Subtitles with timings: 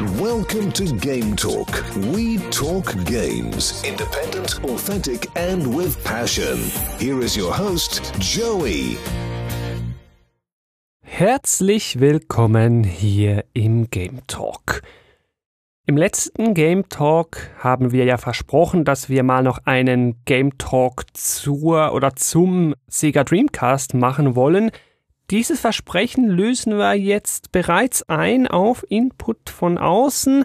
[0.00, 1.84] Welcome to Game Talk.
[2.12, 3.80] We talk games.
[3.84, 6.58] Independent, authentic, and with passion.
[6.98, 8.98] Here is your host, Joey.
[11.00, 14.82] Herzlich willkommen hier im Game Talk.
[15.86, 21.04] Im letzten Game Talk haben wir ja versprochen, dass wir mal noch einen Game Talk
[21.12, 24.72] zur oder zum Sega Dreamcast machen wollen.
[25.30, 30.44] Dieses Versprechen lösen wir jetzt bereits ein auf Input von außen.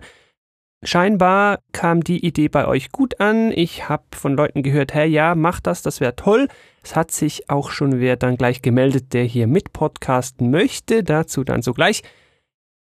[0.82, 3.52] Scheinbar kam die Idee bei euch gut an.
[3.52, 6.48] Ich habe von Leuten gehört, hey, ja, mach das, das wäre toll.
[6.82, 11.04] Es hat sich auch schon wer dann gleich gemeldet, der hier mit podcasten möchte.
[11.04, 12.04] Dazu dann sogleich.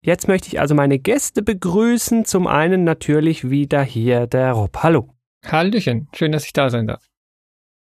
[0.02, 2.23] Jetzt möchte ich also meine Gäste begrüßen.
[2.23, 4.77] Zum einen natürlich wieder hier der Rob.
[4.77, 5.09] Hallo.
[5.45, 7.09] Hallöchen, schön, dass ich da sein darf.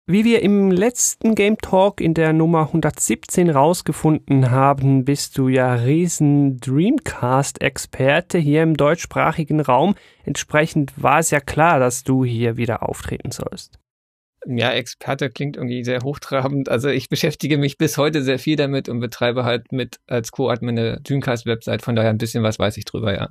[0.09, 5.75] Wie wir im letzten Game Talk in der Nummer 117 rausgefunden haben, bist du ja
[5.75, 9.97] riesen Dreamcast-Experte hier im deutschsprachigen Raum.
[10.25, 13.81] Entsprechend war es ja klar, dass du hier wieder auftreten sollst.
[14.47, 16.69] Ja, Experte klingt irgendwie sehr hochtrabend.
[16.69, 20.79] Also ich beschäftige mich bis heute sehr viel damit und betreibe halt mit als Co-Admin
[20.79, 21.83] eine Dreamcast-Website.
[21.83, 23.31] Von daher ein bisschen was weiß ich drüber, ja.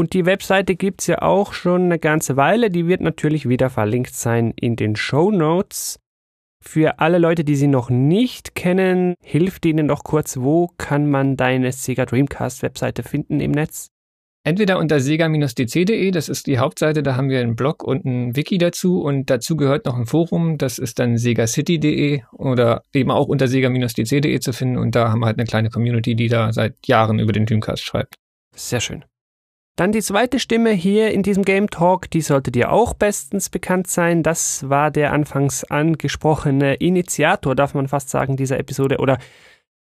[0.00, 2.70] Und die Webseite gibt's ja auch schon eine ganze Weile.
[2.70, 6.00] Die wird natürlich wieder verlinkt sein in den Show Notes.
[6.64, 11.36] Für alle Leute, die sie noch nicht kennen, hilft ihnen doch kurz, wo kann man
[11.36, 13.88] deine Sega Dreamcast Webseite finden im Netz?
[14.42, 18.56] Entweder unter sega-dc.de, das ist die Hauptseite, da haben wir einen Blog und ein Wiki
[18.56, 23.48] dazu und dazu gehört noch ein Forum, das ist dann segacity.de oder eben auch unter
[23.48, 27.18] sega-dc.de zu finden und da haben wir halt eine kleine Community, die da seit Jahren
[27.18, 28.14] über den Dreamcast schreibt.
[28.56, 29.04] Sehr schön.
[29.76, 33.86] Dann die zweite Stimme hier in diesem Game Talk, die sollte dir auch bestens bekannt
[33.86, 34.22] sein.
[34.22, 39.18] Das war der anfangs angesprochene Initiator, darf man fast sagen, dieser Episode oder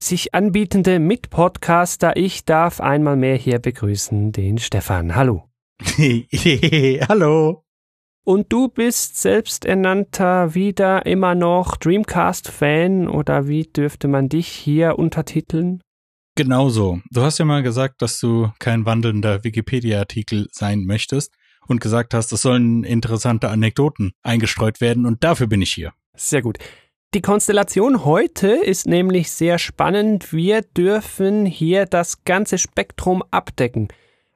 [0.01, 2.17] sich anbietende Mitpodcaster.
[2.17, 5.15] Ich darf einmal mehr hier begrüßen den Stefan.
[5.15, 5.43] Hallo.
[7.09, 7.63] Hallo.
[8.25, 15.81] Und du bist selbsternannter wieder immer noch Dreamcast-Fan oder wie dürfte man dich hier untertiteln?
[16.35, 16.99] Genauso.
[17.11, 21.33] Du hast ja mal gesagt, dass du kein wandelnder Wikipedia-Artikel sein möchtest
[21.67, 25.93] und gesagt hast, es sollen interessante Anekdoten eingestreut werden und dafür bin ich hier.
[26.15, 26.57] Sehr gut.
[27.13, 30.33] Die Konstellation heute ist nämlich sehr spannend.
[30.33, 33.87] Wir dürfen hier das ganze Spektrum abdecken.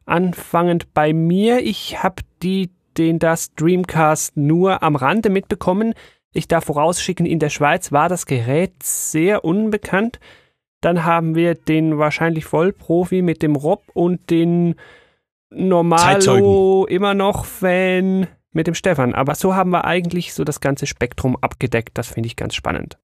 [0.05, 1.59] Anfangend bei mir.
[1.59, 5.93] Ich habe die den das Dreamcast nur am Rande mitbekommen.
[6.33, 10.19] Ich darf vorausschicken, in der Schweiz war das Gerät sehr unbekannt.
[10.81, 14.75] Dann haben wir den wahrscheinlich Vollprofi mit dem Rob und den
[15.49, 19.13] Normalo immer noch Fan mit dem Stefan.
[19.13, 21.97] Aber so haben wir eigentlich so das ganze Spektrum abgedeckt.
[21.97, 22.97] Das finde ich ganz spannend.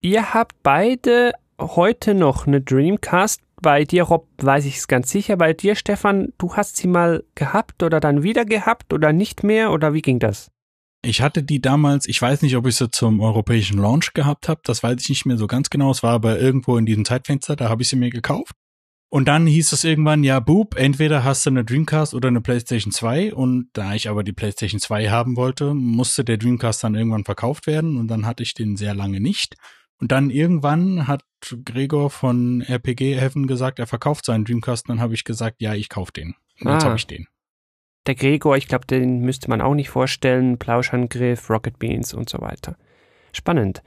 [0.00, 3.42] Ihr habt beide heute noch eine Dreamcast.
[3.60, 5.36] Bei dir, Rob, weiß ich es ganz sicher.
[5.36, 9.70] Bei dir, Stefan, du hast sie mal gehabt oder dann wieder gehabt oder nicht mehr
[9.70, 10.50] oder wie ging das?
[11.02, 14.60] Ich hatte die damals, ich weiß nicht, ob ich sie zum europäischen Launch gehabt habe,
[14.64, 15.90] das weiß ich nicht mehr so ganz genau.
[15.90, 18.52] Es war aber irgendwo in diesem Zeitfenster, da habe ich sie mir gekauft.
[19.12, 22.92] Und dann hieß es irgendwann, ja, Boop, entweder hast du eine Dreamcast oder eine PlayStation
[22.92, 23.34] 2.
[23.34, 27.66] Und da ich aber die PlayStation 2 haben wollte, musste der Dreamcast dann irgendwann verkauft
[27.66, 27.96] werden.
[27.96, 29.56] Und dann hatte ich den sehr lange nicht.
[30.00, 31.24] Und dann irgendwann hat
[31.64, 34.88] Gregor von RPG Heaven gesagt, er verkauft seinen Dreamcast.
[34.88, 36.36] Und dann habe ich gesagt, ja, ich kaufe den.
[36.60, 36.74] Und ah.
[36.74, 37.26] jetzt habe ich den.
[38.06, 40.58] Der Gregor, ich glaube, den müsste man auch nicht vorstellen.
[40.58, 42.76] Plauschangriff, Rocket Beans und so weiter.
[43.32, 43.82] Spannend.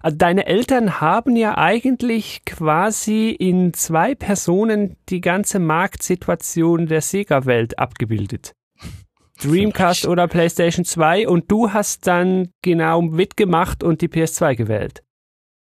[0.00, 7.78] Also deine Eltern haben ja eigentlich quasi in zwei Personen die ganze Marktsituation der Sega-Welt
[7.78, 8.52] abgebildet.
[9.42, 15.02] Dreamcast oder PlayStation 2 und du hast dann genau mitgemacht und die PS2 gewählt.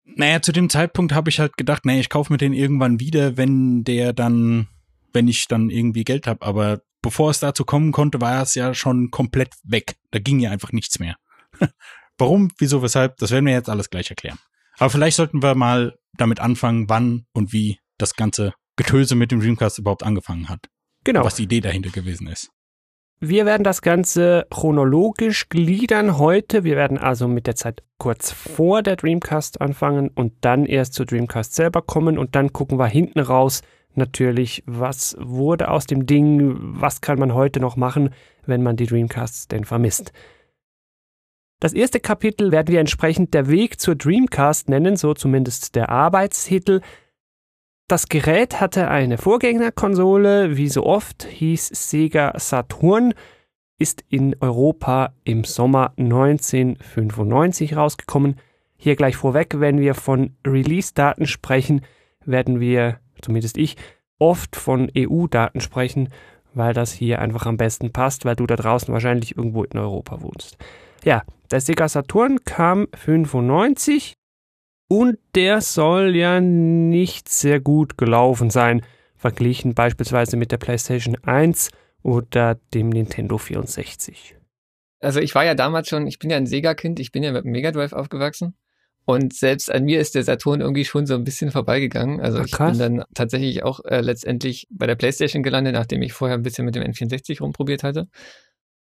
[0.05, 3.37] Naja, zu dem Zeitpunkt habe ich halt gedacht, naja, ich kaufe mir den irgendwann wieder,
[3.37, 4.69] wenn der dann,
[5.13, 6.45] wenn ich dann irgendwie Geld habe.
[6.45, 9.97] Aber bevor es dazu kommen konnte, war es ja schon komplett weg.
[10.11, 11.17] Da ging ja einfach nichts mehr.
[12.19, 14.39] Warum, wieso, weshalb, das werden wir jetzt alles gleich erklären.
[14.79, 19.41] Aber vielleicht sollten wir mal damit anfangen, wann und wie das ganze Getöse mit dem
[19.41, 20.69] Dreamcast überhaupt angefangen hat.
[21.05, 21.25] Genau.
[21.25, 22.51] Was die Idee dahinter gewesen ist.
[23.25, 26.65] Wir werden das Ganze chronologisch gliedern heute.
[26.65, 31.07] Wir werden also mit der Zeit kurz vor der Dreamcast anfangen und dann erst zur
[31.07, 33.63] Dreamcast selber kommen und dann gucken wir hinten raus
[33.97, 38.11] natürlich, was wurde aus dem Ding, was kann man heute noch machen,
[38.47, 40.13] wenn man die Dreamcasts denn vermisst.
[41.61, 46.81] Das erste Kapitel werden wir entsprechend der Weg zur Dreamcast nennen, so zumindest der Arbeitstitel.
[47.87, 53.15] Das Gerät hatte eine Vorgängerkonsole, wie so oft hieß Sega Saturn,
[53.79, 58.41] ist in Europa im Sommer 1995 rausgekommen.
[58.77, 61.83] Hier gleich vorweg, wenn wir von Release-Daten sprechen,
[62.25, 63.77] werden wir, zumindest ich,
[64.19, 66.09] oft von EU-Daten sprechen,
[66.55, 70.21] weil das hier einfach am besten passt, weil du da draußen wahrscheinlich irgendwo in Europa
[70.23, 70.57] wohnst.
[71.05, 74.15] Ja, der Sega Saturn kam 95
[74.89, 78.83] und der soll ja nicht sehr gut gelaufen sein,
[79.17, 81.71] verglichen beispielsweise mit der PlayStation 1
[82.03, 84.37] oder dem Nintendo 64.
[85.01, 87.45] Also ich war ja damals schon, ich bin ja ein Sega-Kind, ich bin ja mit
[87.45, 88.55] dem Mega Drive aufgewachsen.
[89.05, 92.21] Und selbst an mir ist der Saturn irgendwie schon so ein bisschen vorbeigegangen.
[92.21, 96.13] Also Ach, ich bin dann tatsächlich auch äh, letztendlich bei der PlayStation gelandet, nachdem ich
[96.13, 98.09] vorher ein bisschen mit dem N64 rumprobiert hatte.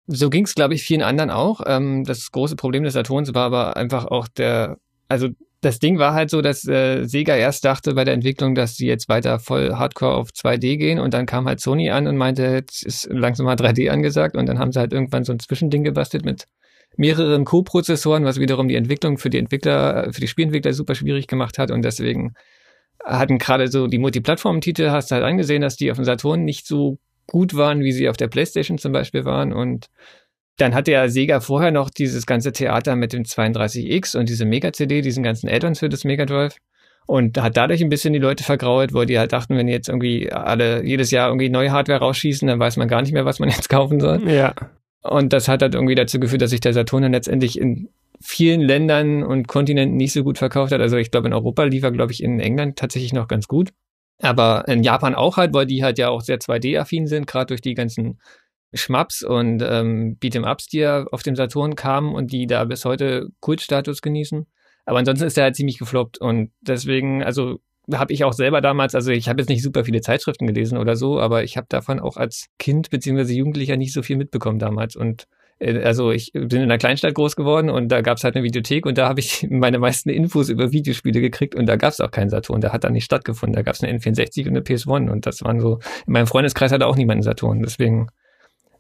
[0.07, 1.61] So ging es, glaube ich, vielen anderen auch.
[1.65, 4.77] Ähm, das große Problem des Saturns war aber einfach auch der,
[5.07, 5.29] also
[5.61, 8.87] das Ding war halt so, dass äh, Sega erst dachte bei der Entwicklung, dass sie
[8.87, 12.43] jetzt weiter voll Hardcore auf 2D gehen und dann kam halt Sony an und meinte,
[12.43, 15.83] jetzt ist langsam mal 3D angesagt und dann haben sie halt irgendwann so ein Zwischending
[15.83, 16.47] gebastelt mit
[16.97, 21.57] mehreren Co-Prozessoren, was wiederum die Entwicklung für die Entwickler, für die Spielentwickler super schwierig gemacht
[21.57, 22.33] hat und deswegen
[23.03, 26.67] hatten gerade so die Multiplattform-Titel, hast du halt angesehen, dass die auf dem Saturn nicht
[26.67, 29.89] so gut waren, wie sie auf der Playstation zum Beispiel waren und
[30.57, 35.01] dann hatte ja Sega vorher noch dieses ganze Theater mit dem 32X und diese Mega-CD,
[35.01, 36.55] diesen ganzen Add-ons für das Mega Drive.
[37.07, 39.89] Und hat dadurch ein bisschen die Leute vergrault, weil die halt dachten, wenn die jetzt
[39.89, 43.39] irgendwie alle jedes Jahr irgendwie neue Hardware rausschießen, dann weiß man gar nicht mehr, was
[43.39, 44.29] man jetzt kaufen soll.
[44.29, 44.53] Ja.
[45.01, 47.89] Und das hat halt irgendwie dazu geführt, dass sich der Saturn dann letztendlich in
[48.19, 50.81] vielen Ländern und Kontinenten nicht so gut verkauft hat.
[50.81, 53.69] Also ich glaube, in Europa lief er, glaube ich, in England tatsächlich noch ganz gut.
[54.21, 57.61] Aber in Japan auch halt, weil die halt ja auch sehr 2D-affin sind, gerade durch
[57.61, 58.19] die ganzen
[58.73, 63.29] Schmaps und ähm, Beat'em-Ups, die ja auf dem Saturn kamen und die da bis heute
[63.39, 64.45] Kultstatus genießen.
[64.85, 67.59] Aber ansonsten ist er halt ziemlich gefloppt und deswegen, also
[67.93, 70.95] habe ich auch selber damals, also ich habe jetzt nicht super viele Zeitschriften gelesen oder
[70.95, 74.95] so, aber ich habe davon auch als Kind beziehungsweise Jugendlicher nicht so viel mitbekommen damals
[74.95, 75.27] und
[75.61, 78.43] äh, also ich bin in einer Kleinstadt groß geworden und da gab es halt eine
[78.43, 82.01] Videothek und da habe ich meine meisten Infos über Videospiele gekriegt und da gab es
[82.01, 83.55] auch keinen Saturn, der hat da nicht stattgefunden.
[83.55, 86.71] Da gab es eine N64 und eine PS1 und das waren so, in meinem Freundeskreis
[86.71, 88.07] hatte auch niemand einen Saturn, deswegen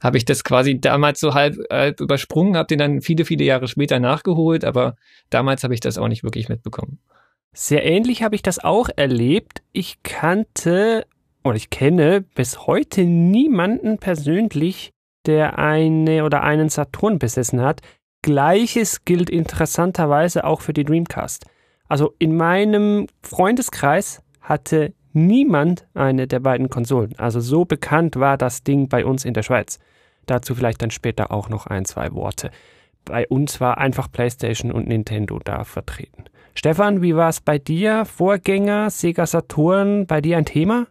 [0.01, 3.67] habe ich das quasi damals so halb, halb übersprungen, habe den dann viele, viele Jahre
[3.67, 4.95] später nachgeholt, aber
[5.29, 6.97] damals habe ich das auch nicht wirklich mitbekommen.
[7.53, 9.61] Sehr ähnlich habe ich das auch erlebt.
[9.73, 11.05] Ich kannte
[11.43, 14.91] oder ich kenne bis heute niemanden persönlich,
[15.25, 17.81] der eine oder einen Saturn besessen hat.
[18.21, 21.45] Gleiches gilt interessanterweise auch für die Dreamcast.
[21.89, 27.15] Also in meinem Freundeskreis hatte niemand eine der beiden Konsolen.
[27.17, 29.79] Also so bekannt war das Ding bei uns in der Schweiz.
[30.25, 32.51] Dazu vielleicht dann später auch noch ein, zwei Worte.
[33.03, 36.25] Bei uns war einfach PlayStation und Nintendo da vertreten.
[36.53, 38.05] Stefan, wie war es bei dir?
[38.05, 40.87] Vorgänger, Sega Saturn, bei dir ein Thema?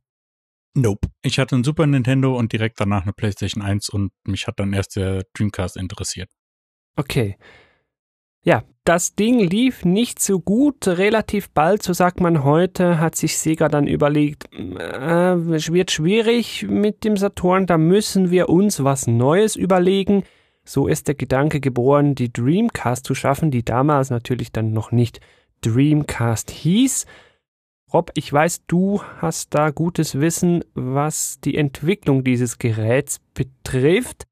[0.74, 1.08] Nope.
[1.22, 4.72] Ich hatte ein Super Nintendo und direkt danach eine PlayStation 1 und mich hat dann
[4.72, 6.30] erst der Dreamcast interessiert.
[6.96, 7.36] Okay.
[8.42, 10.86] Ja, das Ding lief nicht so gut.
[10.86, 16.66] Relativ bald, so sagt man heute, hat sich Sega dann überlegt, äh, es wird schwierig
[16.68, 20.24] mit dem Saturn, da müssen wir uns was Neues überlegen.
[20.64, 25.20] So ist der Gedanke geboren, die Dreamcast zu schaffen, die damals natürlich dann noch nicht
[25.62, 27.06] Dreamcast hieß.
[27.92, 34.26] Rob, ich weiß, du hast da gutes Wissen, was die Entwicklung dieses Geräts betrifft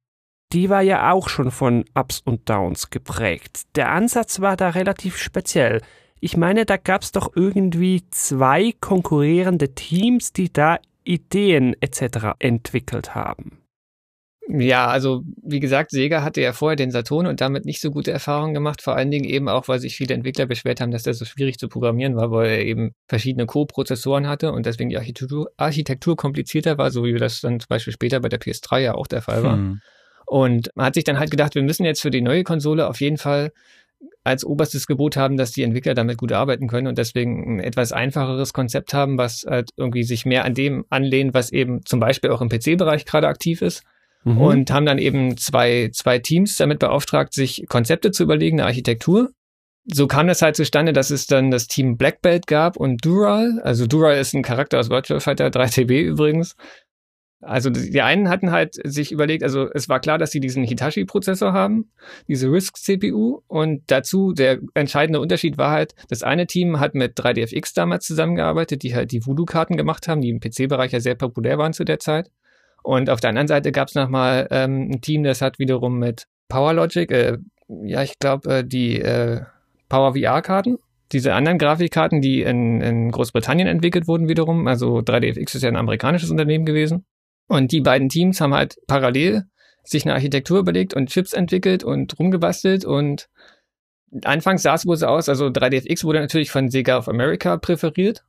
[0.52, 3.62] die war ja auch schon von Ups und Downs geprägt.
[3.74, 5.82] Der Ansatz war da relativ speziell.
[6.20, 12.34] Ich meine, da gab es doch irgendwie zwei konkurrierende Teams, die da Ideen etc.
[12.38, 13.58] entwickelt haben.
[14.50, 18.12] Ja, also wie gesagt, Sega hatte ja vorher den Saturn und damit nicht so gute
[18.12, 21.18] Erfahrungen gemacht, vor allen Dingen eben auch, weil sich viele Entwickler beschwert haben, dass das
[21.18, 25.50] so schwierig zu programmieren war, weil er eben verschiedene Co-Prozessoren hatte und deswegen die Architektur,
[25.58, 29.06] Architektur komplizierter war, so wie das dann zum Beispiel später bei der PS3 ja auch
[29.06, 29.56] der Fall war.
[29.56, 29.80] Hm.
[30.24, 33.00] Und man hat sich dann halt gedacht, wir müssen jetzt für die neue Konsole auf
[33.02, 33.52] jeden Fall
[34.24, 37.92] als oberstes Gebot haben, dass die Entwickler damit gut arbeiten können und deswegen ein etwas
[37.92, 42.30] einfacheres Konzept haben, was halt irgendwie sich mehr an dem anlehnt, was eben zum Beispiel
[42.30, 43.84] auch im PC-Bereich gerade aktiv ist.
[44.34, 44.40] Mhm.
[44.40, 49.30] Und haben dann eben zwei, zwei Teams damit beauftragt, sich Konzepte zu überlegen, eine Architektur.
[49.90, 53.60] So kam das halt zustande, dass es dann das Team Black Belt gab und Dural.
[53.62, 56.56] Also Dural ist ein Charakter aus Virtual Fighter 3TB übrigens.
[57.40, 61.52] Also die einen hatten halt sich überlegt, also es war klar, dass sie diesen Hitachi-Prozessor
[61.52, 61.92] haben,
[62.26, 67.74] diese RISC-CPU und dazu der entscheidende Unterschied war halt, das eine Team hat mit 3DFX
[67.76, 71.72] damals zusammengearbeitet, die halt die Voodoo-Karten gemacht haben, die im PC-Bereich ja sehr populär waren
[71.72, 72.28] zu der Zeit.
[72.82, 76.26] Und auf der anderen Seite gab es nochmal ähm, ein Team, das hat wiederum mit
[76.48, 79.42] PowerLogic, äh, ja ich glaube äh, die äh,
[79.88, 80.78] Power VR-Karten
[81.12, 85.76] diese anderen Grafikkarten, die in, in Großbritannien entwickelt wurden wiederum, also 3DFX ist ja ein
[85.76, 87.06] amerikanisches Unternehmen gewesen,
[87.48, 89.44] und die beiden Teams haben halt parallel
[89.82, 93.28] sich eine Architektur überlegt und Chips entwickelt und rumgebastelt und
[94.24, 98.22] anfangs sah es wohl so aus, also 3DFX wurde natürlich von Sega of America präferiert.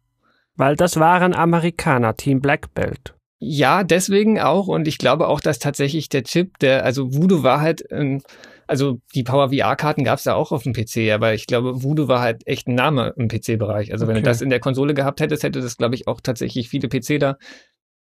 [0.55, 3.13] Weil das waren Amerikaner, Team Black Belt.
[3.39, 4.67] Ja, deswegen auch.
[4.67, 8.21] Und ich glaube auch, dass tatsächlich der Chip, der, also Voodoo war halt, ähm,
[8.67, 12.07] also die Power VR-Karten gab es ja auch auf dem PC, aber ich glaube, Voodoo
[12.07, 13.93] war halt echt ein Name im PC-Bereich.
[13.93, 14.13] Also okay.
[14.13, 16.89] wenn du das in der Konsole gehabt hättest, hätte das, glaube ich, auch tatsächlich viele
[16.89, 17.37] PC-Da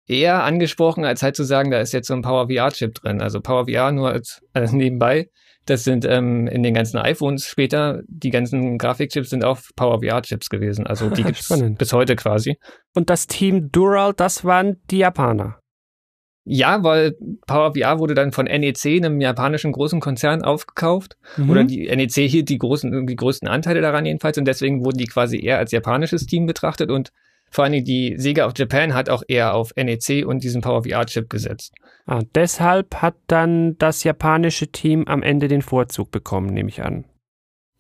[0.08, 3.22] eher angesprochen, als halt zu sagen, da ist jetzt so ein Power VR-Chip drin.
[3.22, 5.30] Also Power VR nur als, als nebenbei.
[5.66, 10.50] Das sind ähm, in den ganzen iPhones später, die ganzen Grafikchips sind auch Power VR-Chips
[10.50, 10.86] gewesen.
[10.86, 12.58] Also die gibt es bis heute quasi.
[12.94, 15.60] Und das Team Dural, das waren die Japaner.
[16.48, 17.16] Ja, weil
[17.48, 21.18] Power VR wurde dann von NEC, einem japanischen großen Konzern, aufgekauft.
[21.38, 21.50] Mhm.
[21.50, 24.38] Oder die NEC hielt die großen, die größten Anteile daran jedenfalls.
[24.38, 26.92] Und deswegen wurden die quasi eher als japanisches Team betrachtet.
[26.92, 27.12] Und
[27.50, 31.08] vor allem die Sega of Japan hat auch eher auf NEC und diesen Power VR
[31.08, 31.74] Chip gesetzt.
[32.06, 37.06] Ah, deshalb hat dann das japanische Team am Ende den Vorzug bekommen, nehme ich an.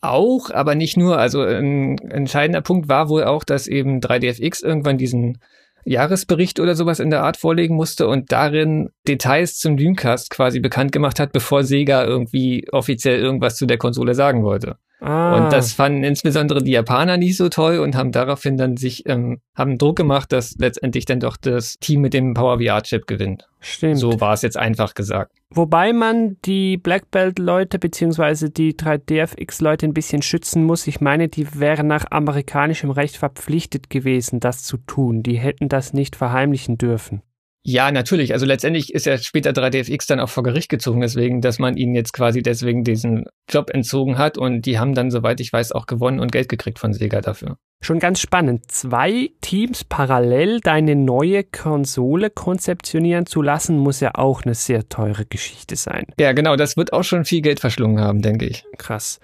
[0.01, 1.17] Auch, aber nicht nur.
[1.17, 5.39] Also ein entscheidender Punkt war wohl auch, dass eben 3DFX irgendwann diesen
[5.83, 10.91] Jahresbericht oder sowas in der Art vorlegen musste und darin Details zum Dreamcast quasi bekannt
[10.91, 14.77] gemacht hat, bevor Sega irgendwie offiziell irgendwas zu der Konsole sagen wollte.
[15.01, 15.35] Ah.
[15.37, 19.41] Und das fanden insbesondere die Japaner nicht so toll und haben daraufhin dann sich, ähm,
[19.55, 23.47] haben Druck gemacht, dass letztendlich dann doch das Team mit dem Power VR Chip gewinnt.
[23.59, 23.97] Stimmt.
[23.97, 25.31] So war es jetzt einfach gesagt.
[25.49, 30.87] Wobei man die Black Belt Leute beziehungsweise die 3DFX Leute ein bisschen schützen muss.
[30.87, 35.23] Ich meine, die wären nach amerikanischem Recht verpflichtet gewesen, das zu tun.
[35.23, 37.21] Die hätten das nicht verheimlichen dürfen.
[37.67, 38.31] Ja, natürlich.
[38.31, 41.95] Also letztendlich ist ja später 3DFX dann auch vor Gericht gezogen, deswegen, dass man ihnen
[41.95, 45.87] jetzt quasi deswegen diesen Job entzogen hat und die haben dann, soweit ich weiß, auch
[45.87, 47.57] gewonnen und Geld gekriegt von Sega dafür.
[47.81, 48.71] Schon ganz spannend.
[48.71, 55.25] Zwei Teams parallel deine neue Konsole konzeptionieren zu lassen, muss ja auch eine sehr teure
[55.25, 56.05] Geschichte sein.
[56.19, 56.57] Ja, genau.
[56.57, 58.63] Das wird auch schon viel Geld verschlungen haben, denke ich.
[58.77, 59.19] Krass.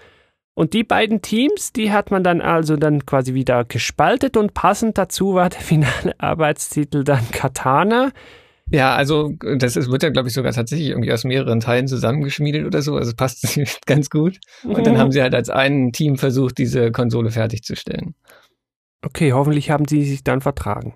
[0.62, 4.96] Und die beiden Teams, die hat man dann also dann quasi wieder gespaltet und passend
[4.96, 8.12] dazu war der finale Arbeitstitel dann Katana.
[8.70, 12.68] Ja, also das ist, wird ja, glaube ich, sogar tatsächlich irgendwie aus mehreren Teilen zusammengeschmiedet
[12.68, 12.96] oder so.
[12.96, 14.38] Also passt ganz gut.
[14.64, 18.14] Und dann haben sie halt als ein Team versucht, diese Konsole fertigzustellen.
[19.04, 20.94] Okay, hoffentlich haben sie sich dann vertragen.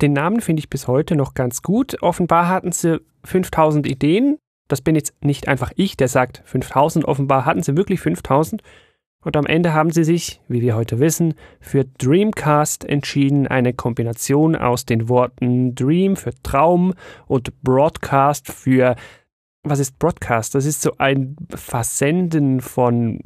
[0.00, 2.00] Den Namen finde ich bis heute noch ganz gut.
[2.02, 7.04] Offenbar hatten sie 5000 Ideen das bin jetzt nicht einfach ich, der sagt 5000.
[7.04, 8.62] Offenbar hatten sie wirklich 5000.
[9.24, 14.54] Und am Ende haben sie sich, wie wir heute wissen, für Dreamcast entschieden, eine Kombination
[14.54, 16.94] aus den Worten Dream für Traum
[17.26, 18.96] und Broadcast für
[19.66, 20.54] was ist Broadcast?
[20.54, 23.18] Das ist so ein Versenden von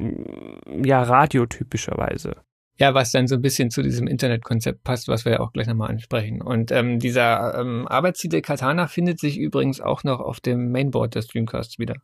[0.81, 2.37] ja Radio typischerweise.
[2.79, 5.67] Ja, was dann so ein bisschen zu diesem Internetkonzept passt, was wir ja auch gleich
[5.67, 6.41] nochmal ansprechen.
[6.41, 11.27] Und ähm, dieser ähm, Arbeitstitel Katana findet sich übrigens auch noch auf dem Mainboard des
[11.27, 11.95] Dreamcasts wieder.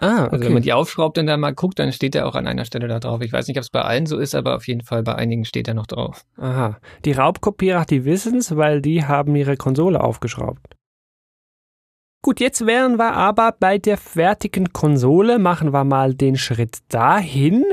[0.00, 0.32] Ah, okay.
[0.32, 2.64] Also wenn man die aufschraubt und dann mal guckt, dann steht er auch an einer
[2.64, 3.20] Stelle da drauf.
[3.22, 5.44] Ich weiß nicht, ob es bei allen so ist, aber auf jeden Fall bei einigen
[5.44, 6.24] steht er noch drauf.
[6.36, 6.78] Aha.
[7.04, 10.76] Die Raubkopierer, die wissen es, weil die haben ihre Konsole aufgeschraubt.
[12.22, 15.38] Gut, jetzt wären wir aber bei der fertigen Konsole.
[15.38, 17.64] Machen wir mal den Schritt dahin.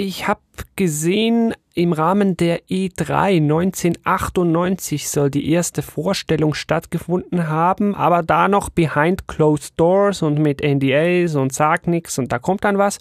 [0.00, 0.38] Ich habe
[0.76, 8.70] gesehen, im Rahmen der E3 1998 soll die erste Vorstellung stattgefunden haben, aber da noch
[8.70, 13.00] behind closed doors und mit NDAs und sagt nichts und da kommt dann was.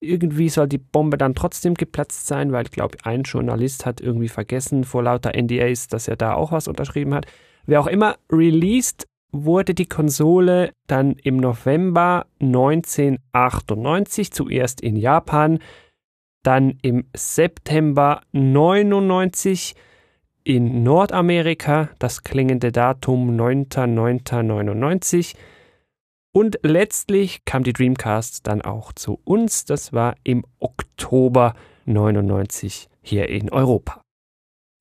[0.00, 4.28] Irgendwie soll die Bombe dann trotzdem geplatzt sein, weil ich glaube, ein Journalist hat irgendwie
[4.28, 7.26] vergessen vor lauter NDAs, dass er da auch was unterschrieben hat.
[7.66, 15.58] Wer auch immer, released wurde die Konsole dann im November 1998 zuerst in Japan,
[16.42, 19.74] dann im September 99
[20.44, 25.36] in Nordamerika, das klingende Datum 9.9.99.
[26.32, 31.54] Und letztlich kam die Dreamcast dann auch zu uns, das war im Oktober
[31.84, 34.00] 99 hier in Europa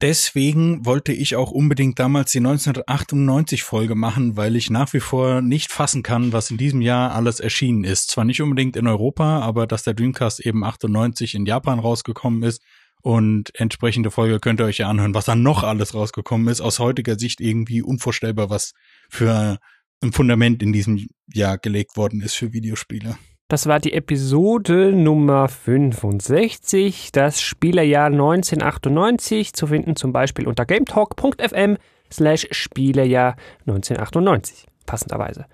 [0.02, 5.42] deswegen wollte ich auch unbedingt damals die 1998 Folge machen, weil ich nach wie vor
[5.42, 8.10] nicht fassen kann, was in diesem Jahr alles erschienen ist.
[8.10, 12.62] Zwar nicht unbedingt in Europa, aber dass der Dreamcast eben 98 in Japan rausgekommen ist
[13.02, 16.62] und entsprechende Folge könnt ihr euch ja anhören, was dann noch alles rausgekommen ist.
[16.62, 18.74] Aus heutiger Sicht irgendwie unvorstellbar, was
[19.10, 19.60] für
[20.02, 23.18] ein Fundament in diesem Jahr gelegt worden ist für Videospiele.
[23.50, 31.78] Das war die Episode Nummer 65, das Spielerjahr 1998, zu finden zum Beispiel unter gametalk.fm
[32.12, 35.46] slash Spielerjahr 1998, passenderweise.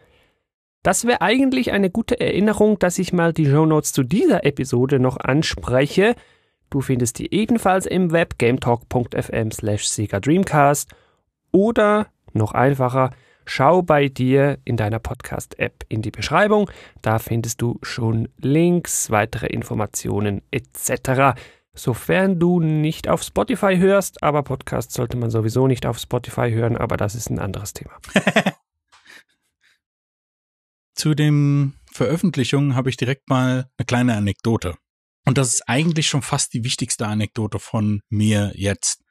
[0.81, 4.99] Das wäre eigentlich eine gute Erinnerung, dass ich mal die Show Notes zu dieser Episode
[4.99, 6.15] noch anspreche.
[6.71, 10.89] Du findest die ebenfalls im Web gametalk.fm slash Sega Dreamcast
[11.51, 13.11] oder noch einfacher
[13.45, 16.69] Schau bei dir in deiner Podcast-App in die Beschreibung.
[17.01, 21.39] Da findest du schon Links, weitere Informationen etc.
[21.73, 26.77] Sofern du nicht auf Spotify hörst, aber Podcasts sollte man sowieso nicht auf Spotify hören,
[26.77, 27.97] aber das ist ein anderes Thema.
[30.95, 34.75] Zu den Veröffentlichungen habe ich direkt mal eine kleine Anekdote.
[35.25, 39.02] Und das ist eigentlich schon fast die wichtigste Anekdote von mir jetzt.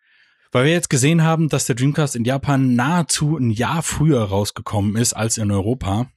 [0.52, 4.96] Weil wir jetzt gesehen haben, dass der Dreamcast in Japan nahezu ein Jahr früher rausgekommen
[4.96, 6.10] ist als in Europa,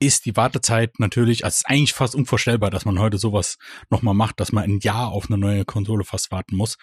[0.00, 4.40] ist die Wartezeit natürlich, also ist eigentlich fast unvorstellbar, dass man heute sowas nochmal macht,
[4.40, 6.76] dass man ein Jahr auf eine neue Konsole fast warten muss.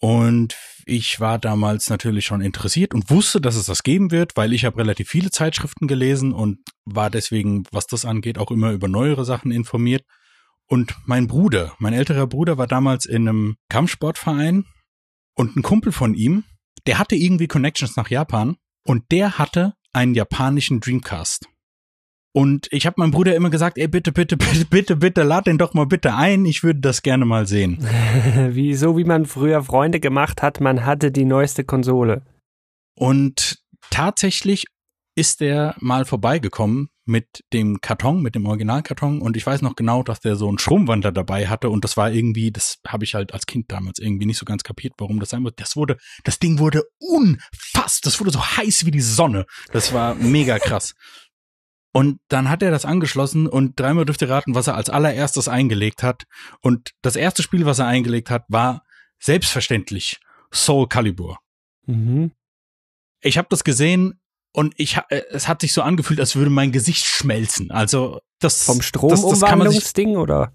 [0.00, 4.52] Und ich war damals natürlich schon interessiert und wusste, dass es das geben wird, weil
[4.52, 8.88] ich habe relativ viele Zeitschriften gelesen und war deswegen, was das angeht, auch immer über
[8.88, 10.04] neuere Sachen informiert.
[10.66, 14.64] Und mein Bruder, mein älterer Bruder war damals in einem Kampfsportverein
[15.34, 16.44] und ein Kumpel von ihm,
[16.86, 21.46] der hatte irgendwie Connections nach Japan und der hatte einen japanischen Dreamcast.
[22.34, 25.58] Und ich habe meinem Bruder immer gesagt, ey, bitte, bitte, bitte, bitte, bitte, lad den
[25.58, 26.44] doch mal bitte ein.
[26.46, 27.78] Ich würde das gerne mal sehen.
[28.50, 32.22] wie so wie man früher Freunde gemacht hat, man hatte die neueste Konsole.
[32.98, 34.66] Und tatsächlich
[35.14, 40.02] ist der mal vorbeigekommen mit dem Karton, mit dem Originalkarton und ich weiß noch genau,
[40.02, 43.34] dass der so einen Schrummwandler dabei hatte und das war irgendwie, das habe ich halt
[43.34, 45.52] als Kind damals irgendwie nicht so ganz kapiert, warum das sein muss.
[45.56, 49.46] Das wurde, das Ding wurde unfassbar, das wurde so heiß wie die Sonne.
[49.72, 50.94] Das war mega krass.
[51.94, 56.02] Und dann hat er das angeschlossen und dreimal dürfte raten, was er als allererstes eingelegt
[56.02, 56.24] hat.
[56.62, 58.82] Und das erste Spiel, was er eingelegt hat, war
[59.18, 60.18] selbstverständlich
[60.50, 61.38] Soul Calibur.
[61.84, 62.32] Mhm.
[63.20, 64.21] Ich habe das gesehen
[64.52, 67.70] und ich äh, es hat sich so angefühlt, als würde mein Gesicht schmelzen.
[67.70, 70.52] Also das vom Stromumwandlungsding oder?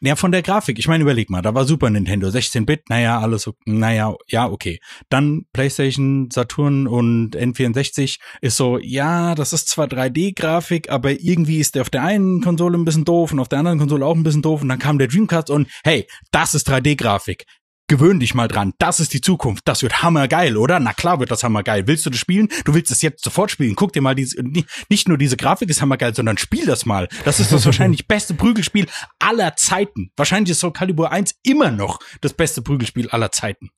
[0.00, 0.78] Ja, von der Grafik.
[0.78, 4.80] Ich meine, überleg mal, da war Super Nintendo 16-Bit, naja, alles naja, ja, okay.
[5.08, 11.74] Dann PlayStation, Saturn und N64 ist so, ja, das ist zwar 3D-Grafik, aber irgendwie ist
[11.74, 14.22] der auf der einen Konsole ein bisschen doof und auf der anderen Konsole auch ein
[14.22, 17.44] bisschen doof und dann kam der Dreamcast und hey, das ist 3D-Grafik
[17.88, 18.72] gewöhn dich mal dran.
[18.78, 19.66] Das ist die Zukunft.
[19.66, 20.80] Das wird hammergeil, oder?
[20.80, 21.86] Na klar wird das hammergeil.
[21.86, 22.48] Willst du das spielen?
[22.64, 23.76] Du willst es jetzt sofort spielen.
[23.76, 27.08] Guck dir mal diese, nicht nur diese Grafik ist hammergeil, sondern spiel das mal.
[27.24, 28.86] Das ist das wahrscheinlich beste Prügelspiel
[29.18, 30.10] aller Zeiten.
[30.16, 33.70] Wahrscheinlich ist Soul Calibur 1 immer noch das beste Prügelspiel aller Zeiten.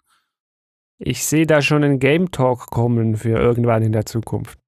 [0.99, 4.59] Ich sehe da schon einen Game Talk kommen für irgendwann in der Zukunft.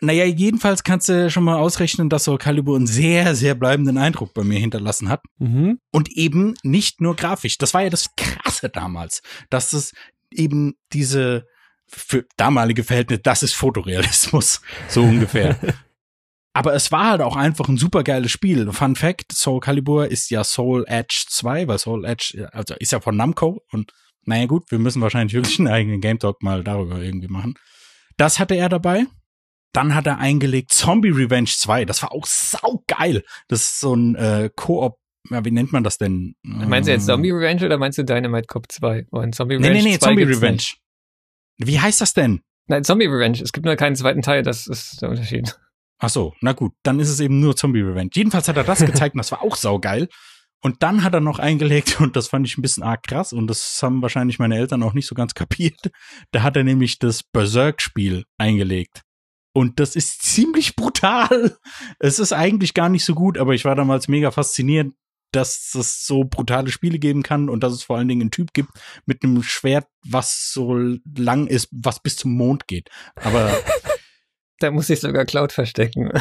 [0.00, 4.32] Naja, jedenfalls kannst du schon mal ausrechnen, dass Soul Calibur einen sehr, sehr bleibenden Eindruck
[4.32, 5.22] bei mir hinterlassen hat.
[5.38, 5.80] Mhm.
[5.90, 7.58] Und eben nicht nur grafisch.
[7.58, 9.92] Das war ja das Krasse damals, dass es
[10.30, 11.46] eben diese
[11.88, 15.58] für damalige Verhältnisse, das ist Fotorealismus, so ungefähr.
[16.52, 18.70] Aber es war halt auch einfach ein super geiles Spiel.
[18.72, 23.00] Fun Fact, Soul Calibur ist ja Soul Edge 2, weil Soul Edge, also ist ja
[23.00, 23.92] von Namco und
[24.24, 27.54] naja gut, wir müssen wahrscheinlich wirklich einen eigenen Game Talk mal darüber irgendwie machen.
[28.18, 29.06] Das hatte er dabei.
[29.72, 31.84] Dann hat er eingelegt Zombie Revenge 2.
[31.84, 33.22] Das war auch saugeil.
[33.48, 34.96] Das ist so ein äh, Koop
[35.30, 36.34] ja, wie nennt man das denn?
[36.42, 39.06] Meinst du jetzt Zombie Revenge oder meinst du Dynamite Cop 2?
[39.10, 40.52] Und Zombie Revenge nee, nee, nee, Zombie Revenge.
[40.52, 40.80] Nicht.
[41.58, 42.40] Wie heißt das denn?
[42.66, 43.42] Nein, Zombie Revenge.
[43.42, 45.58] Es gibt nur keinen zweiten Teil, das ist der Unterschied.
[45.98, 48.10] Ach so, na gut, dann ist es eben nur Zombie Revenge.
[48.14, 50.08] Jedenfalls hat er das gezeigt und das war auch saugeil.
[50.60, 53.46] Und dann hat er noch eingelegt, und das fand ich ein bisschen arg krass, und
[53.46, 55.90] das haben wahrscheinlich meine Eltern auch nicht so ganz kapiert.
[56.32, 59.02] Da hat er nämlich das Berserk-Spiel eingelegt.
[59.58, 61.58] Und das ist ziemlich brutal.
[61.98, 64.92] Es ist eigentlich gar nicht so gut, aber ich war damals mega fasziniert,
[65.32, 68.52] dass es so brutale Spiele geben kann und dass es vor allen Dingen einen Typ
[68.52, 68.70] gibt
[69.04, 70.76] mit einem Schwert, was so
[71.16, 72.88] lang ist, was bis zum Mond geht.
[73.16, 73.50] Aber
[74.60, 76.12] da muss ich sogar Cloud verstecken.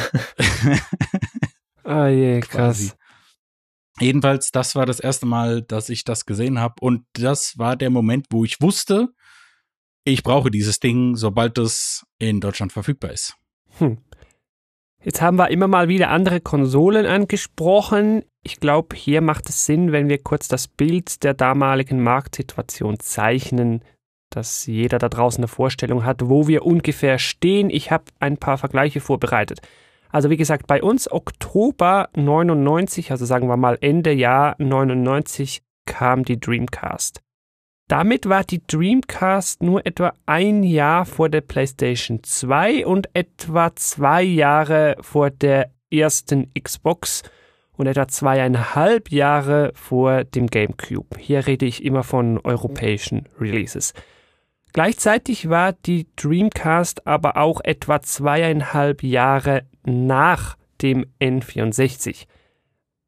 [1.83, 2.97] ah je, krass.
[3.99, 7.91] Jedenfalls, das war das erste Mal, dass ich das gesehen habe und das war der
[7.91, 9.09] Moment, wo ich wusste,
[10.13, 13.35] ich brauche dieses Ding, sobald es in Deutschland verfügbar ist.
[13.77, 13.97] Hm.
[15.03, 18.23] Jetzt haben wir immer mal wieder andere Konsolen angesprochen.
[18.43, 23.81] Ich glaube, hier macht es Sinn, wenn wir kurz das Bild der damaligen Marktsituation zeichnen,
[24.29, 27.69] dass jeder da draußen eine Vorstellung hat, wo wir ungefähr stehen.
[27.69, 29.59] Ich habe ein paar Vergleiche vorbereitet.
[30.09, 36.23] Also wie gesagt, bei uns Oktober 99, also sagen wir mal Ende Jahr 99, kam
[36.23, 37.21] die Dreamcast.
[37.87, 44.23] Damit war die Dreamcast nur etwa ein Jahr vor der PlayStation 2 und etwa zwei
[44.23, 47.23] Jahre vor der ersten Xbox
[47.77, 51.17] und etwa zweieinhalb Jahre vor dem GameCube.
[51.17, 53.93] Hier rede ich immer von europäischen Releases.
[54.73, 62.25] Gleichzeitig war die Dreamcast aber auch etwa zweieinhalb Jahre nach dem N64.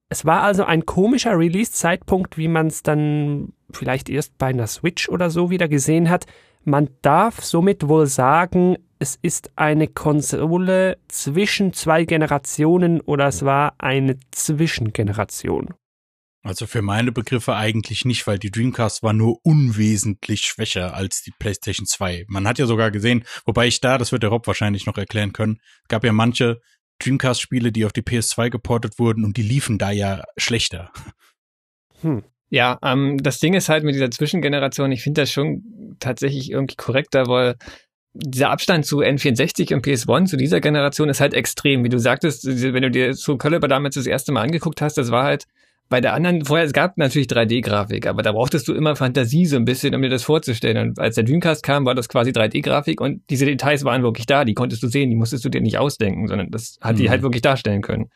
[0.08, 5.10] Es war also ein komischer Release-Zeitpunkt, wie man es dann vielleicht erst bei einer Switch
[5.10, 6.26] oder so wieder gesehen hat.
[6.64, 13.76] Man darf somit wohl sagen, es ist eine Konsole zwischen zwei Generationen oder es war
[13.78, 15.74] eine Zwischengeneration.
[16.42, 21.34] Also für meine Begriffe eigentlich nicht, weil die Dreamcast war nur unwesentlich schwächer als die
[21.38, 22.26] PlayStation 2.
[22.28, 25.34] Man hat ja sogar gesehen, wobei ich da, das wird der Rob wahrscheinlich noch erklären
[25.34, 26.62] können, gab ja manche
[27.00, 30.92] Dreamcast-Spiele, die auf die PS2 geportet wurden und die liefen da ja schlechter.
[32.02, 32.24] Hm.
[32.50, 36.76] Ja, ähm, das Ding ist halt mit dieser Zwischengeneration, ich finde das schon tatsächlich irgendwie
[36.76, 37.56] korrekter, weil
[38.14, 41.84] dieser Abstand zu N64 und PS1 zu dieser Generation ist halt extrem.
[41.84, 45.12] Wie du sagtest, wenn du dir so Caliber damals das erste Mal angeguckt hast, das
[45.12, 45.46] war halt
[45.90, 49.56] bei der anderen, vorher, es gab natürlich 3D-Grafik, aber da brauchtest du immer Fantasie so
[49.56, 50.78] ein bisschen, um dir das vorzustellen.
[50.78, 54.46] Und als der Dreamcast kam, war das quasi 3D-Grafik und diese Details waren wirklich da,
[54.46, 57.00] die konntest du sehen, die musstest du dir nicht ausdenken, sondern das hat mhm.
[57.00, 58.10] die halt wirklich darstellen können.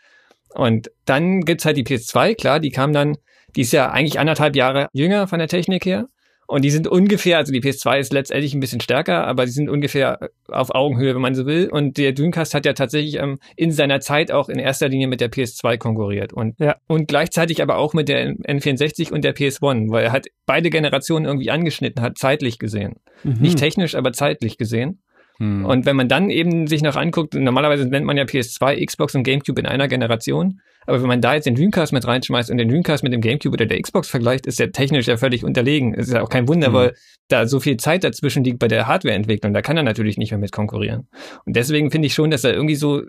[0.53, 3.17] Und dann gibt's halt die PS2, klar, die kam dann,
[3.55, 6.07] die ist ja eigentlich anderthalb Jahre jünger von der Technik her.
[6.45, 9.69] Und die sind ungefähr, also die PS2 ist letztendlich ein bisschen stärker, aber die sind
[9.69, 11.69] ungefähr auf Augenhöhe, wenn man so will.
[11.71, 15.21] Und der Dreamcast hat ja tatsächlich ähm, in seiner Zeit auch in erster Linie mit
[15.21, 16.33] der PS2 konkurriert.
[16.33, 16.75] Und, ja.
[16.87, 21.25] und gleichzeitig aber auch mit der N64 und der PS1, weil er hat beide Generationen
[21.25, 22.97] irgendwie angeschnitten hat, zeitlich gesehen.
[23.23, 23.37] Mhm.
[23.39, 25.01] Nicht technisch, aber zeitlich gesehen.
[25.39, 25.65] Mhm.
[25.65, 29.23] Und wenn man dann eben sich noch anguckt, normalerweise nennt man ja PS2, Xbox und
[29.23, 30.59] GameCube in einer Generation.
[30.85, 33.53] Aber wenn man da jetzt den Dreamcast mit reinschmeißt und den Dreamcast mit dem GameCube
[33.53, 35.93] oder der Xbox vergleicht, ist der technisch ja völlig unterlegen.
[35.93, 36.73] Es ist ja auch kein Wunder, mhm.
[36.73, 36.95] weil
[37.27, 39.53] da so viel Zeit dazwischen liegt bei der Hardwareentwicklung.
[39.53, 41.07] Da kann er natürlich nicht mehr mit konkurrieren.
[41.45, 43.03] Und deswegen finde ich schon, dass er irgendwie so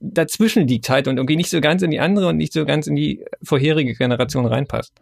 [0.00, 2.86] dazwischen liegt halt und irgendwie nicht so ganz in die andere und nicht so ganz
[2.86, 4.94] in die vorherige Generation reinpasst.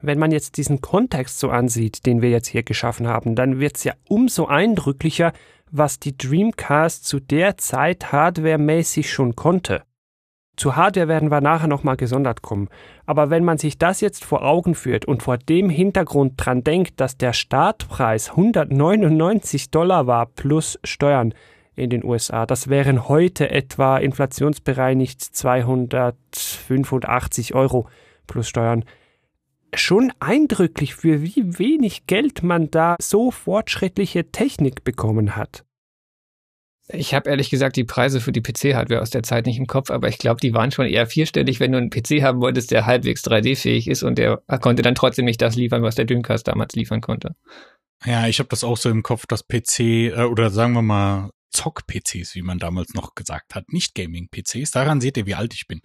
[0.00, 3.76] Wenn man jetzt diesen Kontext so ansieht, den wir jetzt hier geschaffen haben, dann wird
[3.76, 5.32] es ja umso eindrücklicher,
[5.70, 9.82] was die Dreamcast zu der Zeit hardwaremäßig schon konnte.
[10.56, 12.68] Zu Hardware werden wir nachher nochmal gesondert kommen.
[13.06, 17.00] Aber wenn man sich das jetzt vor Augen führt und vor dem Hintergrund dran denkt,
[17.00, 21.34] dass der Startpreis 199 Dollar war plus Steuern
[21.74, 27.88] in den USA, das wären heute etwa inflationsbereinigt 285 Euro
[28.28, 28.84] plus Steuern.
[29.74, 35.64] Schon eindrücklich, für wie wenig Geld man da so fortschrittliche Technik bekommen hat.
[36.88, 39.90] Ich habe ehrlich gesagt die Preise für die PC-Hardware aus der Zeit nicht im Kopf,
[39.90, 42.84] aber ich glaube, die waren schon eher vierstellig, wenn du einen PC haben wolltest, der
[42.84, 46.74] halbwegs 3D-fähig ist und der konnte dann trotzdem nicht das liefern, was der Dreamcast damals
[46.74, 47.34] liefern konnte.
[48.04, 51.30] Ja, ich habe das auch so im Kopf, dass PC äh, oder sagen wir mal
[51.50, 54.72] Zock-PCs, wie man damals noch gesagt hat, nicht Gaming-PCs.
[54.72, 55.80] Daran seht ihr, wie alt ich bin.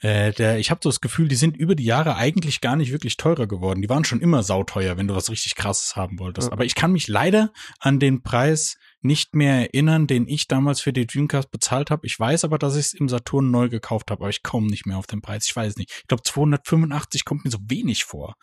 [0.00, 2.90] Äh, der, ich habe so das Gefühl, die sind über die Jahre eigentlich gar nicht
[2.90, 3.82] wirklich teurer geworden.
[3.82, 6.48] Die waren schon immer sauteuer, wenn du was richtig Krasses haben wolltest.
[6.48, 6.52] Ja.
[6.52, 10.92] Aber ich kann mich leider an den Preis nicht mehr erinnern, den ich damals für
[10.92, 12.06] die Dreamcast bezahlt habe.
[12.06, 14.86] Ich weiß aber, dass ich es im Saturn neu gekauft habe, aber ich komme nicht
[14.86, 15.46] mehr auf den Preis.
[15.46, 15.90] Ich weiß nicht.
[15.90, 18.34] Ich glaube, 285 kommt mir so wenig vor.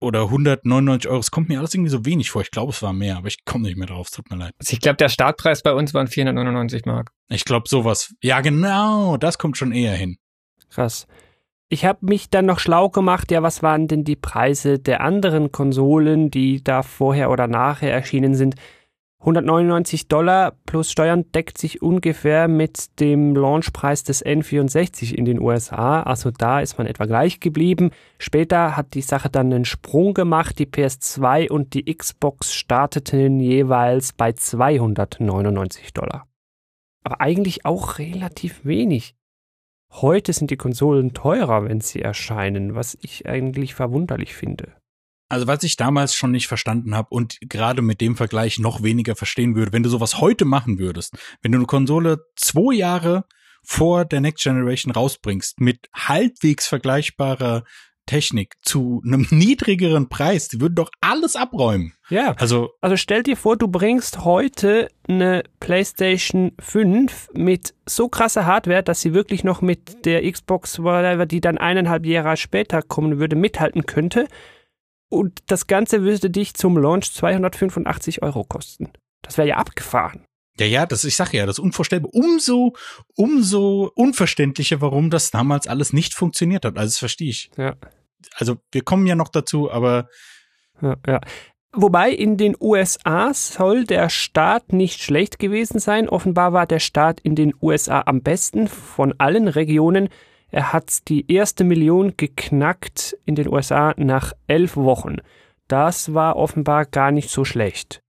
[0.00, 1.20] Oder 199 Euro.
[1.20, 2.42] Es kommt mir alles irgendwie so wenig vor.
[2.42, 4.08] Ich glaube, es war mehr, aber ich komme nicht mehr drauf.
[4.08, 4.52] Es tut mir leid.
[4.58, 7.10] Also ich glaube, der Startpreis bei uns waren 499 Mark.
[7.28, 8.14] Ich glaube, sowas.
[8.22, 9.16] Ja, genau.
[9.16, 10.18] Das kommt schon eher hin.
[10.68, 11.06] Krass.
[11.68, 15.50] Ich habe mich dann noch schlau gemacht, ja, was waren denn die Preise der anderen
[15.50, 18.56] Konsolen, die da vorher oder nachher erschienen sind?
[19.24, 26.02] 199 Dollar plus Steuern deckt sich ungefähr mit dem Launchpreis des N64 in den USA.
[26.02, 27.90] Also da ist man etwa gleich geblieben.
[28.18, 30.58] Später hat die Sache dann einen Sprung gemacht.
[30.58, 36.28] Die PS2 und die Xbox starteten jeweils bei 299 Dollar.
[37.02, 39.14] Aber eigentlich auch relativ wenig.
[39.90, 44.74] Heute sind die Konsolen teurer, wenn sie erscheinen, was ich eigentlich verwunderlich finde.
[45.34, 49.16] Also was ich damals schon nicht verstanden habe und gerade mit dem Vergleich noch weniger
[49.16, 53.24] verstehen würde, wenn du sowas heute machen würdest, wenn du eine Konsole zwei Jahre
[53.64, 57.64] vor der Next Generation rausbringst mit halbwegs vergleichbarer
[58.06, 61.94] Technik zu einem niedrigeren Preis, die würden doch alles abräumen.
[62.10, 62.34] Ja.
[62.38, 68.82] Also, also stell dir vor, du bringst heute eine PlayStation 5 mit so krasser Hardware,
[68.82, 73.36] dass sie wirklich noch mit der Xbox, whatever, die dann eineinhalb Jahre später kommen würde,
[73.36, 74.28] mithalten könnte.
[75.08, 78.90] Und das Ganze würde dich zum Launch 285 Euro kosten.
[79.22, 80.24] Das wäre ja abgefahren.
[80.58, 82.14] Ja, ja, das, ich sage ja, das ist unvorstellbar.
[82.14, 82.74] Umso,
[83.16, 86.76] umso unverständlicher, warum das damals alles nicht funktioniert hat.
[86.76, 87.50] Also, das verstehe ich.
[87.56, 87.74] Ja.
[88.36, 90.08] Also, wir kommen ja noch dazu, aber.
[90.80, 91.20] Ja, ja.
[91.76, 96.08] Wobei in den USA soll der Start nicht schlecht gewesen sein.
[96.08, 100.08] Offenbar war der Start in den USA am besten von allen Regionen.
[100.54, 105.16] Er hat die erste Million geknackt in den USA nach elf Wochen.
[105.66, 108.04] Das war offenbar gar nicht so schlecht.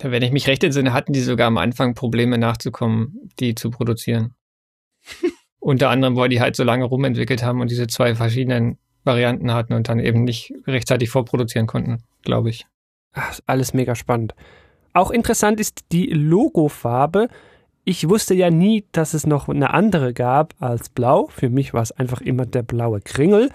[0.00, 4.34] Wenn ich mich recht entsinne, hatten die sogar am Anfang Probleme nachzukommen, die zu produzieren.
[5.60, 9.74] Unter anderem, weil die halt so lange rumentwickelt haben und diese zwei verschiedenen Varianten hatten
[9.74, 12.66] und dann eben nicht rechtzeitig vorproduzieren konnten, glaube ich.
[13.12, 14.34] Ach, alles mega spannend.
[14.92, 17.28] Auch interessant ist die Logofarbe
[17.90, 21.26] ich wusste ja nie, dass es noch eine andere gab als blau.
[21.26, 23.50] Für mich war es einfach immer der blaue Kringel.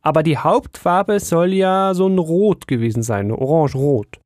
[0.00, 4.20] Aber die Hauptfarbe soll ja so ein Rot gewesen sein, orange-rot.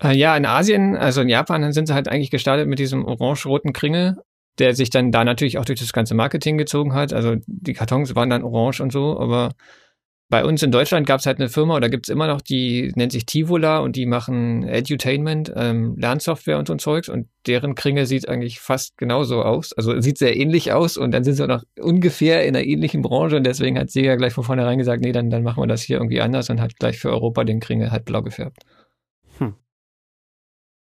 [0.00, 3.72] Äh, ja, in Asien, also in Japan, sind sie halt eigentlich gestartet mit diesem orange-roten
[3.72, 4.22] Kringel,
[4.60, 7.12] der sich dann da natürlich auch durch das ganze Marketing gezogen hat.
[7.12, 9.50] Also die Kartons waren dann orange und so, aber
[10.30, 12.92] bei uns in Deutschland gab es halt eine Firma oder gibt es immer noch, die
[12.94, 17.74] nennt sich Tivola und die machen Edutainment, ähm, Lernsoftware und so ein Zeugs und deren
[17.74, 19.72] Kringel sieht eigentlich fast genauso aus.
[19.72, 23.02] Also sieht sehr ähnlich aus und dann sind sie auch noch ungefähr in einer ähnlichen
[23.02, 25.82] Branche und deswegen hat Sega gleich von vornherein gesagt, nee, dann, dann machen wir das
[25.82, 28.62] hier irgendwie anders und hat gleich für Europa den Kringel halt blau gefärbt.
[29.38, 29.54] Hm.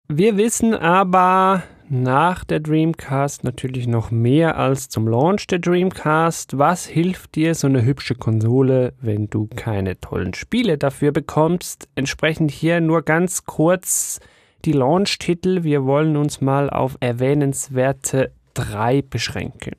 [0.09, 6.57] Wir wissen aber, nach der Dreamcast natürlich noch mehr als zum Launch der Dreamcast.
[6.57, 11.89] Was hilft dir so eine hübsche Konsole, wenn du keine tollen Spiele dafür bekommst?
[11.95, 14.19] Entsprechend hier nur ganz kurz
[14.65, 15.63] die Launch-Titel.
[15.63, 19.75] Wir wollen uns mal auf erwähnenswerte drei beschränken.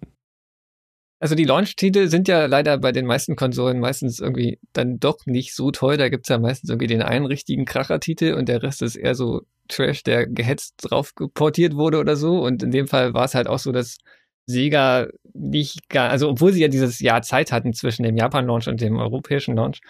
[1.23, 5.55] Also die Launch-Titel sind ja leider bei den meisten Konsolen meistens irgendwie dann doch nicht
[5.55, 5.99] so toll.
[5.99, 9.43] Da gibt's ja meistens irgendwie den einen richtigen Kracher-Titel und der Rest ist eher so
[9.69, 12.41] Trash, der gehetzt drauf portiert wurde oder so.
[12.41, 13.99] Und in dem Fall war es halt auch so, dass
[14.47, 18.81] Sega nicht gar, also obwohl sie ja dieses Jahr Zeit hatten zwischen dem Japan-Launch und
[18.81, 19.81] dem europäischen Launch,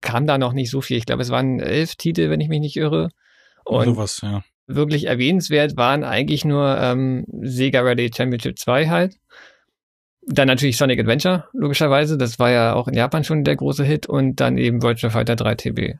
[0.00, 0.96] kam da noch nicht so viel.
[0.96, 3.10] Ich glaube, es waren elf Titel, wenn ich mich nicht irre.
[3.64, 4.42] Und sowas, ja.
[4.66, 9.16] wirklich erwähnenswert waren eigentlich nur ähm, Sega Rally Championship 2 halt.
[10.26, 12.18] Dann natürlich Sonic Adventure, logischerweise.
[12.18, 14.06] Das war ja auch in Japan schon der große Hit.
[14.06, 15.98] Und dann eben Virtual Fighter 3 TB.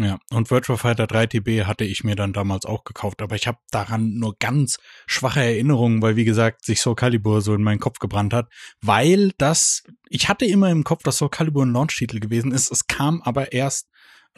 [0.00, 3.48] Ja, und Virtual Fighter 3 TB hatte ich mir dann damals auch gekauft, aber ich
[3.48, 4.78] habe daran nur ganz
[5.08, 8.46] schwache Erinnerungen, weil wie gesagt, sich Soul Calibur so in meinen Kopf gebrannt hat,
[8.80, 12.86] weil das, ich hatte immer im Kopf, dass Soul Calibur ein Launch-Titel gewesen ist, es
[12.86, 13.88] kam aber erst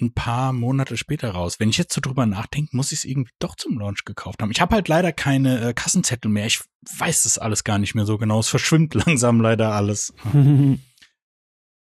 [0.01, 1.61] ein paar Monate später raus.
[1.61, 4.51] Wenn ich jetzt so drüber nachdenke, muss ich es irgendwie doch zum Launch gekauft haben.
[4.51, 6.47] Ich habe halt leider keine äh, Kassenzettel mehr.
[6.47, 6.61] Ich
[6.99, 8.41] weiß das alles gar nicht mehr so genau.
[8.41, 10.13] Es verschwimmt langsam leider alles.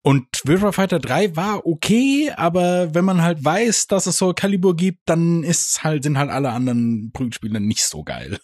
[0.04, 4.74] Und Virtua Fighter 3 war okay, aber wenn man halt weiß, dass es so Calibur
[4.74, 8.40] gibt, dann ist halt, sind halt alle anderen Prügelspiele nicht so geil.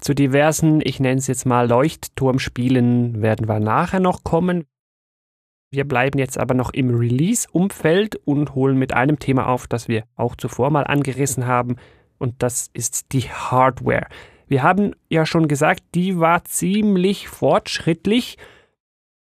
[0.00, 4.66] Zu diversen, ich nenne es jetzt mal Leuchtturmspielen, werden wir nachher noch kommen.
[5.74, 10.04] Wir bleiben jetzt aber noch im Release-Umfeld und holen mit einem Thema auf, das wir
[10.16, 11.76] auch zuvor mal angerissen haben,
[12.18, 14.06] und das ist die Hardware.
[14.46, 18.38] Wir haben ja schon gesagt, die war ziemlich fortschrittlich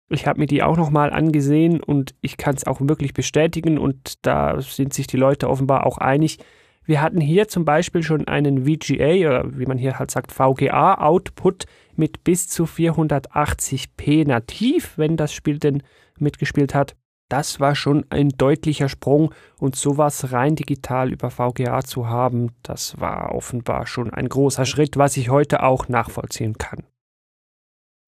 [0.09, 4.25] ich habe mir die auch nochmal angesehen und ich kann es auch wirklich bestätigen und
[4.25, 6.39] da sind sich die Leute offenbar auch einig.
[6.85, 11.65] Wir hatten hier zum Beispiel schon einen VGA oder wie man hier halt sagt VGA-Output
[11.97, 15.83] mit bis zu 480p nativ, wenn das Spiel denn
[16.21, 16.95] mitgespielt hat.
[17.29, 22.99] Das war schon ein deutlicher Sprung und sowas rein digital über VGA zu haben, das
[23.01, 26.83] war offenbar schon ein großer Schritt, was ich heute auch nachvollziehen kann.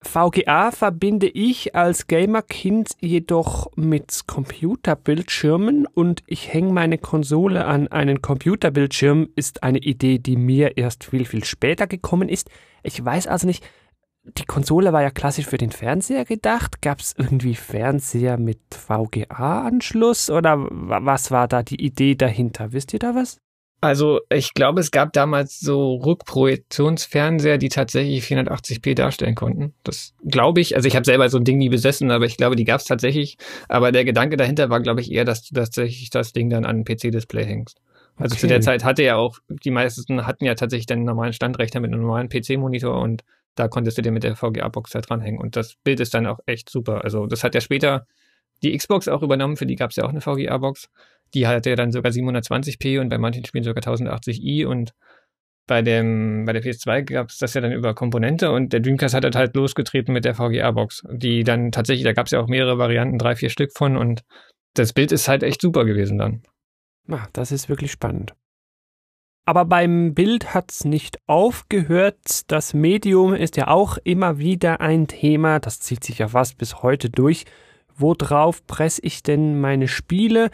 [0.02, 8.22] VGA verbinde ich als Gamerkind jedoch mit Computerbildschirmen und ich hänge meine Konsole an einen
[8.22, 12.50] Computerbildschirm ist eine Idee, die mir erst viel, viel später gekommen ist.
[12.82, 13.62] Ich weiß also nicht,
[14.24, 16.82] die Konsole war ja klassisch für den Fernseher gedacht.
[16.82, 22.72] Gab es irgendwie Fernseher mit VGA-Anschluss oder was war da die Idee dahinter?
[22.74, 23.38] Wisst ihr da was?
[23.82, 29.74] Also ich glaube, es gab damals so Rückprojektionsfernseher, die tatsächlich 480p darstellen konnten.
[29.84, 30.76] Das glaube ich.
[30.76, 32.86] Also ich habe selber so ein Ding nie besessen, aber ich glaube, die gab es
[32.88, 33.38] tatsächlich.
[33.70, 36.82] Aber der Gedanke dahinter war, glaube ich, eher, dass du tatsächlich das Ding dann an
[36.82, 37.80] ein PC-Display hängst.
[38.18, 38.42] Also okay.
[38.42, 41.94] zu der Zeit hatte ja auch, die meisten hatten ja tatsächlich den normalen Standrechner mit
[41.94, 43.24] einem normalen PC-Monitor und
[43.56, 45.40] da konntest du dir mit der VGA-Box halt dranhängen.
[45.40, 47.04] Und das Bild ist dann auch echt super.
[47.04, 48.08] Also das hat ja später
[48.64, 50.90] die Xbox auch übernommen, für die gab es ja auch eine VGA-Box.
[51.34, 54.94] Die hatte ja dann sogar 720p und bei manchen Spielen sogar 1080i und
[55.68, 59.14] bei dem, bei der PS2 gab es das ja dann über Komponente und der Dreamcast
[59.14, 62.80] hat halt losgetreten mit der VGA-Box, die dann tatsächlich, da gab es ja auch mehrere
[62.80, 64.24] Varianten, drei, vier Stück von und
[64.74, 66.42] das Bild ist halt echt super gewesen dann.
[67.08, 68.34] Ach, das ist wirklich spannend.
[69.50, 72.52] Aber beim Bild hat es nicht aufgehört.
[72.52, 75.58] Das Medium ist ja auch immer wieder ein Thema.
[75.58, 77.46] Das zieht sich ja fast bis heute durch.
[77.98, 80.52] Worauf presse ich denn meine Spiele?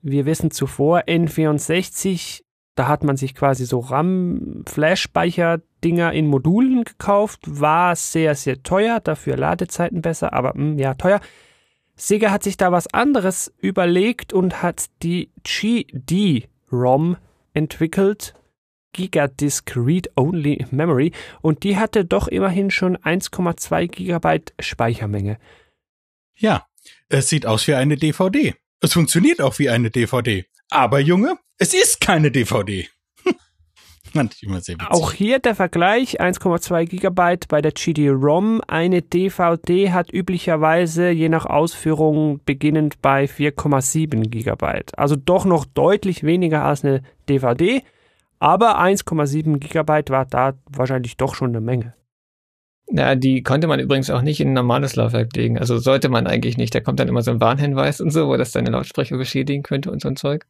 [0.00, 2.44] Wir wissen zuvor, N64,
[2.76, 9.36] da hat man sich quasi so RAM-Flash-Speicher-Dinger in Modulen gekauft, war sehr, sehr teuer, dafür
[9.36, 11.20] Ladezeiten besser, aber mh, hm, ja, teuer.
[11.94, 17.18] Sega hat sich da was anderes überlegt und hat die GD-ROM
[17.54, 18.34] entwickelt,
[18.92, 25.38] Gigadisk Read-Only Memory, und die hatte doch immerhin schon 1,2 Gigabyte Speichermenge.
[26.36, 26.66] Ja,
[27.08, 28.54] es sieht aus wie eine DVD.
[28.80, 30.46] Es funktioniert auch wie eine DVD.
[30.70, 32.88] Aber Junge, es ist keine DVD.
[34.12, 34.90] Fand ich immer sehr witzig.
[34.90, 38.60] Auch hier der Vergleich, 1,2 Gigabyte bei der GD-ROM.
[38.66, 44.98] Eine DVD hat üblicherweise je nach Ausführung beginnend bei 4,7 Gigabyte.
[44.98, 47.82] Also doch noch deutlich weniger als eine DVD,
[48.38, 51.94] aber 1,7 Gigabyte war da wahrscheinlich doch schon eine Menge.
[52.90, 55.58] Ja, die konnte man übrigens auch nicht in ein normales Laufwerk legen.
[55.58, 56.74] Also sollte man eigentlich nicht.
[56.74, 59.90] Da kommt dann immer so ein Warnhinweis und so, wo das deine Lautsprecher beschädigen könnte
[59.90, 60.46] und so ein Zeug.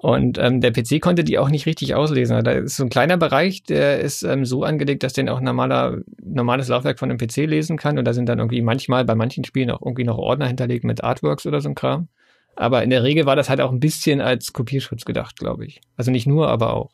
[0.00, 2.44] Und ähm, der PC konnte die auch nicht richtig auslesen.
[2.44, 5.98] Da ist so ein kleiner Bereich, der ist ähm, so angelegt, dass den auch normaler,
[6.22, 7.98] normales Laufwerk von einem PC lesen kann.
[7.98, 11.02] Und da sind dann irgendwie manchmal bei manchen Spielen auch irgendwie noch Ordner hinterlegt mit
[11.02, 12.06] Artworks oder so ein Kram.
[12.54, 15.80] Aber in der Regel war das halt auch ein bisschen als Kopierschutz gedacht, glaube ich.
[15.96, 16.92] Also nicht nur, aber auch.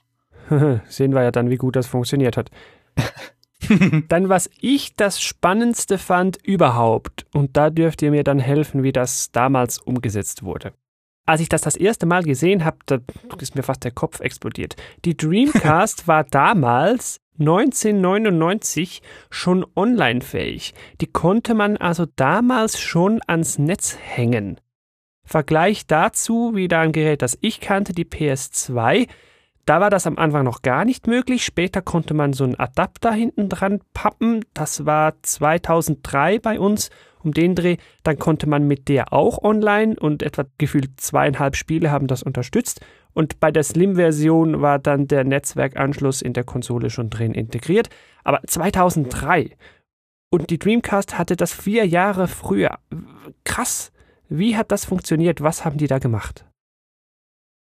[0.88, 2.50] Sehen wir ja dann, wie gut das funktioniert hat.
[4.08, 8.92] dann, was ich das Spannendste fand überhaupt, und da dürft ihr mir dann helfen, wie
[8.92, 10.72] das damals umgesetzt wurde.
[11.26, 12.98] Als ich das das erste Mal gesehen habe, da
[13.40, 14.76] ist mir fast der Kopf explodiert.
[15.04, 20.74] Die Dreamcast war damals 1999 schon online-fähig.
[21.00, 24.60] Die konnte man also damals schon ans Netz hängen.
[25.24, 29.08] Vergleich dazu wieder ein Gerät, das ich kannte, die PS2.
[29.64, 31.42] Da war das am Anfang noch gar nicht möglich.
[31.42, 34.44] Später konnte man so einen Adapter hinten dran pappen.
[34.52, 36.90] Das war 2003 bei uns
[37.24, 37.76] um den Dreh.
[38.02, 42.80] Dann konnte man mit der auch online und etwa gefühlt zweieinhalb Spiele haben das unterstützt.
[43.12, 47.88] Und bei der Slim-Version war dann der Netzwerkanschluss in der Konsole schon drin integriert.
[48.24, 49.56] Aber 2003.
[50.30, 52.78] Und die Dreamcast hatte das vier Jahre früher.
[53.44, 53.92] Krass.
[54.28, 55.42] Wie hat das funktioniert?
[55.42, 56.44] Was haben die da gemacht?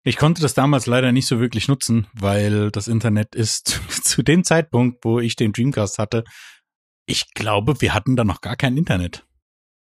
[0.05, 4.43] Ich konnte das damals leider nicht so wirklich nutzen, weil das Internet ist zu dem
[4.43, 6.23] Zeitpunkt, wo ich den Dreamcast hatte,
[7.05, 9.25] ich glaube, wir hatten da noch gar kein Internet.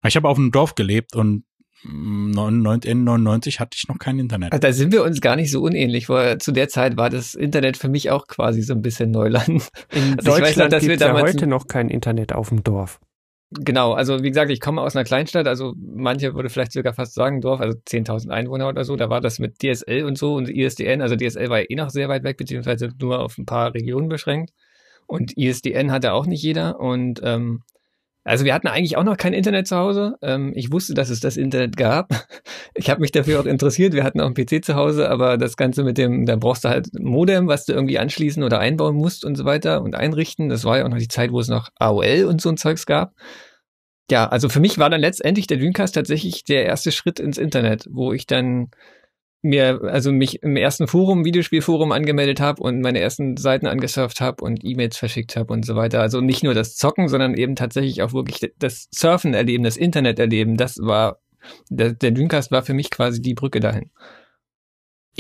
[0.07, 1.45] Ich habe auf einem Dorf gelebt und
[1.85, 4.53] Ende 99 hatte ich noch kein Internet.
[4.53, 7.35] Also da sind wir uns gar nicht so unähnlich, weil zu der Zeit war das
[7.35, 9.49] Internet für mich auch quasi so ein bisschen Neuland.
[9.93, 13.01] In also Deutschland gibt es ja heute noch kein Internet auf dem Dorf.
[13.53, 17.15] Genau, also wie gesagt, ich komme aus einer Kleinstadt, also manche würde vielleicht sogar fast
[17.15, 20.49] sagen Dorf, also 10.000 Einwohner oder so, da war das mit DSL und so und
[20.49, 23.75] ISDN, also DSL war ja eh noch sehr weit weg, beziehungsweise nur auf ein paar
[23.75, 24.53] Regionen beschränkt
[25.09, 27.63] und ISDN hatte auch nicht jeder und ähm,
[28.25, 30.17] also wir hatten eigentlich auch noch kein Internet zu Hause.
[30.23, 32.09] Ähm, ich wusste, dass es das Internet gab.
[32.75, 33.95] Ich habe mich dafür auch interessiert.
[33.95, 36.69] Wir hatten auch einen PC zu Hause, aber das Ganze mit dem, da brauchst du
[36.69, 40.49] halt Modem, was du irgendwie anschließen oder einbauen musst und so weiter und einrichten.
[40.49, 42.87] Das war ja auch noch die Zeit, wo es noch AOL und so ein Zeugs
[42.87, 43.13] gab.
[44.11, 47.87] Ja, also für mich war dann letztendlich der Dreamcast tatsächlich der erste Schritt ins Internet,
[47.91, 48.71] wo ich dann
[49.43, 54.45] mir, also mich im ersten Forum, Videospielforum angemeldet habe und meine ersten Seiten angesurft habe
[54.45, 56.01] und E-Mails verschickt habe und so weiter.
[56.01, 60.19] Also nicht nur das Zocken, sondern eben tatsächlich auch wirklich das Surfen erleben, das Internet
[60.19, 60.57] erleben.
[60.57, 61.21] Das war,
[61.71, 63.91] der, der Dreamcast war für mich quasi die Brücke dahin.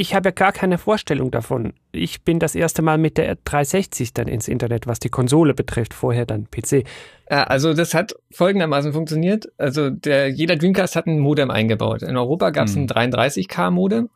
[0.00, 1.74] Ich habe ja gar keine Vorstellung davon.
[1.92, 5.92] Ich bin das erste Mal mit der 360 dann ins Internet, was die Konsole betrifft,
[5.92, 6.84] vorher dann PC.
[7.30, 9.52] Ja, also das hat folgendermaßen funktioniert.
[9.58, 12.00] Also der, jeder Dreamcast hat ein Modem eingebaut.
[12.02, 12.86] In Europa gab es hm.
[12.88, 14.08] ein 33K Modem.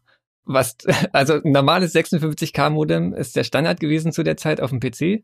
[0.46, 0.78] Was,
[1.12, 5.22] also ein normales 56K Modem ist der Standard gewesen zu der Zeit auf dem PC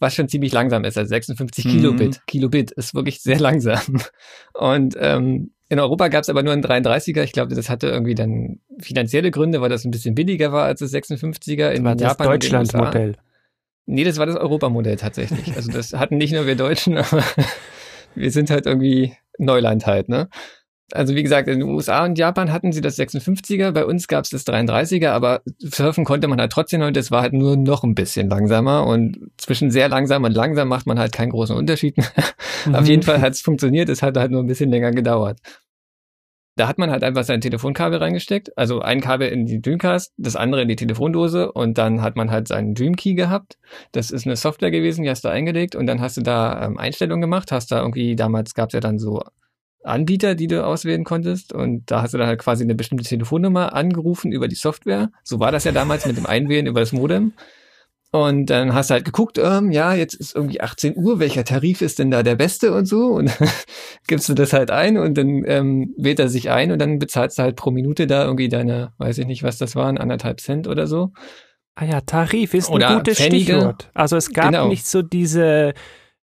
[0.00, 0.98] was schon ziemlich langsam ist.
[0.98, 1.70] Also 56 mhm.
[1.70, 2.26] Kilobit.
[2.26, 4.00] Kilobit ist wirklich sehr langsam.
[4.52, 7.22] Und ähm, in Europa gab es aber nur einen 33er.
[7.22, 10.80] Ich glaube, das hatte irgendwie dann finanzielle Gründe, weil das ein bisschen billiger war als
[10.80, 11.70] das 56er.
[11.70, 13.16] In war das Deutschland-Modell.
[13.86, 15.56] Nee, das war das Europamodell tatsächlich.
[15.56, 17.24] Also das hatten nicht nur wir Deutschen, aber
[18.14, 20.28] wir sind halt irgendwie Neuland halt, ne?
[20.92, 24.24] Also wie gesagt, in den USA und Japan hatten sie das 56er, bei uns gab
[24.24, 27.82] es das 33er, aber surfen konnte man halt trotzdem und es war halt nur noch
[27.82, 31.96] ein bisschen langsamer und zwischen sehr langsam und langsam macht man halt keinen großen Unterschied.
[32.66, 32.74] Mhm.
[32.74, 35.38] Auf jeden Fall hat es funktioniert, es hat halt nur ein bisschen länger gedauert.
[36.56, 40.36] Da hat man halt einfach sein Telefonkabel reingesteckt, also ein Kabel in die Dreamcast, das
[40.36, 43.58] andere in die Telefondose und dann hat man halt seinen Dreamkey gehabt.
[43.92, 46.76] Das ist eine Software gewesen, die hast du eingelegt und dann hast du da ähm,
[46.76, 49.22] Einstellungen gemacht, hast da irgendwie, damals gab es ja dann so
[49.82, 53.72] Anbieter, die du auswählen konntest und da hast du dann halt quasi eine bestimmte Telefonnummer
[53.72, 55.10] angerufen über die Software.
[55.24, 57.32] So war das ja damals mit dem Einwählen über das Modem.
[58.14, 61.80] Und dann hast du halt geguckt, ähm, ja, jetzt ist irgendwie 18 Uhr, welcher Tarif
[61.80, 63.06] ist denn da der beste und so?
[63.06, 63.32] Und
[64.06, 67.38] gibst du das halt ein und dann ähm, wählt er sich ein und dann bezahlst
[67.38, 70.68] du halt pro Minute da irgendwie deine, weiß ich nicht, was das waren, anderthalb Cent
[70.68, 71.12] oder so.
[71.74, 73.54] Ah ja, Tarif ist ein gutes Pfennige.
[73.54, 73.90] Stichwort.
[73.94, 74.68] Also es gab genau.
[74.68, 75.72] nicht so diese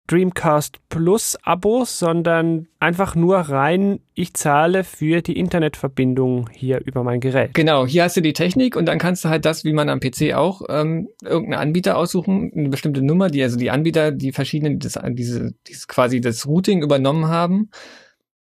[0.09, 7.21] Dreamcast Plus Abos, sondern einfach nur rein, ich zahle für die Internetverbindung hier über mein
[7.21, 7.53] Gerät.
[7.53, 10.01] Genau, hier hast du die Technik und dann kannst du halt das, wie man am
[10.01, 14.79] PC auch, ähm, irgendeinen Anbieter aussuchen, eine bestimmte Nummer, die also die Anbieter, die verschiedenen,
[14.79, 17.71] das, diese, dieses quasi das Routing übernommen haben.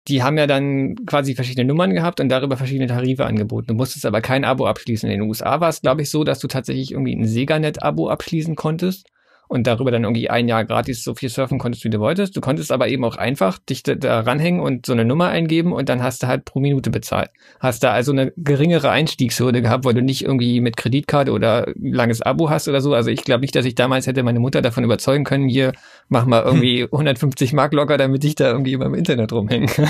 [0.08, 3.70] die haben ja dann quasi verschiedene Nummern gehabt und darüber verschiedene Tarife angeboten.
[3.70, 5.10] Du musstest aber kein Abo abschließen.
[5.10, 8.56] In den USA war es, glaube ich, so, dass du tatsächlich irgendwie ein Seganet-Abo abschließen
[8.56, 9.08] konntest
[9.48, 12.36] und darüber dann irgendwie ein Jahr gratis so viel surfen konntest, wie du wolltest.
[12.36, 15.74] Du konntest aber eben auch einfach dich da, da ranhängen und so eine Nummer eingeben
[15.74, 17.30] und dann hast du halt pro Minute bezahlt.
[17.60, 22.22] Hast da also eine geringere Einstiegshürde gehabt, weil du nicht irgendwie mit Kreditkarte oder langes
[22.22, 22.94] Abo hast oder so.
[22.94, 25.74] Also ich glaube nicht, dass ich damals hätte meine Mutter davon überzeugen können, hier
[26.10, 29.90] mach mal irgendwie 150 Mark locker, damit ich da irgendwie über im Internet rumhängen kann.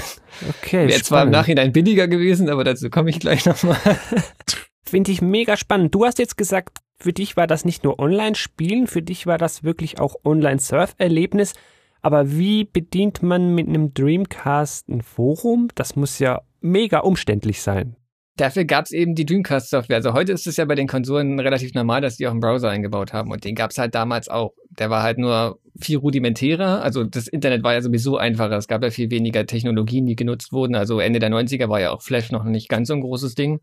[0.62, 0.88] Okay.
[0.88, 3.78] Wäre zwar im Nachhinein billiger gewesen, aber dazu komme ich gleich nochmal.
[4.88, 5.96] Finde ich mega spannend.
[5.96, 9.64] Du hast jetzt gesagt, für dich war das nicht nur Online-Spielen, für dich war das
[9.64, 11.54] wirklich auch Online-Surf-Erlebnis.
[12.02, 15.70] Aber wie bedient man mit einem Dreamcast ein Forum?
[15.76, 17.96] Das muss ja mega umständlich sein.
[18.38, 19.96] Dafür gab es eben die Dreamcast-Software.
[19.96, 22.70] Also heute ist es ja bei den Konsolen relativ normal, dass die auch einen Browser
[22.70, 23.32] eingebaut haben.
[23.32, 24.54] Und den gab es halt damals auch.
[24.78, 26.82] Der war halt nur viel rudimentärer.
[26.82, 28.58] Also das Internet war ja sowieso einfacher.
[28.58, 30.76] Es gab ja viel weniger Technologien, die genutzt wurden.
[30.76, 33.62] Also Ende der 90er war ja auch Flash noch nicht ganz so ein großes Ding.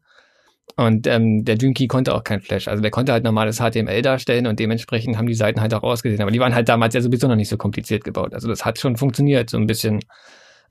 [0.77, 2.69] Und ähm, der Dreamkey konnte auch kein Flash.
[2.69, 6.23] Also der konnte halt normales HTML darstellen und dementsprechend haben die Seiten halt auch ausgesehen.
[6.23, 8.33] Aber die waren halt damals ja sowieso noch nicht so kompliziert gebaut.
[8.35, 10.01] Also das hat schon funktioniert, so ein bisschen.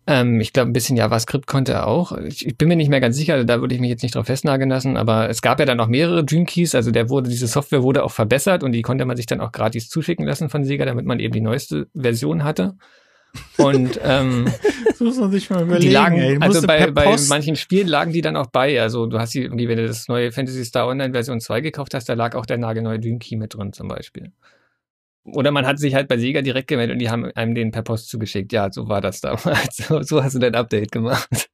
[0.08, 2.18] Ähm, ich glaube, ein bisschen JavaScript konnte er auch.
[2.18, 4.26] Ich, ich, bin mir nicht mehr ganz sicher, da würde ich mich jetzt nicht drauf
[4.26, 6.74] festnageln lassen, aber es gab ja dann noch mehrere Dreamkeys.
[6.74, 9.52] Also der wurde, diese Software wurde auch verbessert und die konnte man sich dann auch
[9.52, 12.74] gratis zuschicken lassen von Sega, damit man eben die neueste Version hatte.
[13.58, 14.46] Und ähm,
[14.88, 15.82] das muss man sich mal überlegen.
[15.82, 16.38] Die lagen, ey.
[16.40, 18.82] also bei, bei manchen Spielen lagen die dann auch bei.
[18.82, 21.94] Also du hast die irgendwie, wenn du das neue Fantasy Star Online Version 2 gekauft
[21.94, 24.32] hast, da lag auch der nagelneue Dream Key mit drin zum Beispiel.
[25.24, 27.84] Oder man hat sich halt bei Sega direkt gemeldet und die haben einem den per
[27.84, 28.52] Post zugeschickt.
[28.54, 29.84] Ja, so war das damals.
[30.02, 31.50] So, hast du dein Update gemacht.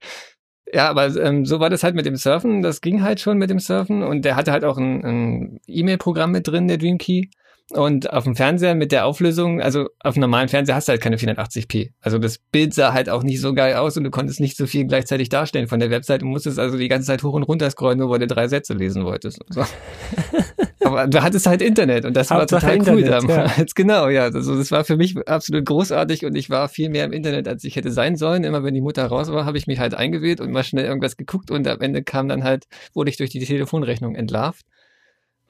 [0.73, 2.61] Ja, aber ähm, so war das halt mit dem Surfen.
[2.61, 6.32] Das ging halt schon mit dem Surfen und der hatte halt auch ein, ein E-Mail-Programm
[6.32, 7.28] mit drin, der Dream Key.
[7.72, 11.01] Und auf dem Fernseher mit der Auflösung, also auf einem normalen Fernseher hast du halt
[11.01, 11.91] keine 480p.
[11.99, 14.68] Also das Bild sah halt auch nicht so geil aus und du konntest nicht so
[14.68, 16.22] viel gleichzeitig darstellen von der Website.
[16.22, 18.74] Du musstest also die ganze Zeit hoch und runter scrollen, nur weil du drei Sätze
[18.74, 19.39] lesen wolltest.
[19.49, 19.65] So.
[20.86, 23.57] Aber du hattest halt Internet und das Hauptsache war total Internet, cool damals.
[23.57, 23.65] Ja.
[23.76, 24.24] Genau, ja.
[24.24, 27.65] Also das war für mich absolut großartig und ich war viel mehr im Internet, als
[27.65, 28.45] ich hätte sein sollen.
[28.45, 31.18] Immer wenn die Mutter raus war, habe ich mich halt eingewählt und mal schnell irgendwas
[31.18, 34.65] geguckt und am Ende kam dann halt, wurde ich durch die Telefonrechnung entlarvt.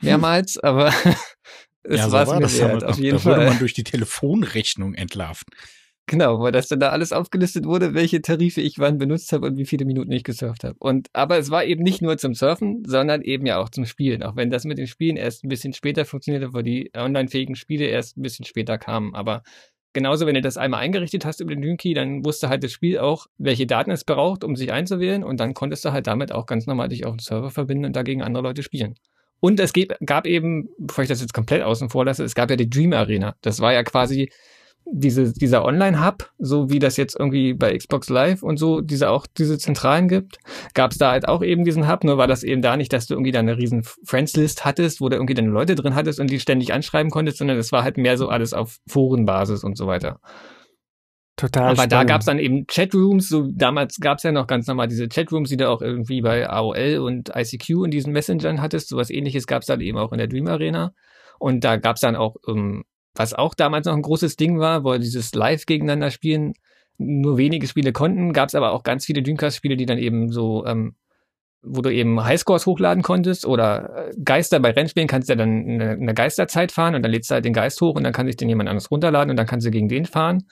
[0.01, 0.91] Mehrmals, aber
[1.83, 3.37] es ja, so war das wert, auf jeden da Fall.
[3.37, 5.45] wurde man durch die Telefonrechnung entlarven.
[6.09, 9.57] Genau, weil das dann da alles aufgelistet wurde, welche Tarife ich wann benutzt habe und
[9.57, 10.75] wie viele Minuten ich gesurft habe.
[10.79, 14.23] Und aber es war eben nicht nur zum Surfen, sondern eben ja auch zum Spielen.
[14.23, 17.87] Auch wenn das mit den Spielen erst ein bisschen später funktionierte, weil die online-fähigen Spiele
[17.87, 19.15] erst ein bisschen später kamen.
[19.15, 19.43] Aber
[19.91, 22.99] genauso, wenn du das einmal eingerichtet hast über den Dreamkey, dann wusste halt das Spiel
[22.99, 25.25] auch, welche Daten es braucht, um sich einzuwählen.
[25.25, 27.97] Und dann konntest du halt damit auch ganz normal dich auf den Server verbinden und
[27.97, 28.95] dagegen andere Leute spielen.
[29.39, 29.71] Und es
[30.05, 32.93] gab eben, bevor ich das jetzt komplett außen vor lasse, es gab ja die Dream
[32.93, 33.35] Arena.
[33.41, 34.29] Das war ja quasi
[34.91, 39.27] diese, dieser Online-Hub, so wie das jetzt irgendwie bei Xbox Live und so, diese auch
[39.27, 40.37] diese Zentralen gibt,
[40.73, 43.07] gab es da halt auch eben diesen Hub, nur war das eben da nicht, dass
[43.07, 46.29] du irgendwie da eine riesen Friends-List hattest, wo du irgendwie deine Leute drin hattest und
[46.29, 49.87] die ständig anschreiben konntest, sondern es war halt mehr so alles auf Forenbasis und so
[49.87, 50.19] weiter.
[51.37, 51.63] Total.
[51.63, 51.91] Aber spannend.
[51.93, 55.07] da gab es dann eben Chatrooms, so damals gab es ja noch ganz normal diese
[55.07, 58.89] Chatrooms, die du auch irgendwie bei AOL und ICQ in diesen Messengern hattest.
[58.89, 60.93] Sowas ähnliches gab es dann eben auch in der Dream Arena.
[61.39, 62.83] Und da gab es dann auch, um, ähm,
[63.15, 66.53] was auch damals noch ein großes Ding war, wo dieses Live gegeneinander spielen
[66.97, 70.65] nur wenige Spiele konnten, gab es aber auch ganz viele Dreamcast-Spiele, die dann eben so,
[70.65, 70.95] ähm,
[71.61, 75.65] wo du eben Highscores hochladen konntest oder äh, Geister bei Rennspielen kannst du ja dann
[75.67, 78.25] eine, eine Geisterzeit fahren und dann lädst du halt den Geist hoch und dann kann
[78.25, 80.47] sich den jemand anderes runterladen und dann kannst du gegen den fahren.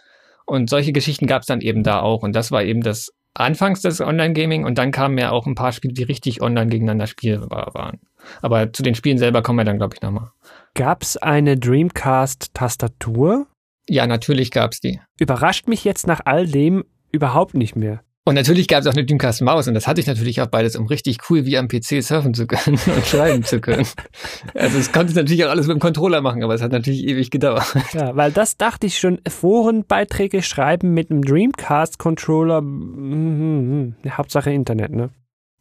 [0.46, 2.24] Und solche Geschichten gab es dann eben da auch.
[2.24, 5.74] Und das war eben das Anfangs des Online-Gaming und dann kamen ja auch ein paar
[5.74, 8.00] Spiele, die richtig online gegeneinander spielbar waren.
[8.42, 10.32] Aber zu den Spielen selber kommen wir dann, glaube ich, nochmal.
[10.74, 13.48] Gab es eine Dreamcast-Tastatur?
[13.90, 15.02] Ja, natürlich gab es die.
[15.20, 18.05] Überrascht mich jetzt nach all dem überhaupt nicht mehr.
[18.28, 20.76] Und natürlich gab es auch eine Dreamcast Maus und das hatte ich natürlich auch beides,
[20.76, 23.86] um richtig cool wie am PC surfen zu können und schreiben zu können.
[24.56, 27.04] Also es konnte ich natürlich auch alles mit dem Controller machen, aber es hat natürlich
[27.04, 27.76] ewig gedauert.
[27.94, 34.52] Ja, weil das dachte ich schon, Forenbeiträge schreiben mit einem Dreamcast Controller, mm, mm, Hauptsache
[34.52, 35.12] Internet, ne?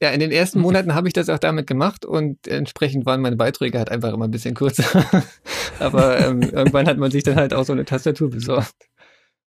[0.01, 3.37] Ja, in den ersten Monaten habe ich das auch damit gemacht und entsprechend waren meine
[3.37, 5.05] Beiträge halt einfach immer ein bisschen kürzer.
[5.79, 8.75] aber ähm, irgendwann hat man sich dann halt auch so eine Tastatur besorgt.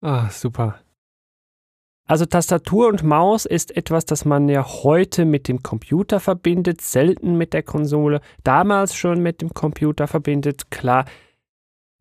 [0.01, 0.79] Ah, super.
[2.07, 7.37] Also Tastatur und Maus ist etwas, das man ja heute mit dem Computer verbindet, selten
[7.37, 10.71] mit der Konsole, damals schon mit dem Computer verbindet.
[10.71, 11.03] Klar,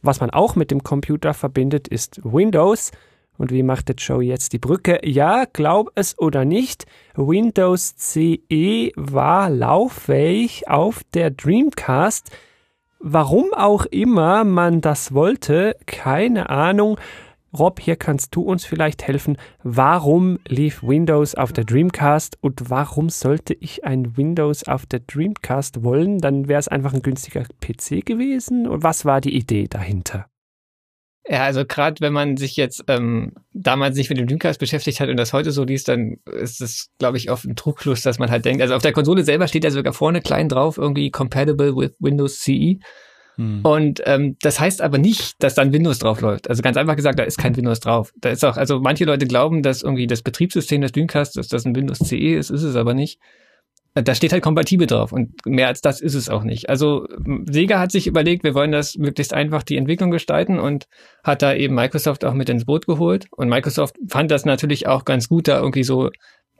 [0.03, 2.93] was man auch mit dem Computer verbindet, ist Windows.
[3.37, 5.01] Und wie macht der Joe jetzt die Brücke?
[5.03, 6.87] Ja, glaub es oder nicht,
[7.17, 12.31] Windows CE war lauffähig auf der Dreamcast.
[13.01, 16.97] Warum auch immer man das wollte, keine Ahnung.
[17.59, 19.37] Rob, hier kannst du uns vielleicht helfen.
[19.63, 25.83] Warum lief Windows auf der Dreamcast und warum sollte ich ein Windows auf der Dreamcast
[25.83, 26.19] wollen?
[26.19, 28.69] Dann wäre es einfach ein günstiger PC gewesen.
[28.69, 30.27] Und was war die Idee dahinter?
[31.29, 35.09] Ja, also gerade wenn man sich jetzt ähm, damals nicht mit dem Dreamcast beschäftigt hat
[35.09, 38.31] und das heute so liest, dann ist es, glaube ich, oft ein Trugschluss, dass man
[38.31, 41.75] halt denkt, also auf der Konsole selber steht ja sogar vorne klein drauf, irgendwie compatible
[41.75, 42.79] with Windows CE.
[43.37, 43.61] Hm.
[43.63, 46.49] Und ähm, das heißt aber nicht, dass dann Windows drauf läuft.
[46.49, 48.13] Also ganz einfach gesagt, da ist kein Windows drauf.
[48.21, 51.65] Da ist auch, also manche Leute glauben, dass irgendwie das Betriebssystem des Dreamcast, dass das
[51.65, 53.19] ein Windows CE ist, ist es aber nicht.
[53.95, 56.69] Da steht halt kompatibel drauf und mehr als das ist es auch nicht.
[56.69, 57.07] Also
[57.47, 60.87] Sega hat sich überlegt, wir wollen das möglichst einfach die Entwicklung gestalten und
[61.25, 63.27] hat da eben Microsoft auch mit ins Boot geholt.
[63.31, 66.11] Und Microsoft fand das natürlich auch ganz gut, da irgendwie so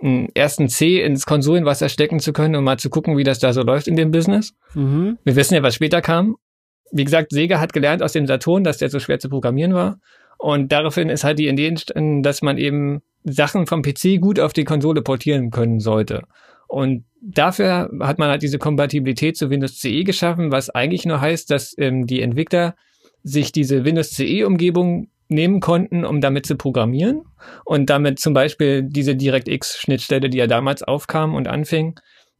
[0.01, 3.53] einen ersten C ins Konsolenwasser stecken zu können, um mal zu gucken, wie das da
[3.53, 4.55] so läuft in dem Business.
[4.75, 5.19] Mhm.
[5.25, 6.37] Wir wissen ja, was später kam.
[6.93, 9.99] Wie gesagt, Sega hat gelernt aus dem Saturn, dass der so schwer zu programmieren war.
[10.39, 14.53] Und daraufhin ist halt die Idee entstanden, dass man eben Sachen vom PC gut auf
[14.53, 16.23] die Konsole portieren können sollte.
[16.69, 21.51] Und dafür hat man halt diese Kompatibilität zu Windows CE geschaffen, was eigentlich nur heißt,
[21.51, 22.75] dass ähm, die Entwickler
[23.23, 27.23] sich diese Windows CE-Umgebung nehmen konnten, um damit zu programmieren
[27.65, 31.99] und damit zum Beispiel diese DirectX-Schnittstelle, die ja damals aufkam und anfing,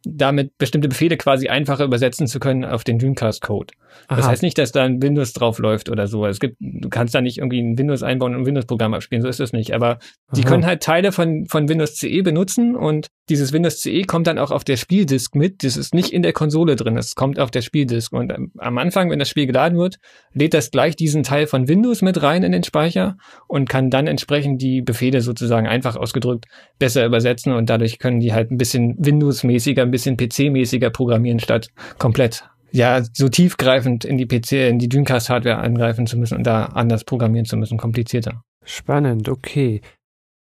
[0.09, 3.75] damit bestimmte Befehle quasi einfacher übersetzen zu können auf den Dreamcast-Code.
[4.09, 6.25] Das heißt nicht, dass da ein Windows drauf läuft oder so.
[6.27, 9.29] Es gibt, du kannst da nicht irgendwie ein Windows einbauen und ein Windows-Programm abspielen, so
[9.29, 9.75] ist es nicht.
[9.75, 9.99] Aber
[10.33, 10.49] die Aha.
[10.49, 14.51] können halt Teile von, von Windows CE benutzen und dieses Windows CE kommt dann auch
[14.51, 15.65] auf der Spieldisk mit.
[15.65, 18.13] Das ist nicht in der Konsole drin, es kommt auf der Spieldisk.
[18.13, 19.99] Und am Anfang, wenn das Spiel geladen wird,
[20.33, 23.17] lädt das gleich diesen Teil von Windows mit rein in den Speicher
[23.49, 26.47] und kann dann entsprechend die Befehle sozusagen einfach ausgedrückt
[26.79, 31.69] besser übersetzen und dadurch können die halt ein bisschen Windows-mäßiger, ein bisschen PC-mäßiger programmieren statt
[31.99, 36.67] komplett ja, so tiefgreifend in die PC, in die Dreamcast-Hardware eingreifen zu müssen und da
[36.67, 38.43] anders programmieren zu müssen, komplizierter.
[38.65, 39.81] Spannend, okay.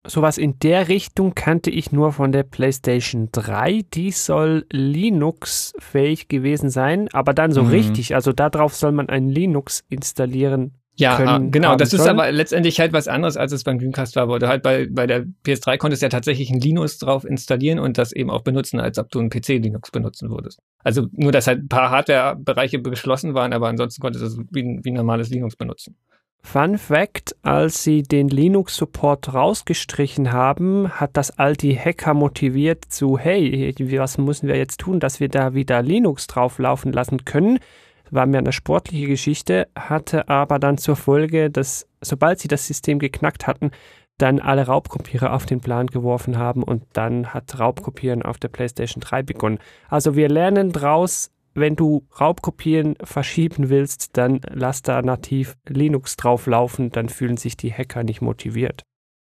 [0.06, 3.86] Sowas in der Richtung kannte ich nur von der PlayStation 3.
[3.93, 7.70] Die soll Linux-fähig gewesen sein, aber dann so mhm.
[7.70, 8.14] richtig.
[8.16, 11.76] Also darauf soll man ein Linux installieren ja, können, genau.
[11.76, 14.38] Das ist aber letztendlich halt was anderes, als es beim Dreamcast war.
[14.38, 18.12] Du halt bei, bei der PS3 konntest ja tatsächlich ein Linux drauf installieren und das
[18.12, 20.60] eben auch benutzen, als ob du ein PC-Linux benutzen würdest.
[20.84, 24.82] Also nur, dass halt ein paar Hardware-Bereiche geschlossen waren, aber ansonsten konntest du es wie,
[24.84, 25.95] wie normales Linux benutzen.
[26.45, 33.17] Fun Fact, als sie den Linux-Support rausgestrichen haben, hat das all die Hacker motiviert zu,
[33.17, 37.59] hey, was müssen wir jetzt tun, dass wir da wieder Linux drauflaufen lassen können?
[38.13, 42.99] war mehr eine sportliche Geschichte, hatte aber dann zur Folge, dass sobald sie das System
[42.99, 43.71] geknackt hatten,
[44.19, 49.01] dann alle Raubkopierer auf den Plan geworfen haben und dann hat Raubkopieren auf der PlayStation
[49.01, 49.59] 3 begonnen.
[49.89, 56.91] Also wir lernen draus, wenn du Raubkopien verschieben willst, dann lass da nativ Linux drauflaufen,
[56.91, 58.84] dann fühlen sich die Hacker nicht motiviert.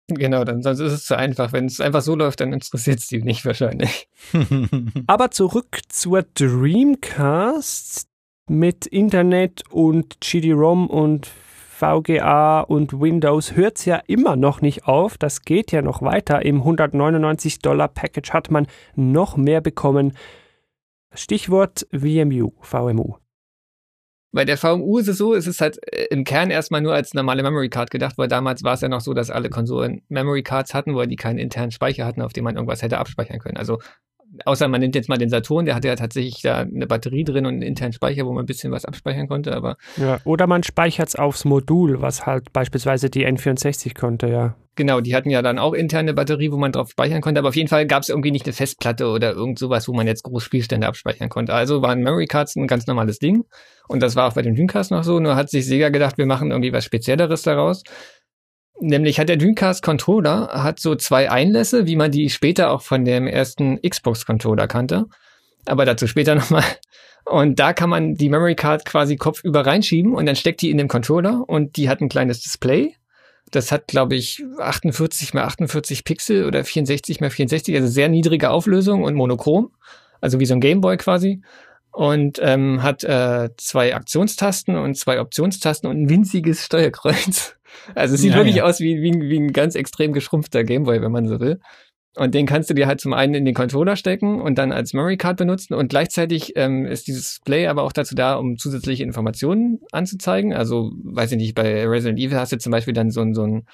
[0.08, 1.52] Genau, dann sonst ist es zu einfach.
[1.52, 4.08] Wenn es einfach so läuft, dann interessiert es die nicht wahrscheinlich.
[5.06, 8.08] Aber zurück zur Dreamcast
[8.48, 11.30] mit Internet und GD-ROM und
[11.78, 15.18] VGA und Windows hört es ja immer noch nicht auf.
[15.18, 16.44] Das geht ja noch weiter.
[16.44, 18.66] Im 199 Dollar Package hat man
[18.96, 20.14] noch mehr bekommen.
[21.14, 23.16] Stichwort VMU, VMU.
[24.30, 27.14] Bei der VMU ist es so, es ist halt äh, im Kern erstmal nur als
[27.14, 30.42] normale Memory Card gedacht, weil damals war es ja noch so, dass alle Konsolen Memory
[30.42, 33.56] Cards hatten, weil die keinen internen Speicher hatten, auf dem man irgendwas hätte abspeichern können.
[33.56, 33.78] Also
[34.44, 37.46] außer man nimmt jetzt mal den Saturn, der hatte ja tatsächlich da eine Batterie drin
[37.46, 39.76] und einen internen Speicher, wo man ein bisschen was abspeichern konnte, aber.
[39.96, 44.56] Ja, oder man speichert es aufs Modul, was halt beispielsweise die N64 konnte, ja.
[44.78, 47.56] Genau, die hatten ja dann auch interne Batterie, wo man drauf speichern konnte, aber auf
[47.56, 50.40] jeden Fall gab es irgendwie nicht eine Festplatte oder irgend sowas, wo man jetzt groß
[50.40, 51.52] Spielstände abspeichern konnte.
[51.52, 53.44] Also waren Memory Cards ein ganz normales Ding.
[53.88, 56.26] Und das war auch bei den Dreamcast noch so, nur hat sich Sega gedacht, wir
[56.26, 57.82] machen irgendwie was Spezielleres daraus.
[58.78, 63.04] Nämlich hat der Dreamcast Controller hat so zwei Einlässe, wie man die später auch von
[63.04, 65.06] dem ersten Xbox Controller kannte.
[65.66, 66.62] Aber dazu später nochmal.
[67.24, 70.78] Und da kann man die Memory Card quasi kopfüber reinschieben und dann steckt die in
[70.78, 72.94] dem Controller und die hat ein kleines Display.
[73.50, 78.50] Das hat, glaube ich, 48 mal 48 Pixel oder 64 mal 64, also sehr niedrige
[78.50, 79.70] Auflösung und monochrom.
[80.20, 81.42] Also wie so ein Gameboy quasi.
[81.90, 87.54] Und ähm, hat äh, zwei Aktionstasten und zwei Optionstasten und ein winziges Steuerkreuz.
[87.94, 88.64] Also es sieht ja, wirklich ja.
[88.64, 91.60] aus wie, wie, wie ein ganz extrem geschrumpfter Gameboy, wenn man so will.
[92.18, 94.92] Und den kannst du dir halt zum einen in den Controller stecken und dann als
[94.92, 95.74] Memory Card benutzen.
[95.74, 100.52] Und gleichzeitig ähm, ist dieses Display aber auch dazu da, um zusätzliche Informationen anzuzeigen.
[100.52, 103.44] Also, weiß ich nicht, bei Resident Evil hast du zum Beispiel dann so ein, so
[103.44, 103.64] ein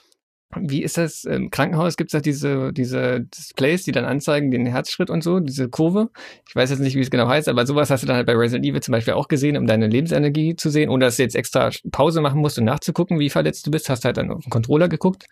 [0.61, 1.25] wie ist das?
[1.25, 5.41] Im Krankenhaus gibt es da diese, diese Displays, die dann anzeigen, den Herzschritt und so,
[5.41, 6.11] diese Kurve.
[6.49, 8.35] Ich weiß jetzt nicht, wie es genau heißt, aber sowas hast du dann halt bei
[8.35, 11.35] Resident Evil zum Beispiel auch gesehen, um deine Lebensenergie zu sehen, ohne dass du jetzt
[11.35, 13.89] extra Pause machen musst, um nachzugucken, wie verletzt du bist.
[13.89, 15.25] Hast halt dann auf den Controller geguckt.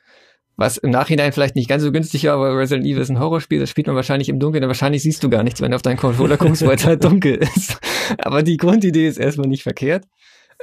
[0.57, 3.59] Was im Nachhinein vielleicht nicht ganz so günstig war, aber Resident Evil ist ein Horrorspiel,
[3.59, 5.97] das spielt man wahrscheinlich im Dunkeln, wahrscheinlich siehst du gar nichts, wenn du auf deinen
[5.97, 7.79] Controller guckst, weil es halt dunkel ist.
[8.19, 10.05] Aber die Grundidee ist erstmal nicht verkehrt.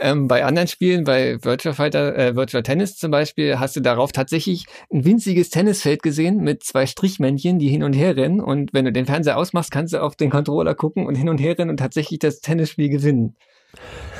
[0.01, 4.13] Ähm, bei anderen Spielen, bei Virtual Fighter, äh, Virtual Tennis zum Beispiel, hast du darauf
[4.13, 8.39] tatsächlich ein winziges Tennisfeld gesehen mit zwei Strichmännchen, die hin und her rennen.
[8.39, 11.39] Und wenn du den Fernseher ausmachst, kannst du auf den Controller gucken und hin und
[11.39, 13.35] her rennen und tatsächlich das Tennisspiel gewinnen.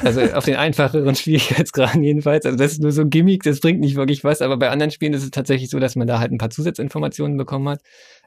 [0.04, 2.46] Also auf den einfacheren Schwierigkeitsgraden jedenfalls.
[2.46, 4.42] Also das ist nur so ein Gimmick, das bringt nicht wirklich was.
[4.42, 7.38] Aber bei anderen Spielen ist es tatsächlich so, dass man da halt ein paar Zusatzinformationen
[7.38, 7.82] bekommen hat.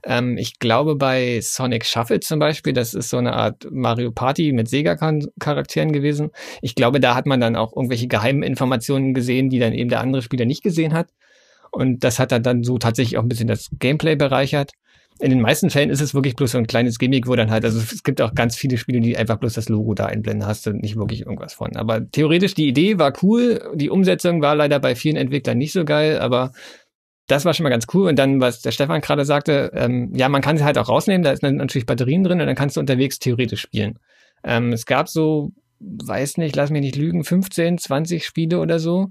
[0.04, 4.52] Ähm, ich glaube bei Sonic Shuffle zum Beispiel, das ist so eine Art Mario Party
[4.52, 6.30] mit Sega-Charakteren gewesen.
[6.60, 10.00] Ich glaube, da hat man dann auch irgendwelche geheimen Informationen gesehen, die dann eben der
[10.00, 11.08] andere Spieler nicht gesehen hat.
[11.70, 14.72] Und das hat dann so tatsächlich auch ein bisschen das Gameplay bereichert
[15.18, 17.64] in den meisten Fällen ist es wirklich bloß so ein kleines Gimmick, wo dann halt,
[17.64, 20.66] also es gibt auch ganz viele Spiele, die einfach bloß das Logo da einblenden, hast
[20.66, 21.76] du nicht wirklich irgendwas von.
[21.76, 25.84] Aber theoretisch die Idee war cool, die Umsetzung war leider bei vielen Entwicklern nicht so
[25.84, 26.52] geil, aber
[27.28, 28.08] das war schon mal ganz cool.
[28.08, 31.22] Und dann, was der Stefan gerade sagte, ähm, ja, man kann sie halt auch rausnehmen,
[31.22, 33.98] da ist natürlich Batterien drin und dann kannst du unterwegs theoretisch spielen.
[34.44, 39.08] Ähm, es gab so, weiß nicht, lass mich nicht lügen, 15, 20 Spiele oder so,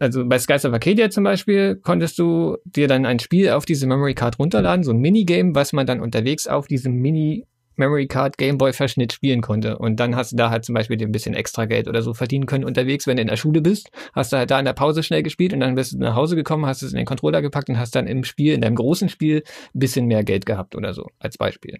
[0.00, 3.86] also bei Skies of Arcadia zum Beispiel konntest du dir dann ein Spiel auf diese
[3.86, 7.46] Memory Card runterladen, so ein Minigame, was man dann unterwegs auf diesem Mini
[7.76, 9.78] Memory Card Gameboy Verschnitt spielen konnte.
[9.78, 12.14] Und dann hast du da halt zum Beispiel dir ein bisschen extra Geld oder so
[12.14, 13.90] verdienen können unterwegs, wenn du in der Schule bist.
[14.14, 16.34] Hast du halt da in der Pause schnell gespielt und dann bist du nach Hause
[16.34, 19.08] gekommen, hast es in den Controller gepackt und hast dann im Spiel, in deinem großen
[19.08, 19.42] Spiel,
[19.74, 21.78] ein bisschen mehr Geld gehabt oder so, als Beispiel.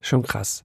[0.00, 0.64] Schon krass.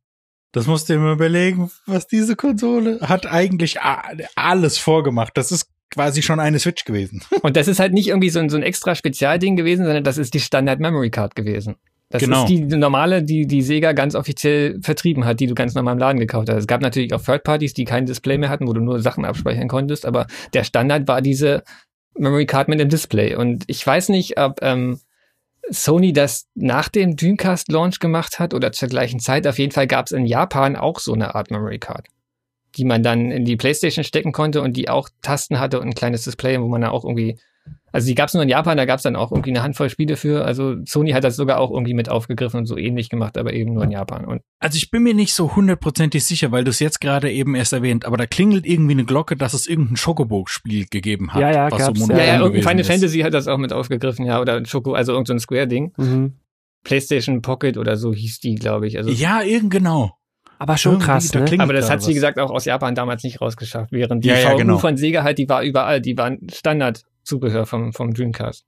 [0.51, 5.35] Das musst du dir mal überlegen, was diese Konsole hat eigentlich alles vorgemacht.
[5.35, 7.21] Das ist quasi schon eine Switch gewesen.
[7.41, 10.17] Und das ist halt nicht irgendwie so ein, so ein extra Spezialding gewesen, sondern das
[10.17, 11.75] ist die Standard Memory Card gewesen.
[12.09, 12.43] Das genau.
[12.43, 15.99] ist die normale, die die Sega ganz offiziell vertrieben hat, die du ganz normal im
[15.99, 16.57] Laden gekauft hast.
[16.57, 19.25] Es gab natürlich auch Third Parties, die kein Display mehr hatten, wo du nur Sachen
[19.25, 21.63] abspeichern konntest, aber der Standard war diese
[22.17, 23.35] Memory Card mit dem Display.
[23.35, 24.99] Und ich weiß nicht, ob ähm,
[25.69, 29.47] Sony das nach dem Dreamcast Launch gemacht hat oder zur gleichen Zeit.
[29.47, 32.07] Auf jeden Fall gab es in Japan auch so eine Art Memory Card
[32.77, 35.95] die man dann in die Playstation stecken konnte und die auch Tasten hatte und ein
[35.95, 37.39] kleines Display, wo man dann auch irgendwie,
[37.91, 39.89] also die gab es nur in Japan, da gab es dann auch irgendwie eine Handvoll
[39.89, 40.45] Spiele für.
[40.45, 43.73] Also Sony hat das sogar auch irgendwie mit aufgegriffen und so ähnlich gemacht, aber eben
[43.73, 44.25] nur in Japan.
[44.25, 47.55] Und also ich bin mir nicht so hundertprozentig sicher, weil du es jetzt gerade eben
[47.55, 51.41] erst erwähnt, aber da klingelt irgendwie eine Glocke, dass es irgendein Schokobo-Spiel gegeben hat.
[51.41, 51.99] Ja, ja, was gab's.
[51.99, 52.87] So ja, ja, irgendein Final ist.
[52.87, 55.93] Fantasy hat das auch mit aufgegriffen, ja, oder Schoko, also irgendein so Square-Ding.
[55.97, 56.33] Mhm.
[56.83, 58.97] PlayStation Pocket oder so hieß die, glaube ich.
[58.97, 60.17] Also ja, irgend genau.
[60.59, 61.45] Aber schon krass, ne?
[61.59, 64.39] Aber das hat sie, wie gesagt, auch aus Japan damals nicht rausgeschafft, während die ja,
[64.39, 64.77] ja, genau.
[64.77, 68.65] von Sega halt, die war überall, die war Standardzubehör vom, vom Dreamcast.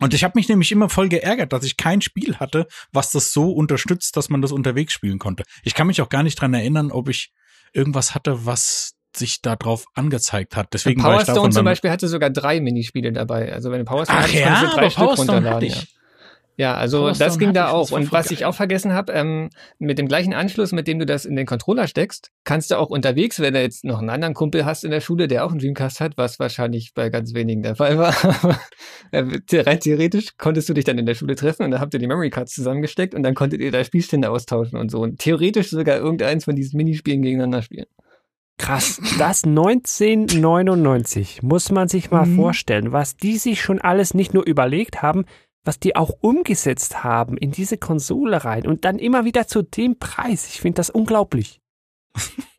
[0.00, 3.32] Und ich habe mich nämlich immer voll geärgert, dass ich kein Spiel hatte, was das
[3.32, 5.42] so unterstützt, dass man das unterwegs spielen konnte.
[5.64, 7.32] Ich kann mich auch gar nicht dran erinnern, ob ich
[7.72, 10.68] irgendwas hatte, was sich da drauf angezeigt hat.
[10.72, 13.52] Deswegen Power Stone zum Beispiel hatte sogar drei Minispiele dabei.
[13.52, 15.68] Also wenn du Power Stone Ach hattest, ja, drei Stück runterladen.
[15.68, 15.76] Ja.
[16.58, 17.92] Ja, also das ging da auch.
[17.92, 19.48] Und was ich auch vergessen habe, ähm,
[19.78, 22.90] mit dem gleichen Anschluss, mit dem du das in den Controller steckst, kannst du auch
[22.90, 25.60] unterwegs, wenn du jetzt noch einen anderen Kumpel hast in der Schule, der auch einen
[25.60, 28.12] Dreamcast hat, was wahrscheinlich bei ganz wenigen der Fall war.
[29.10, 32.00] Äh, rein theoretisch konntest du dich dann in der Schule treffen und da habt ihr
[32.00, 35.00] die Memory Cards zusammengesteckt und dann konntet ihr da Spielstände austauschen und so.
[35.00, 37.86] Und theoretisch sogar irgendeins von diesen Minispielen gegeneinander spielen.
[38.58, 42.36] Krass, das 1999 muss man sich mal mhm.
[42.36, 45.24] vorstellen, was die sich schon alles nicht nur überlegt haben,
[45.68, 49.98] was die auch umgesetzt haben in diese Konsole rein und dann immer wieder zu dem
[49.98, 50.48] Preis.
[50.48, 51.60] Ich finde das unglaublich.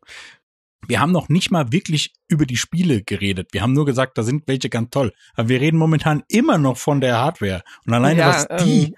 [0.90, 3.50] Wir haben noch nicht mal wirklich über die Spiele geredet.
[3.52, 5.14] Wir haben nur gesagt, da sind welche ganz toll.
[5.36, 7.62] Aber wir reden momentan immer noch von der Hardware.
[7.86, 8.96] Und alleine, ja, was die ähm,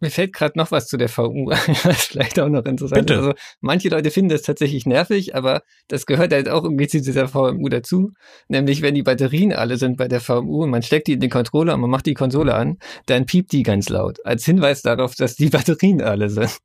[0.00, 3.14] mir fällt gerade noch was zu der VU ein, was vielleicht auch noch interessant Bitte.
[3.14, 3.18] ist.
[3.20, 7.28] Also, manche Leute finden das tatsächlich nervig, aber das gehört halt auch irgendwie zu dieser
[7.28, 8.10] VMU dazu.
[8.48, 11.30] Nämlich, wenn die Batterien alle sind bei der VMU und man steckt die in den
[11.30, 14.18] Controller und man macht die Konsole an, dann piept die ganz laut.
[14.24, 16.58] Als Hinweis darauf, dass die Batterien alle sind.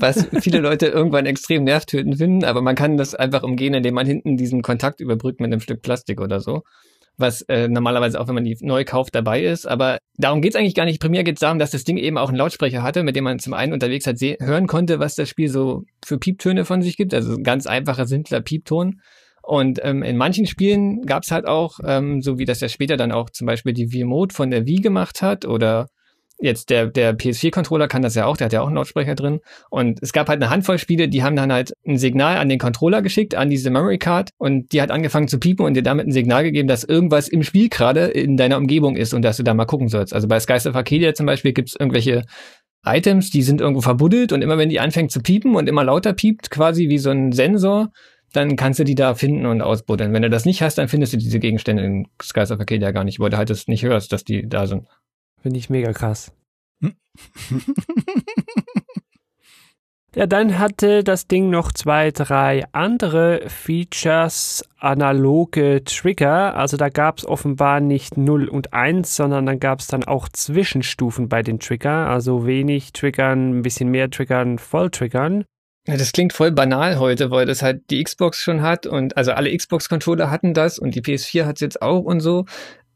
[0.00, 4.06] Was viele Leute irgendwann extrem nervtötend finden, aber man kann das einfach umgehen, indem man
[4.06, 6.62] hinten diesen Kontakt überbrückt mit einem Stück Plastik oder so
[7.18, 9.66] was äh, normalerweise auch, wenn man die neu kauft, dabei ist.
[9.66, 11.00] Aber darum geht's eigentlich gar nicht.
[11.00, 13.54] Primär geht's darum, dass das Ding eben auch einen Lautsprecher hatte, mit dem man zum
[13.54, 17.12] einen unterwegs halt hören konnte, was das Spiel so für Pieptöne von sich gibt.
[17.12, 19.00] Also ein ganz einfacher, simpler Piepton.
[19.42, 23.12] Und ähm, in manchen Spielen gab's halt auch, ähm, so wie das ja später dann
[23.12, 25.88] auch zum Beispiel die Wii Mode von der Wii gemacht hat oder
[26.40, 29.40] Jetzt der, der PS4-Controller kann das ja auch, der hat ja auch einen Lautsprecher drin.
[29.70, 32.60] Und es gab halt eine Handvoll Spiele, die haben dann halt ein Signal an den
[32.60, 36.06] Controller geschickt, an diese Memory Card und die hat angefangen zu piepen und dir damit
[36.06, 39.42] ein Signal gegeben, dass irgendwas im Spiel gerade in deiner Umgebung ist und dass du
[39.42, 40.14] da mal gucken sollst.
[40.14, 42.22] Also bei Skies of Arcadia zum Beispiel gibt es irgendwelche
[42.84, 46.12] Items, die sind irgendwo verbuddelt und immer wenn die anfängt zu piepen und immer lauter
[46.12, 47.90] piept, quasi wie so ein Sensor,
[48.32, 50.12] dann kannst du die da finden und ausbuddeln.
[50.12, 53.04] Wenn du das nicht hast, dann findest du diese Gegenstände in Skies of Arcadia gar
[53.04, 54.86] nicht, weil du halt das nicht hörst, dass die da sind.
[55.42, 56.32] Finde ich mega krass.
[56.80, 56.94] Hm?
[60.14, 66.56] ja, dann hatte das Ding noch zwei, drei andere Features, analoge Trigger.
[66.56, 70.28] Also da gab es offenbar nicht 0 und 1, sondern dann gab es dann auch
[70.28, 72.08] Zwischenstufen bei den Trigger.
[72.08, 75.44] Also wenig Triggern, ein bisschen mehr Triggern, Volltriggern.
[75.88, 79.32] Ja, das klingt voll banal heute, weil das halt die Xbox schon hat und also
[79.32, 82.44] alle Xbox-Controller hatten das und die PS4 hat es jetzt auch und so.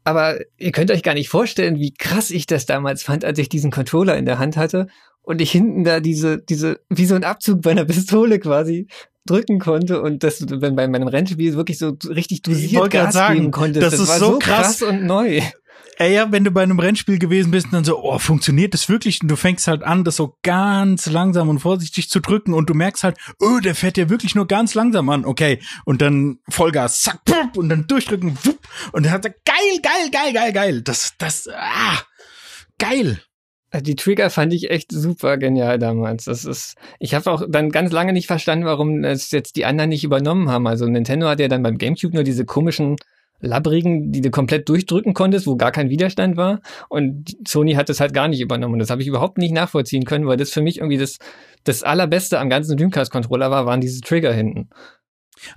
[0.03, 3.49] Aber ihr könnt euch gar nicht vorstellen, wie krass ich das damals fand, als ich
[3.49, 4.87] diesen Controller in der Hand hatte
[5.21, 8.87] und ich hinten da diese, diese, wie so ein Abzug bei einer Pistole quasi
[9.25, 13.51] drücken konnte und das, wenn bei meinem Rennspiel wirklich so richtig dosiert Gas sagen, geben
[13.51, 13.79] konnte.
[13.79, 14.79] Das, das ist war so krass.
[14.79, 15.41] krass und neu.
[16.05, 19.21] Ja, wenn du bei einem Rennspiel gewesen bist und dann so, oh, funktioniert das wirklich?
[19.21, 22.73] Und du fängst halt an, das so ganz langsam und vorsichtig zu drücken und du
[22.73, 25.59] merkst halt, oh, der fährt ja wirklich nur ganz langsam an, okay.
[25.85, 28.59] Und dann Vollgas, zack, pup, und dann durchdrücken, wupp,
[28.91, 30.81] und dann hat er, geil, geil, geil, geil, geil.
[30.81, 32.01] Das, das, ah,
[32.79, 33.21] geil.
[33.81, 36.25] Die Trigger fand ich echt super genial damals.
[36.25, 39.89] Das ist, ich habe auch dann ganz lange nicht verstanden, warum es jetzt die anderen
[39.89, 40.67] nicht übernommen haben.
[40.67, 42.97] Also Nintendo hat ja dann beim GameCube nur diese komischen
[43.43, 46.61] labbrigen, die du komplett durchdrücken konntest, wo gar kein Widerstand war.
[46.89, 48.73] Und Sony hat das halt gar nicht übernommen.
[48.73, 51.17] Und das habe ich überhaupt nicht nachvollziehen können, weil das für mich irgendwie das,
[51.63, 54.69] das allerbeste am ganzen Dreamcast-Controller war, waren diese Trigger hinten.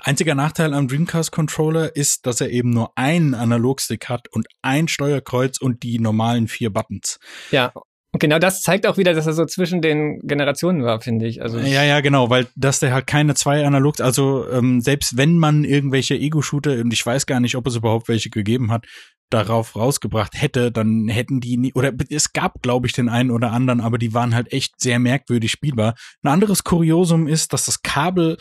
[0.01, 5.61] Einziger Nachteil am Dreamcast-Controller ist, dass er eben nur einen Analogstick hat und ein Steuerkreuz
[5.61, 7.18] und die normalen vier Buttons.
[7.51, 7.72] Ja,
[8.17, 11.43] und genau das zeigt auch wieder, dass er so zwischen den Generationen war, finde ich.
[11.43, 15.37] Also ja, ja, genau, weil dass der halt keine zwei Analogs, also ähm, selbst wenn
[15.37, 18.87] man irgendwelche Ego-Shooter, und ich weiß gar nicht, ob es überhaupt welche gegeben hat,
[19.29, 23.53] darauf rausgebracht hätte, dann hätten die nie, oder es gab, glaube ich, den einen oder
[23.53, 25.95] anderen, aber die waren halt echt sehr merkwürdig spielbar.
[26.23, 28.39] Ein anderes Kuriosum ist, dass das Kabel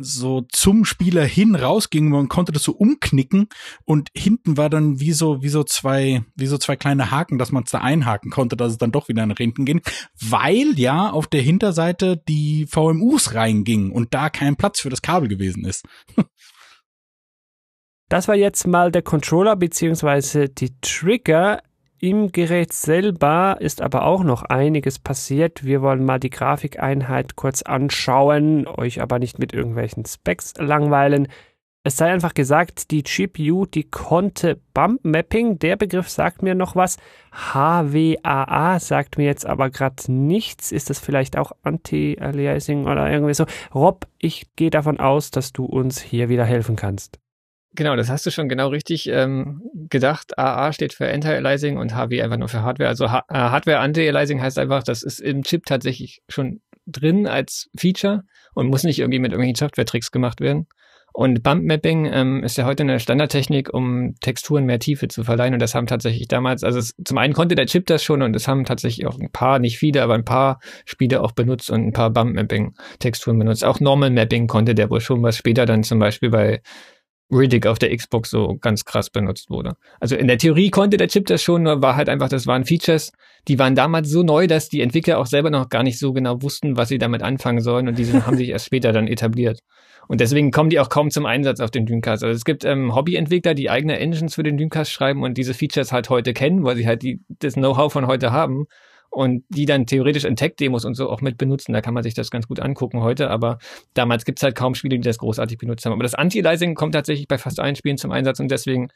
[0.00, 3.48] so zum Spieler hin rausging, man konnte das so umknicken
[3.84, 7.52] und hinten war dann wie so wie so zwei wie so zwei kleine Haken, dass
[7.52, 9.82] man es da einhaken konnte, dass es dann doch wieder nach hinten ging,
[10.20, 15.28] weil ja auf der Hinterseite die VMUs reingingen und da kein Platz für das Kabel
[15.28, 15.84] gewesen ist.
[18.08, 21.62] Das war jetzt mal der Controller beziehungsweise die Trigger.
[22.04, 25.64] Im Gerät selber ist aber auch noch einiges passiert.
[25.64, 31.28] Wir wollen mal die Grafikeinheit kurz anschauen, euch aber nicht mit irgendwelchen Specs langweilen.
[31.84, 36.74] Es sei einfach gesagt, die GPU, die konnte Bump Mapping, der Begriff sagt mir noch
[36.74, 36.96] was.
[37.52, 40.72] HWAA sagt mir jetzt aber gerade nichts.
[40.72, 43.46] Ist das vielleicht auch Anti-Aliasing oder irgendwie so?
[43.72, 47.21] Rob, ich gehe davon aus, dass du uns hier wieder helfen kannst.
[47.74, 50.38] Genau, das hast du schon genau richtig ähm, gedacht.
[50.38, 52.88] AA steht für Anti-Aliasing und HW einfach nur für Hardware.
[52.88, 57.70] Also ha äh, Hardware Anti-Aliasing heißt einfach, das ist im Chip tatsächlich schon drin als
[57.76, 60.66] Feature und muss nicht irgendwie mit irgendwelchen Software-Tricks gemacht werden.
[61.14, 65.52] Und Bump Mapping ähm, ist ja heute eine Standardtechnik, um Texturen mehr Tiefe zu verleihen.
[65.52, 68.34] Und das haben tatsächlich damals, also es, zum einen konnte der Chip das schon und
[68.34, 71.86] es haben tatsächlich auch ein paar, nicht viele, aber ein paar Spiele auch benutzt und
[71.86, 73.62] ein paar Bump Mapping Texturen benutzt.
[73.62, 76.62] Auch Normal Mapping konnte der wohl schon, was später dann zum Beispiel bei
[77.32, 79.74] Riddick auf der Xbox so ganz krass benutzt wurde.
[80.00, 82.64] Also in der Theorie konnte der Chip das schon, nur war halt einfach, das waren
[82.64, 83.12] Features,
[83.48, 86.42] die waren damals so neu, dass die Entwickler auch selber noch gar nicht so genau
[86.42, 89.60] wussten, was sie damit anfangen sollen und diese haben sich erst später dann etabliert.
[90.08, 92.24] Und deswegen kommen die auch kaum zum Einsatz auf den Dreamcast.
[92.24, 95.92] Also es gibt ähm, Hobbyentwickler, die eigene Engines für den Dreamcast schreiben und diese Features
[95.92, 98.66] halt heute kennen, weil sie halt die, das Know-how von heute haben
[99.12, 101.74] und die dann theoretisch in Tech-Demos und so auch mit benutzen.
[101.74, 103.58] Da kann man sich das ganz gut angucken heute, aber
[103.92, 105.92] damals gibt's halt kaum Spiele, die das großartig benutzt haben.
[105.92, 108.88] Aber das Anti-Aliasing kommt tatsächlich bei fast allen Spielen zum Einsatz und deswegen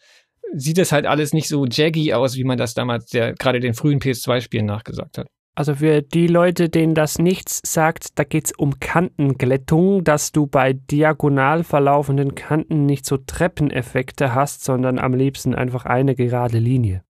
[0.55, 3.75] sieht es halt alles nicht so jaggy aus, wie man das damals der, gerade den
[3.75, 5.27] frühen PS2-Spielen nachgesagt hat.
[5.55, 10.73] Also für die Leute, denen das nichts sagt, da geht's um Kantenglättung, dass du bei
[10.73, 17.05] diagonal verlaufenden Kanten nicht so Treppeneffekte hast, sondern am liebsten einfach eine gerade Linie.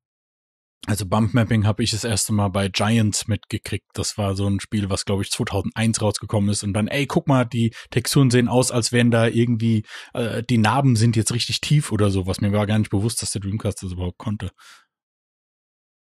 [0.86, 3.86] Also Bump Mapping habe ich das erste Mal bei Giants mitgekriegt.
[3.94, 7.26] Das war so ein Spiel, was glaube ich 2001 rausgekommen ist und dann, ey, guck
[7.26, 11.60] mal, die Texturen sehen aus, als wären da irgendwie äh, die Narben sind jetzt richtig
[11.60, 14.50] tief oder so, was mir war gar nicht bewusst, dass der Dreamcast das überhaupt konnte.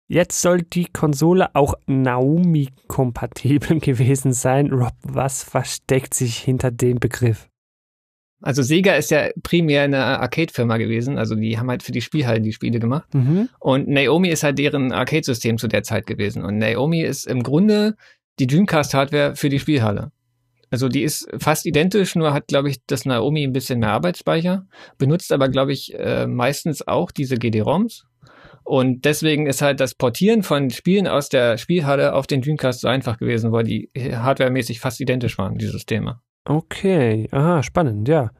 [0.08, 4.72] Jetzt soll die Konsole auch Naomi-kompatibel gewesen sein.
[4.72, 7.48] Rob, was versteckt sich hinter dem Begriff?
[8.42, 12.42] Also Sega ist ja primär eine Arcade-Firma gewesen, also die haben halt für die Spielhallen
[12.42, 13.12] die Spiele gemacht.
[13.14, 13.48] Mhm.
[13.58, 16.44] Und Naomi ist halt deren Arcade-System zu der Zeit gewesen.
[16.44, 17.96] Und Naomi ist im Grunde
[18.38, 20.12] die Dreamcast-Hardware für die Spielhalle.
[20.70, 24.66] Also die ist fast identisch, nur hat, glaube ich, das Naomi ein bisschen mehr Arbeitsspeicher,
[24.98, 28.04] benutzt aber, glaube ich, äh, meistens auch diese GD-ROMs.
[28.64, 32.88] Und deswegen ist halt das Portieren von Spielen aus der Spielhalle auf den Dreamcast so
[32.88, 36.20] einfach gewesen, weil die hardwaremäßig fast identisch waren, die Systeme.
[36.46, 38.30] Okay, aha, spannend, ja.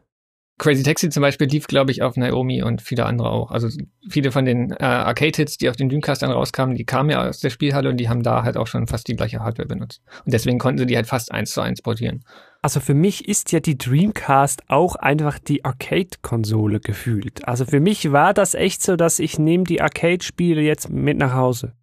[0.59, 3.51] Crazy Taxi zum Beispiel lief, glaube ich, auf Naomi und viele andere auch.
[3.51, 3.69] Also
[4.09, 7.41] viele von den äh, Arcade-Hits, die auf den Dreamcast dann rauskamen, die kamen ja aus
[7.41, 10.01] der Spielhalle und die haben da halt auch schon fast die gleiche Hardware benutzt.
[10.25, 12.25] Und deswegen konnten sie die halt fast eins zu eins portieren.
[12.63, 17.47] Also für mich ist ja die Dreamcast auch einfach die Arcade-Konsole gefühlt.
[17.47, 21.35] Also für mich war das echt so, dass ich nehme die Arcade-Spiele jetzt mit nach
[21.35, 21.75] Hause.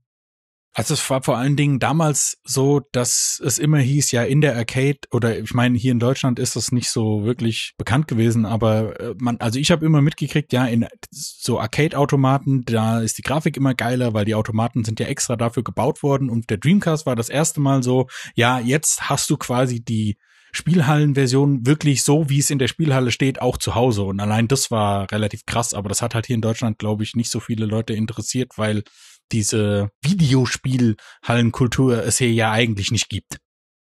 [0.75, 4.55] Also es war vor allen Dingen damals so, dass es immer hieß, ja in der
[4.55, 8.99] Arcade oder ich meine hier in Deutschland ist das nicht so wirklich bekannt gewesen, aber
[8.99, 13.55] äh, man, also ich habe immer mitgekriegt, ja in so Arcade-Automaten, da ist die Grafik
[13.55, 17.15] immer geiler, weil die Automaten sind ja extra dafür gebaut worden und der Dreamcast war
[17.15, 20.17] das erste Mal so, ja jetzt hast du quasi die
[20.55, 24.03] Spielhallenversion wirklich so, wie es in der Spielhalle steht, auch zu Hause.
[24.03, 27.15] Und allein das war relativ krass, aber das hat halt hier in Deutschland, glaube ich,
[27.15, 28.83] nicht so viele Leute interessiert, weil
[29.31, 33.37] diese Videospielhallenkultur es hier ja eigentlich nicht gibt.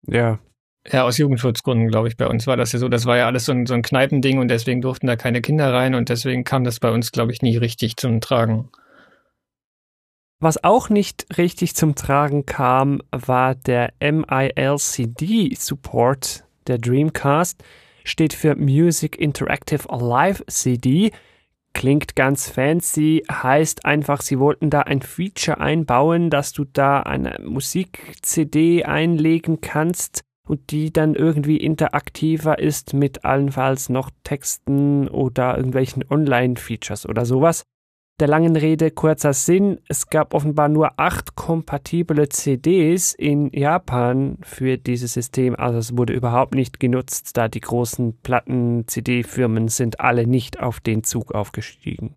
[0.06, 0.38] Ja.
[0.90, 2.88] Ja, aus Jugendschutzgründen, glaube ich, bei uns war das ja so.
[2.88, 5.72] Das war ja alles so ein, so ein Kneipending und deswegen durften da keine Kinder
[5.72, 8.68] rein und deswegen kam das bei uns, glaube ich, nie richtig zum Tragen.
[10.40, 17.62] Was auch nicht richtig zum Tragen kam, war der MILCD-Support der Dreamcast.
[18.02, 21.12] Steht für Music Interactive Live CD
[21.74, 27.38] Klingt ganz fancy, heißt einfach, sie wollten da ein Feature einbauen, dass du da eine
[27.42, 36.04] Musik-CD einlegen kannst und die dann irgendwie interaktiver ist mit allenfalls noch Texten oder irgendwelchen
[36.08, 37.62] Online-Features oder sowas
[38.20, 44.78] der langen Rede kurzer Sinn, es gab offenbar nur acht kompatible CDs in Japan für
[44.78, 50.60] dieses System, also es wurde überhaupt nicht genutzt, da die großen Platten-CD-Firmen sind alle nicht
[50.60, 52.16] auf den Zug aufgestiegen.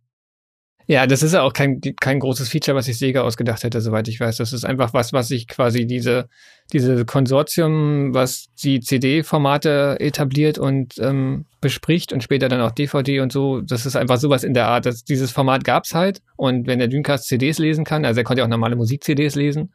[0.88, 4.07] Ja, das ist ja auch kein, kein großes Feature, was sich Sega ausgedacht hätte, soweit
[4.07, 4.38] ich weiß.
[4.38, 6.29] Das ist einfach was, was sich quasi diese,
[6.73, 13.31] diese Konsortium, was die CD-Formate etabliert und ähm, bespricht und später dann auch DVD und
[13.31, 14.86] so, das ist einfach sowas in der Art.
[14.86, 18.41] dass dieses Format gab's halt und wenn der Dreamcast CDs lesen kann, also er konnte
[18.41, 19.73] ja auch normale Musik-CDs lesen,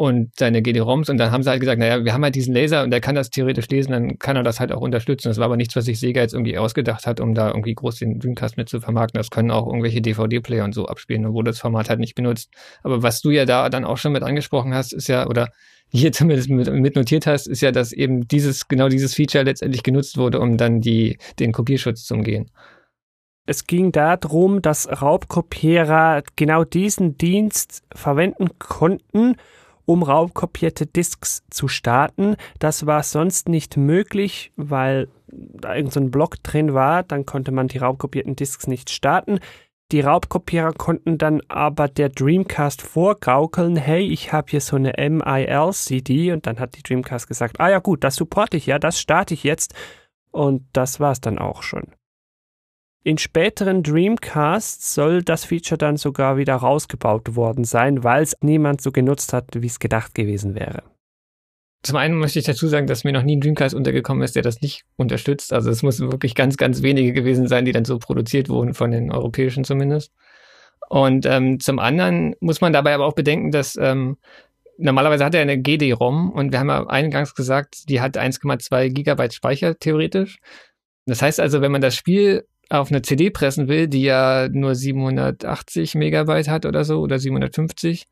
[0.00, 2.84] und seine GD-ROMs und dann haben sie halt gesagt, naja, wir haben halt diesen Laser
[2.84, 5.28] und der kann das theoretisch lesen, dann kann er das halt auch unterstützen.
[5.28, 7.96] Das war aber nichts, was sich Sega jetzt irgendwie ausgedacht hat, um da irgendwie groß
[7.96, 9.18] den Dreamcast mit zu vermarkten.
[9.18, 12.48] Das können auch irgendwelche DVD-Player und so abspielen, obwohl das Format halt nicht benutzt.
[12.82, 15.50] Aber was du ja da dann auch schon mit angesprochen hast, ist ja, oder
[15.90, 19.82] hier zumindest mit, mit notiert hast, ist ja, dass eben dieses, genau dieses Feature letztendlich
[19.82, 22.50] genutzt wurde, um dann die, den Kopierschutz zu umgehen.
[23.44, 29.36] Es ging darum, dass Raubkopierer genau diesen Dienst verwenden konnten,
[29.84, 32.36] um raubkopierte Disks zu starten.
[32.58, 37.02] Das war sonst nicht möglich, weil da irgendein so Block drin war.
[37.02, 39.40] Dann konnte man die raubkopierten Disks nicht starten.
[39.92, 46.32] Die Raubkopierer konnten dann aber der Dreamcast vorgaukeln, hey, ich habe hier so eine MIL-CD
[46.32, 49.34] und dann hat die Dreamcast gesagt, ah ja gut, das supporte ich ja, das starte
[49.34, 49.74] ich jetzt
[50.30, 51.88] und das war's dann auch schon.
[53.02, 58.82] In späteren Dreamcasts soll das Feature dann sogar wieder rausgebaut worden sein, weil es niemand
[58.82, 60.82] so genutzt hat, wie es gedacht gewesen wäre.
[61.82, 64.42] Zum einen möchte ich dazu sagen, dass mir noch nie ein Dreamcast untergekommen ist, der
[64.42, 65.54] das nicht unterstützt.
[65.54, 68.90] Also es muss wirklich ganz, ganz wenige gewesen sein, die dann so produziert wurden, von
[68.90, 70.12] den europäischen zumindest.
[70.90, 74.18] Und ähm, zum anderen muss man dabei aber auch bedenken, dass ähm,
[74.76, 79.32] normalerweise hat er eine GD-ROM und wir haben ja eingangs gesagt, die hat 1,2 Gigabyte
[79.32, 80.38] Speicher theoretisch.
[81.06, 84.74] Das heißt also, wenn man das Spiel auf eine CD pressen will, die ja nur
[84.74, 88.06] 780 Megabyte hat oder so oder 750,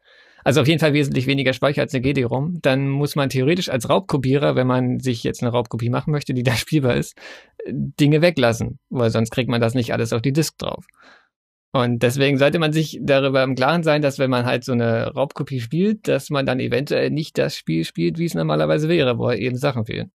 [0.45, 3.89] also auf jeden Fall wesentlich weniger Speicher als eine GD-ROM, dann muss man theoretisch als
[3.89, 7.17] Raubkopierer, wenn man sich jetzt eine Raubkopie machen möchte, die da spielbar ist,
[7.69, 10.87] Dinge weglassen, weil sonst kriegt man das nicht alles auf die Disk drauf.
[11.73, 15.13] Und deswegen sollte man sich darüber im Klaren sein, dass wenn man halt so eine
[15.13, 19.31] Raubkopie spielt, dass man dann eventuell nicht das Spiel spielt, wie es normalerweise wäre, wo
[19.31, 20.11] eben Sachen fehlen.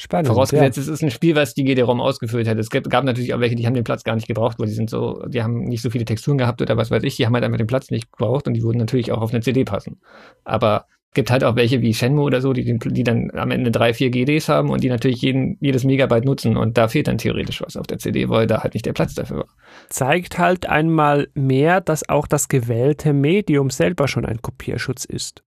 [0.00, 0.28] Spannend.
[0.28, 0.82] Vorausgesetzt, ja.
[0.82, 2.56] es ist ein Spiel, was die GD-ROM ausgefüllt hat.
[2.56, 4.88] Es gab, natürlich auch welche, die haben den Platz gar nicht gebraucht, weil die sind
[4.88, 7.42] so, die haben nicht so viele Texturen gehabt oder was weiß ich, die haben halt
[7.42, 10.00] einfach den Platz nicht gebraucht und die würden natürlich auch auf eine CD passen.
[10.44, 13.92] Aber gibt halt auch welche wie Shenmue oder so, die, die dann am Ende drei,
[13.92, 17.60] vier GDs haben und die natürlich jeden, jedes Megabyte nutzen und da fehlt dann theoretisch
[17.60, 19.48] was auf der CD, weil da halt nicht der Platz dafür war.
[19.88, 25.42] Zeigt halt einmal mehr, dass auch das gewählte Medium selber schon ein Kopierschutz ist.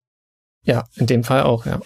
[0.66, 1.80] Ja, in dem Fall auch, ja.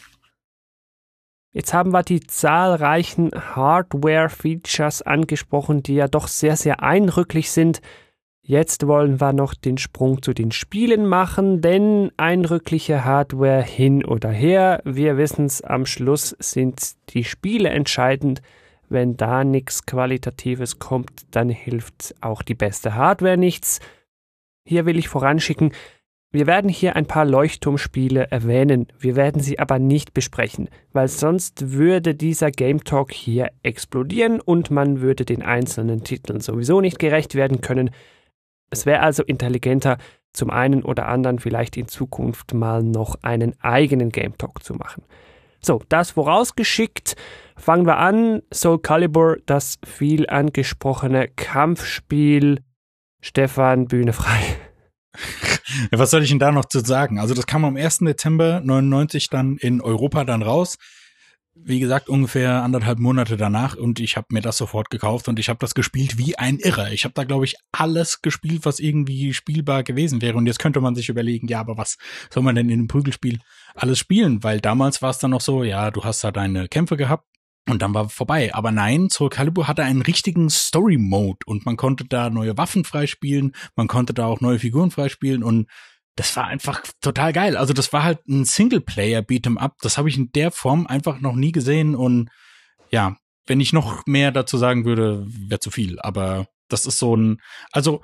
[1.56, 7.80] Jetzt haben wir die zahlreichen Hardware-Features angesprochen, die ja doch sehr, sehr eindrücklich sind.
[8.42, 14.32] Jetzt wollen wir noch den Sprung zu den Spielen machen, denn eindrückliche Hardware hin oder
[14.32, 18.42] her, wir wissen es, am Schluss sind die Spiele entscheidend.
[18.90, 23.80] Wenn da nichts Qualitatives kommt, dann hilft auch die beste Hardware nichts.
[24.66, 25.72] Hier will ich voranschicken,
[26.36, 31.72] wir werden hier ein paar Leuchtturmspiele erwähnen, wir werden sie aber nicht besprechen, weil sonst
[31.72, 37.36] würde dieser Game Talk hier explodieren und man würde den einzelnen Titeln sowieso nicht gerecht
[37.36, 37.90] werden können.
[38.70, 39.98] Es wäre also intelligenter,
[40.34, 45.04] zum einen oder anderen vielleicht in Zukunft mal noch einen eigenen Game Talk zu machen.
[45.62, 47.16] So, das vorausgeschickt,
[47.56, 48.42] fangen wir an.
[48.54, 52.60] Soul Calibur, das viel angesprochene Kampfspiel.
[53.22, 54.42] Stefan, Bühne frei.
[55.92, 57.20] Was soll ich denn da noch zu sagen?
[57.20, 58.00] Also das kam am 1.
[58.00, 60.78] Dezember 99 dann in Europa dann raus
[61.56, 65.48] wie gesagt, ungefähr anderthalb Monate danach und ich habe mir das sofort gekauft und ich
[65.48, 66.92] habe das gespielt wie ein Irrer.
[66.92, 70.38] Ich habe da, glaube ich, alles gespielt, was irgendwie spielbar gewesen wäre.
[70.38, 71.98] Und jetzt könnte man sich überlegen, ja, aber was
[72.30, 73.40] soll man denn in einem Prügelspiel
[73.74, 74.44] alles spielen?
[74.44, 77.26] Weil damals war es dann noch so, ja, du hast da deine Kämpfe gehabt
[77.70, 78.54] und dann war vorbei.
[78.54, 83.56] Aber nein, Soul Calibur hatte einen richtigen Story-Mode und man konnte da neue Waffen freispielen,
[83.76, 85.68] man konnte da auch neue Figuren freispielen und
[86.16, 87.58] das war einfach total geil.
[87.58, 89.76] Also das war halt ein Singleplayer Beat'em Up.
[89.82, 92.30] Das habe ich in der Form einfach noch nie gesehen und
[92.90, 96.00] ja, wenn ich noch mehr dazu sagen würde, wäre zu viel.
[96.00, 97.42] Aber das ist so ein,
[97.72, 98.02] also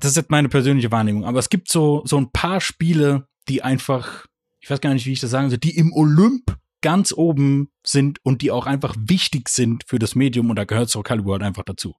[0.00, 1.24] das ist jetzt meine persönliche Wahrnehmung.
[1.24, 4.26] Aber es gibt so so ein paar Spiele, die einfach,
[4.60, 8.18] ich weiß gar nicht, wie ich das sagen soll, die im Olymp ganz oben sind
[8.24, 11.42] und die auch einfach wichtig sind für das Medium und da gehört Soul Calibur halt
[11.42, 11.94] einfach dazu.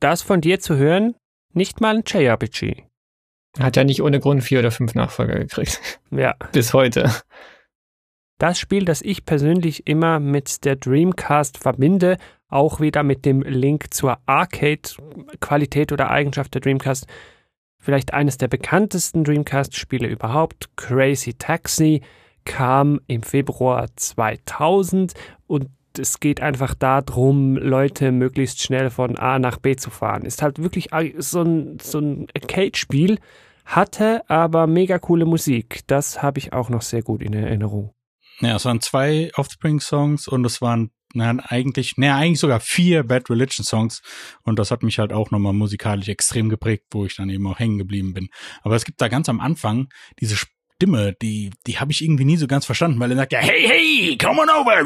[0.00, 1.14] Das von dir zu hören,
[1.52, 2.84] nicht mal ein JRPG.
[3.58, 5.80] Hat ja nicht ohne Grund vier oder fünf Nachfolger gekriegt.
[6.10, 6.34] Ja.
[6.52, 7.10] Bis heute.
[8.38, 12.16] Das Spiel, das ich persönlich immer mit der Dreamcast verbinde,
[12.48, 17.06] auch wieder mit dem Link zur Arcade-Qualität oder Eigenschaft der Dreamcast,
[17.78, 22.02] vielleicht eines der bekanntesten Dreamcast-Spiele überhaupt, Crazy Taxi,
[22.46, 25.12] kam im Februar 2000
[25.46, 25.68] und
[25.98, 30.22] es geht einfach darum, Leute möglichst schnell von A nach B zu fahren.
[30.22, 30.88] Ist halt wirklich
[31.18, 33.18] so ein, so ein Arcade-Spiel,
[33.64, 35.80] hatte aber mega coole Musik.
[35.86, 37.92] Das habe ich auch noch sehr gut in Erinnerung.
[38.40, 43.30] Ja, es waren zwei Offspring-Songs und es waren na, eigentlich, naja, eigentlich sogar vier Bad
[43.30, 44.02] Religion Songs.
[44.42, 47.58] Und das hat mich halt auch nochmal musikalisch extrem geprägt, wo ich dann eben auch
[47.58, 48.28] hängen geblieben bin.
[48.62, 49.88] Aber es gibt da ganz am Anfang
[50.20, 50.36] diese
[50.76, 53.66] Stimme, die, die habe ich irgendwie nie so ganz verstanden, weil er sagt ja, hey,
[53.66, 54.84] hey, come on over,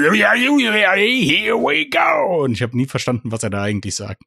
[1.26, 2.44] here we go.
[2.44, 4.22] Und ich habe nie verstanden, was er da eigentlich sagt.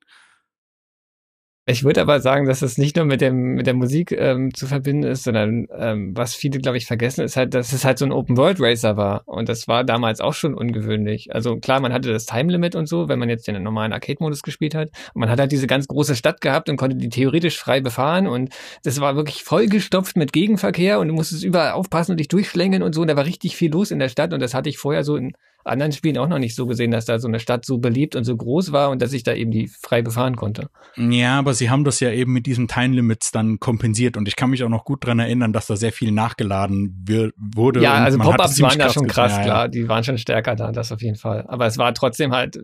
[1.66, 4.68] Ich würde aber sagen, dass es nicht nur mit dem mit der Musik ähm, zu
[4.68, 8.04] verbinden ist, sondern ähm, was viele, glaube ich, vergessen, ist halt, dass es halt so
[8.04, 11.34] ein Open World Racer war und das war damals auch schon ungewöhnlich.
[11.34, 14.42] Also klar, man hatte das Time Limit und so, wenn man jetzt den normalen Arcade-Modus
[14.42, 14.90] gespielt hat.
[15.14, 18.28] Und man hat halt diese ganz große Stadt gehabt und konnte die theoretisch frei befahren
[18.28, 18.54] und
[18.84, 22.94] das war wirklich vollgestopft mit Gegenverkehr und du musstest überall aufpassen und dich durchschlängeln und
[22.94, 25.06] so und da war richtig viel los in der Stadt und das hatte ich vorher
[25.06, 25.32] so in
[25.64, 28.24] anderen Spielen auch noch nicht so gesehen, dass da so eine Stadt so beliebt und
[28.24, 30.70] so groß war und dass ich da eben die frei befahren konnte.
[30.96, 34.36] Ja, aber sie haben das ja eben mit diesen Time Limits dann kompensiert und ich
[34.36, 37.06] kann mich auch noch gut dran erinnern, dass da sehr viel nachgeladen
[37.38, 37.82] wurde.
[37.82, 40.92] Ja, also Pop-ups waren da schon krass, ja, klar, die waren schon stärker da, das
[40.92, 41.46] auf jeden Fall.
[41.48, 42.60] Aber es war trotzdem halt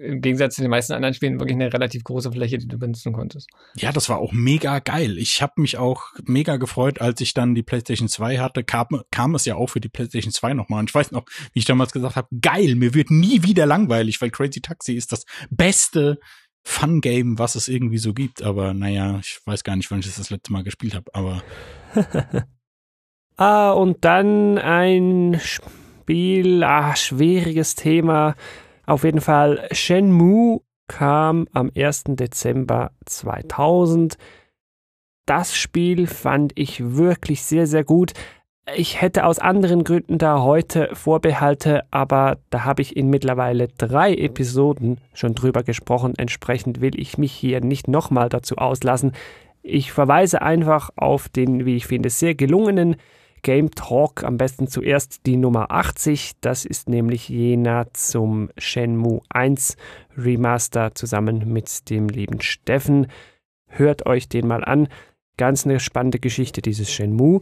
[0.00, 3.12] im Gegensatz zu den meisten anderen Spielen wirklich eine relativ große Fläche, die du benutzen
[3.12, 3.48] konntest.
[3.76, 5.18] Ja, das war auch mega geil.
[5.18, 9.34] Ich habe mich auch mega gefreut, als ich dann die PlayStation 2 hatte, kam, kam
[9.34, 10.80] es ja auch für die PlayStation 2 nochmal.
[10.80, 14.20] Und ich weiß noch, wie ich damals gesagt habe, geil, mir wird nie wieder langweilig,
[14.20, 16.18] weil Crazy Taxi ist das beste
[16.64, 18.42] Fun-Game, was es irgendwie so gibt.
[18.42, 21.42] Aber naja, ich weiß gar nicht, wann ich das das letzte Mal gespielt habe, aber.
[23.36, 28.34] ah, und dann ein Spiel, ah, schwieriges Thema
[28.88, 32.04] auf jeden Fall, Shenmue kam am 1.
[32.06, 34.16] Dezember 2000.
[35.26, 38.14] Das Spiel fand ich wirklich sehr, sehr gut.
[38.74, 44.14] Ich hätte aus anderen Gründen da heute Vorbehalte, aber da habe ich in mittlerweile drei
[44.14, 46.14] Episoden schon drüber gesprochen.
[46.16, 49.12] Entsprechend will ich mich hier nicht nochmal dazu auslassen.
[49.62, 52.96] Ich verweise einfach auf den, wie ich finde, sehr gelungenen
[53.42, 56.32] Game Talk am besten zuerst die Nummer 80.
[56.40, 59.76] Das ist nämlich jener zum Shenmue 1
[60.16, 63.06] Remaster zusammen mit dem lieben Steffen.
[63.66, 64.88] Hört euch den mal an.
[65.36, 67.40] Ganz eine spannende Geschichte, dieses Shenmue.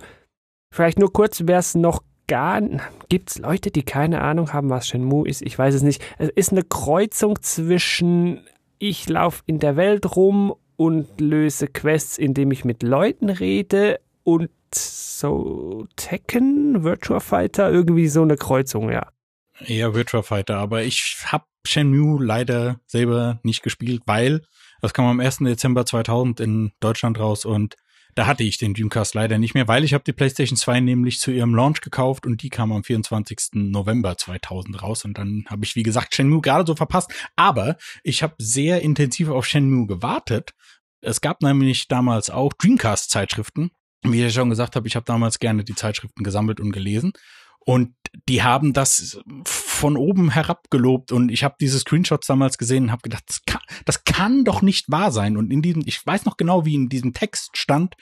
[0.72, 2.60] Vielleicht nur kurz, wer es noch gar.
[3.08, 5.42] Gibt es Leute, die keine Ahnung haben, was Shenmue ist?
[5.42, 6.04] Ich weiß es nicht.
[6.18, 8.40] Es ist eine Kreuzung zwischen
[8.78, 14.50] ich laufe in der Welt rum und löse Quests, indem ich mit Leuten rede und
[14.74, 19.10] so Tekken, Virtua Fighter, irgendwie so eine Kreuzung, ja.
[19.60, 24.42] Eher Virtua Fighter, aber ich habe Shenmue leider selber nicht gespielt, weil
[24.82, 25.38] das kam am 1.
[25.38, 27.76] Dezember 2000 in Deutschland raus und
[28.14, 31.20] da hatte ich den Dreamcast leider nicht mehr, weil ich habe die PlayStation 2 nämlich
[31.20, 33.50] zu ihrem Launch gekauft und die kam am 24.
[33.52, 38.22] November 2000 raus und dann habe ich wie gesagt Shenmue gerade so verpasst, aber ich
[38.22, 40.54] habe sehr intensiv auf Shenmue gewartet.
[41.02, 43.70] Es gab nämlich damals auch Dreamcast Zeitschriften.
[44.02, 47.12] Wie ich schon gesagt habe, ich habe damals gerne die Zeitschriften gesammelt und gelesen
[47.66, 47.94] und
[48.28, 52.92] die haben das von oben herab gelobt und ich habe diese Screenshots damals gesehen und
[52.92, 55.36] habe gedacht, das kann, das kann doch nicht wahr sein.
[55.36, 57.96] Und in diesem, ich weiß noch genau, wie in diesem Text stand,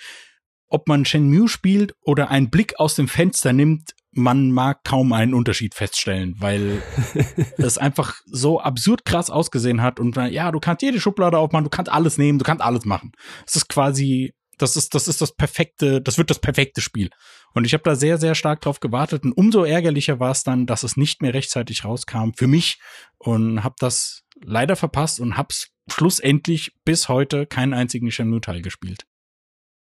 [0.68, 5.32] ob man Shenmue spielt oder einen Blick aus dem Fenster nimmt, man mag kaum einen
[5.32, 6.82] Unterschied feststellen, weil
[7.56, 11.70] es einfach so absurd krass ausgesehen hat und ja, du kannst jede Schublade aufmachen, du
[11.70, 13.12] kannst alles nehmen, du kannst alles machen.
[13.46, 17.10] Es ist quasi das ist, das ist das perfekte, das wird das perfekte Spiel.
[17.52, 19.24] Und ich habe da sehr, sehr stark drauf gewartet.
[19.24, 22.80] Und umso ärgerlicher war es dann, dass es nicht mehr rechtzeitig rauskam für mich
[23.18, 29.04] und habe das leider verpasst und hab's schlussendlich bis heute keinen einzigen Shenmue-Teil gespielt.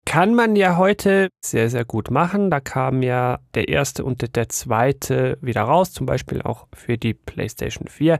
[0.06, 2.52] Kann man ja heute sehr, sehr gut machen.
[2.52, 7.14] Da kam ja der erste und der zweite wieder raus, zum Beispiel auch für die
[7.14, 8.20] PlayStation 4.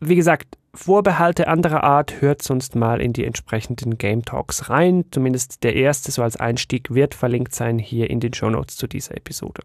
[0.00, 5.04] Wie gesagt, Vorbehalte anderer Art hört sonst mal in die entsprechenden Game Talks rein.
[5.10, 8.86] Zumindest der erste, so als Einstieg, wird verlinkt sein hier in den Show Notes zu
[8.86, 9.62] dieser Episode.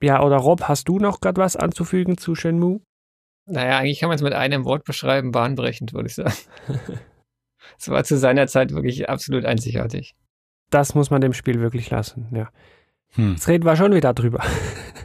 [0.00, 2.80] Ja, oder Rob, hast du noch gerade was anzufügen zu Shenmue?
[3.46, 6.34] Naja, eigentlich kann man es mit einem Wort beschreiben, bahnbrechend, würde ich sagen.
[7.78, 10.16] Es war zu seiner Zeit wirklich absolut einzigartig.
[10.70, 12.50] Das muss man dem Spiel wirklich lassen, ja.
[13.14, 13.32] Hm.
[13.32, 14.44] Jetzt reden wir schon wieder drüber.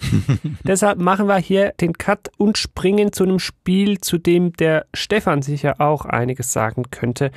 [0.63, 5.41] Deshalb machen wir hier den Cut und springen zu einem Spiel, zu dem der Stefan
[5.41, 7.31] sicher auch einiges sagen könnte.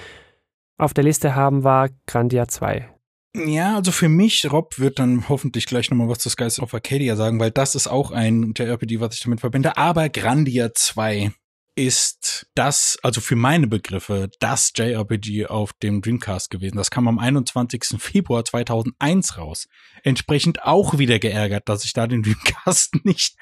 [0.78, 2.88] Auf der Liste haben wir Grandia 2.
[3.34, 7.16] Ja, also für mich, Rob wird dann hoffentlich gleich nochmal was zu Skies of Arcadia
[7.16, 9.76] sagen, weil das ist auch ein JRPG, was ich damit verbinde.
[9.76, 11.32] Aber Grandia 2
[11.76, 16.78] ist das, also für meine Begriffe, das JRPG auf dem Dreamcast gewesen.
[16.78, 17.98] Das kam am 21.
[17.98, 19.68] Februar 2001 raus.
[20.02, 23.36] Entsprechend auch wieder geärgert, dass ich da den Dreamcast nicht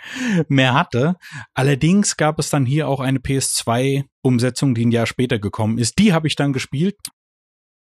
[0.48, 1.14] mehr hatte.
[1.54, 5.98] Allerdings gab es dann hier auch eine PS2-Umsetzung, die ein Jahr später gekommen ist.
[6.00, 6.96] Die habe ich dann gespielt.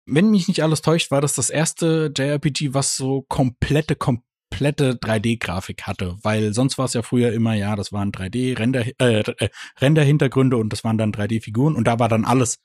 [0.05, 4.94] Wenn mich nicht alles täuscht, war das das erste JRPG, was so komplette, kom komplette
[4.94, 9.48] 3D-Grafik hatte, weil sonst war es ja früher immer, ja, das waren 3D-Render, äh, äh,
[9.80, 12.59] Render-Hintergründe und das waren dann 3D-Figuren und da war dann alles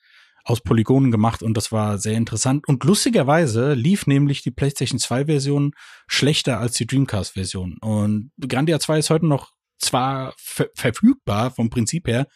[0.44, 2.68] aus Polygonen gemacht und das war sehr interessant.
[2.68, 5.72] Und lustigerweise lief nämlich die PlayStation 2-Version
[6.08, 7.78] schlechter als die Dreamcast-Version.
[7.80, 12.28] Und Grandia 2 ist heute noch zwar ver verfügbar vom Prinzip her,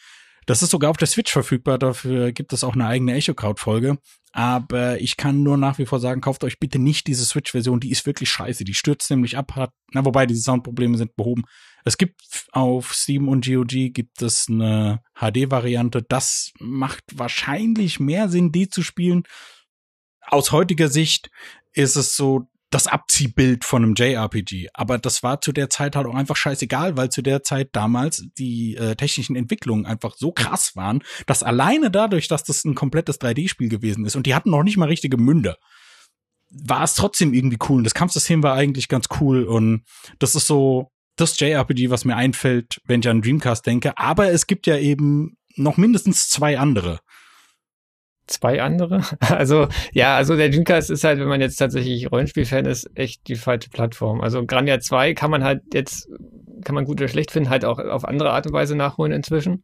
[0.45, 3.97] das ist sogar auf der Switch verfügbar, dafür gibt es auch eine eigene Echo Crowd-Folge.
[4.33, 7.91] Aber ich kann nur nach wie vor sagen, kauft euch bitte nicht diese Switch-Version, die
[7.91, 8.63] ist wirklich scheiße.
[8.63, 11.43] Die stürzt nämlich ab, hat, na, wobei diese Soundprobleme sind behoben.
[11.83, 12.21] Es gibt
[12.51, 16.01] auf Steam und GOG gibt es eine HD-Variante.
[16.03, 19.23] Das macht wahrscheinlich mehr Sinn, die zu spielen.
[20.21, 21.29] Aus heutiger Sicht
[21.73, 24.69] ist es so, das Abziehbild von einem JRPG.
[24.73, 28.25] Aber das war zu der Zeit halt auch einfach scheißegal, weil zu der Zeit damals
[28.37, 33.19] die äh, technischen Entwicklungen einfach so krass waren, dass alleine dadurch, dass das ein komplettes
[33.19, 35.57] 3D-Spiel gewesen ist und die hatten noch nicht mal richtige Münder,
[36.49, 37.79] war es trotzdem irgendwie cool.
[37.79, 39.83] Und das Kampfsystem war eigentlich ganz cool und
[40.19, 43.97] das ist so das JRPG, was mir einfällt, wenn ich an Dreamcast denke.
[43.97, 46.99] Aber es gibt ja eben noch mindestens zwei andere
[48.31, 49.01] zwei andere.
[49.19, 53.35] Also ja, also der Dreamcast ist halt, wenn man jetzt tatsächlich Rollenspiel-Fan ist, echt die
[53.35, 54.21] falsche Plattform.
[54.21, 56.09] Also Grandia 2 kann man halt jetzt,
[56.63, 59.63] kann man gut oder schlecht finden, halt auch auf andere Art und Weise nachholen inzwischen.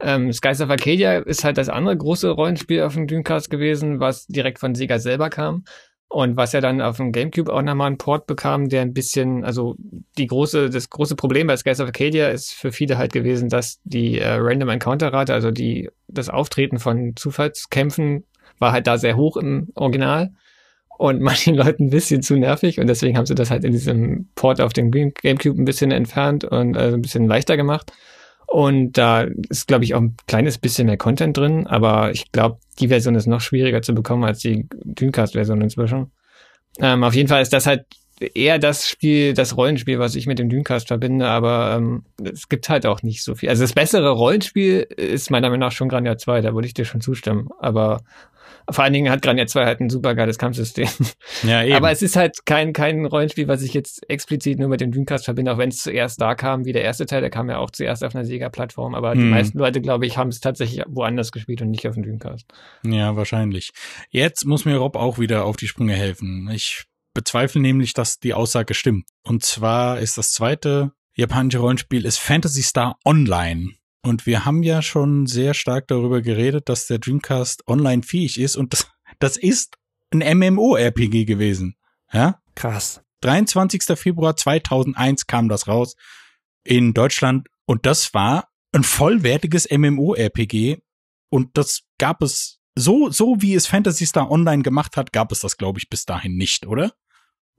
[0.00, 4.26] Ähm, Skies of Arcadia ist halt das andere große Rollenspiel auf dem Dreamcast gewesen, was
[4.26, 5.64] direkt von Sega selber kam.
[6.08, 9.44] Und was ja dann auf dem GameCube auch nochmal einen Port bekam, der ein bisschen,
[9.44, 9.74] also
[10.16, 13.80] die große, das große Problem bei Skies of Arcadia ist für viele halt gewesen, dass
[13.82, 18.24] die äh, Random Encounter Rate, also die, das Auftreten von Zufallskämpfen
[18.58, 20.32] war halt da sehr hoch im Original
[20.98, 24.28] und manchen Leuten ein bisschen zu nervig und deswegen haben sie das halt in diesem
[24.36, 27.92] Port auf dem GameCube ein bisschen entfernt und äh, ein bisschen leichter gemacht.
[28.46, 32.58] Und da ist, glaube ich, auch ein kleines bisschen mehr Content drin, aber ich glaube,
[32.78, 36.12] die Version ist noch schwieriger zu bekommen als die Dreamcast-Version inzwischen.
[36.80, 37.86] Ähm, auf jeden Fall ist das halt
[38.20, 42.68] eher das Spiel, das Rollenspiel, was ich mit dem Dreamcast verbinde, aber ähm, es gibt
[42.68, 43.48] halt auch nicht so viel.
[43.48, 46.84] Also das bessere Rollenspiel ist meiner Meinung nach schon Grandia 2, da würde ich dir
[46.84, 47.48] schon zustimmen.
[47.58, 48.02] Aber
[48.70, 50.88] vor allen Dingen hat Grandia 2 halt ein super geiles Kampfsystem.
[51.42, 51.74] Ja, eben.
[51.74, 55.24] Aber es ist halt kein, kein Rollenspiel, was ich jetzt explizit nur mit dem Dreamcast
[55.24, 57.70] verbinde, auch wenn es zuerst da kam, wie der erste Teil, der kam ja auch
[57.70, 59.18] zuerst auf einer Sega-Plattform, aber hm.
[59.18, 62.46] die meisten Leute, glaube ich, haben es tatsächlich woanders gespielt und nicht auf dem Dreamcast.
[62.84, 63.70] Ja, wahrscheinlich.
[64.10, 66.48] Jetzt muss mir Rob auch wieder auf die Sprünge helfen.
[66.52, 66.84] Ich
[67.14, 69.06] bezweifle nämlich, dass die Aussage stimmt.
[69.22, 73.72] Und zwar ist das zweite japanische Rollenspiel ist Fantasy Star Online.
[74.04, 78.54] Und wir haben ja schon sehr stark darüber geredet, dass der Dreamcast online fähig ist
[78.54, 78.86] und das,
[79.18, 79.78] das ist
[80.10, 81.76] ein MMO-RPG gewesen.
[82.12, 82.38] Ja?
[82.54, 83.00] Krass.
[83.22, 83.98] 23.
[83.98, 85.96] Februar 2001 kam das raus
[86.64, 90.82] in Deutschland und das war ein vollwertiges MMO-RPG
[91.30, 95.40] und das gab es so, so wie es Fantasy Star Online gemacht hat, gab es
[95.40, 96.92] das, glaube ich, bis dahin nicht, oder?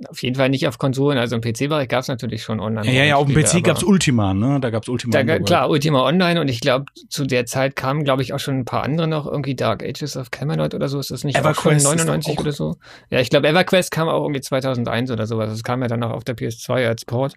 [0.10, 2.92] Auf jeden Fall nicht auf Konsolen, also im PC-Bereich gab es natürlich schon online.
[2.92, 4.60] Ja, ja, auf dem PC gab es Ultima, ne?
[4.60, 5.24] Da gab es Ultima.
[5.24, 8.60] Da, klar, Ultima Online und ich glaube, zu der Zeit kamen, glaube ich, auch schon
[8.60, 11.88] ein paar andere noch, irgendwie Dark Ages of Camelot oder so, ist das nicht EverQuest
[11.88, 12.76] auch schon 99 oder so?
[13.10, 15.50] Ja, ich glaube, EverQuest kam auch irgendwie 2001 oder sowas.
[15.50, 17.36] Das kam ja dann auch auf der PS2 als Port.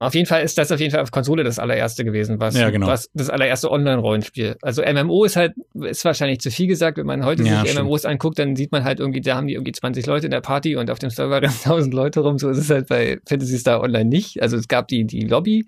[0.00, 2.70] Auf jeden Fall ist das auf jeden Fall auf Konsole das allererste gewesen, was, ja,
[2.70, 2.86] genau.
[2.86, 4.56] was das allererste Online-Rollenspiel.
[4.62, 6.98] Also MMO ist halt, ist wahrscheinlich zu viel gesagt.
[6.98, 7.86] Wenn man heute Ja, sich stimmt.
[7.86, 10.40] MMOs anguckt, dann sieht man halt irgendwie, da haben die irgendwie 20 Leute in der
[10.40, 12.38] Party und auf dem Server rennen 1000 Leute rum.
[12.38, 14.40] So ist es halt bei Fantasy Star Online nicht.
[14.40, 15.66] Also es gab die, die Lobby.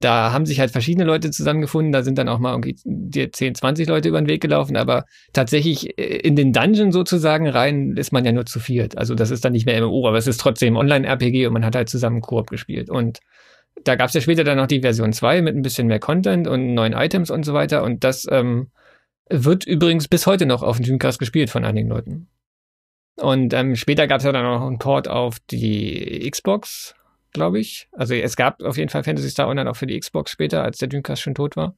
[0.00, 1.92] Da haben sich halt verschiedene Leute zusammengefunden.
[1.92, 4.76] Da sind dann auch mal irgendwie dir 10, 20 Leute über den Weg gelaufen.
[4.78, 5.04] Aber
[5.34, 8.96] tatsächlich äh, in den Dungeon sozusagen rein ist man ja nur zu viert.
[8.96, 11.76] Also das ist dann nicht mehr MMO, aber es ist trotzdem Online-RPG und man hat
[11.76, 12.88] halt zusammen Koop gespielt.
[12.88, 13.20] Und
[13.84, 16.48] da gab es ja später dann noch die Version 2 mit ein bisschen mehr Content
[16.48, 17.82] und neuen Items und so weiter.
[17.82, 18.70] Und das ähm,
[19.28, 22.28] wird übrigens bis heute noch auf dem Dreamcast gespielt von einigen Leuten.
[23.16, 26.94] Und ähm, später gab es ja dann noch einen Port auf die Xbox,
[27.32, 27.88] glaube ich.
[27.92, 30.78] Also es gab auf jeden Fall Fantasy Star Online auch für die Xbox später, als
[30.78, 31.74] der Dreamcast schon tot war.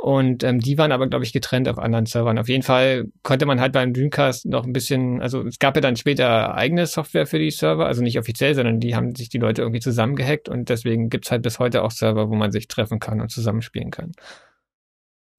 [0.00, 2.38] Und ähm, die waren aber, glaube ich, getrennt auf anderen Servern.
[2.38, 5.80] Auf jeden Fall konnte man halt beim Dreamcast noch ein bisschen, also es gab ja
[5.80, 9.38] dann später eigene Software für die Server, also nicht offiziell, sondern die haben sich die
[9.38, 13.00] Leute irgendwie zusammengehackt und deswegen gibt's halt bis heute auch Server, wo man sich treffen
[13.00, 14.12] kann und zusammenspielen kann.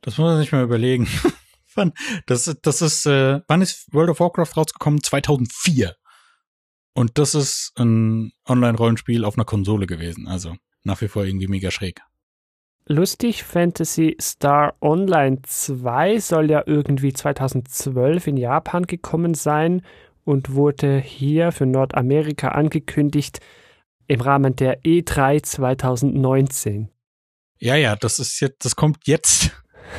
[0.01, 1.07] Das muss man sich mal überlegen.
[2.25, 5.01] Das, das ist, äh, wann ist World of Warcraft rausgekommen?
[5.01, 5.95] 2004.
[6.93, 10.27] Und das ist ein Online-Rollenspiel auf einer Konsole gewesen.
[10.27, 12.01] Also nach wie vor irgendwie mega schräg.
[12.91, 19.83] Lustig, Fantasy Star Online 2 soll ja irgendwie 2012 in Japan gekommen sein
[20.25, 23.41] und wurde hier für Nordamerika angekündigt
[24.07, 26.89] im Rahmen der E E3 2019.
[27.59, 29.51] Ja, ja, das ist jetzt, das kommt jetzt.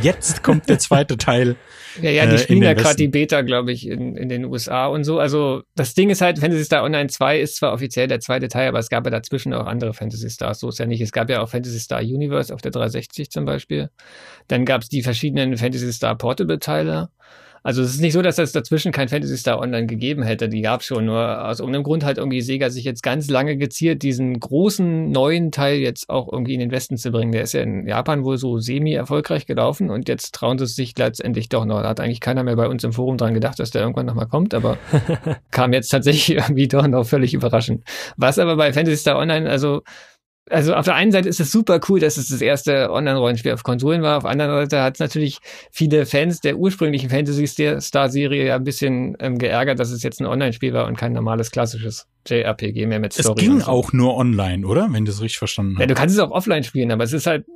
[0.02, 1.54] Jetzt kommt der zweite Teil.
[2.00, 4.44] Ja, ja, Äh, die in spielen ja gerade die Beta, glaube ich, in, in den
[4.44, 5.18] USA und so.
[5.18, 8.68] Also das Ding ist halt, Fantasy Star Online 2 ist zwar offiziell der zweite Teil,
[8.68, 10.60] aber es gab ja dazwischen auch andere Fantasy Stars.
[10.60, 11.00] So ist ja nicht.
[11.00, 13.90] Es gab ja auch Fantasy Star Universe auf der 360 zum Beispiel.
[14.48, 17.10] Dann gab es die verschiedenen Fantasy Star Portable Teile.
[17.62, 20.48] Also es ist nicht so, dass es dazwischen kein Fantasy Star Online gegeben hätte.
[20.48, 21.04] Die gab es schon.
[21.04, 25.52] Nur aus irgendeinem Grund hat irgendwie Sega sich jetzt ganz lange geziert, diesen großen neuen
[25.52, 27.32] Teil jetzt auch irgendwie in den Westen zu bringen.
[27.32, 30.96] Der ist ja in Japan wohl so semi-erfolgreich gelaufen und jetzt trauen sie es sich
[30.96, 31.82] letztendlich doch noch.
[31.82, 34.26] Da hat eigentlich keiner mehr bei uns im Forum dran gedacht, dass der irgendwann nochmal
[34.26, 34.78] kommt, aber
[35.50, 37.84] kam jetzt tatsächlich irgendwie doch noch völlig überraschend.
[38.16, 39.82] Was aber bei Fantasy Star Online, also
[40.50, 43.62] also auf der einen Seite ist es super cool, dass es das erste Online-Rollenspiel auf
[43.62, 44.18] Konsolen war.
[44.18, 45.38] Auf der anderen Seite hat es natürlich
[45.70, 47.46] viele Fans der ursprünglichen Fantasy
[47.80, 51.50] Star-Serie ja ein bisschen ähm, geärgert, dass es jetzt ein Online-Spiel war und kein normales
[51.50, 53.40] klassisches JRPG mehr mit Es Story.
[53.40, 53.66] ging und so.
[53.70, 54.88] auch nur online, oder?
[54.90, 55.90] Wenn du es richtig verstanden Ja, hast.
[55.90, 57.46] du kannst es auch offline spielen, aber es ist halt,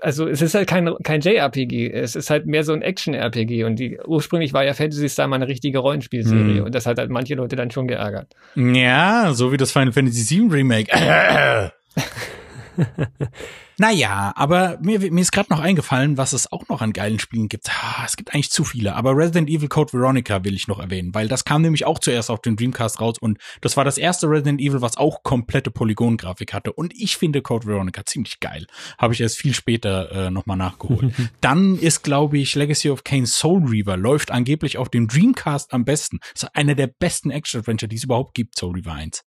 [0.00, 3.76] also es ist halt kein, kein JRPG, es ist halt mehr so ein Action-RPG und
[3.78, 6.64] die ursprünglich war ja Fantasy Star mal eine richtige Rollenspielserie Hm.
[6.64, 8.34] und das hat halt manche Leute dann schon geärgert.
[8.56, 10.90] Ja, so wie das Final Fantasy VII Remake.
[13.78, 17.48] naja, aber mir, mir ist gerade noch eingefallen, was es auch noch an geilen Spielen
[17.48, 17.68] gibt.
[18.04, 21.28] Es gibt eigentlich zu viele, aber Resident Evil Code Veronica will ich noch erwähnen, weil
[21.28, 24.60] das kam nämlich auch zuerst auf den Dreamcast raus und das war das erste Resident
[24.60, 26.72] Evil, was auch komplette Polygongrafik hatte.
[26.72, 28.66] Und ich finde Code Veronica ziemlich geil.
[28.98, 31.12] Habe ich erst viel später äh, nochmal nachgeholt.
[31.40, 35.84] Dann ist, glaube ich, Legacy of Kain Soul Reaver läuft angeblich auf dem Dreamcast am
[35.84, 36.18] besten.
[36.34, 39.27] Das ist einer der besten Action-Adventure, die es überhaupt gibt, Soul Reaver 1.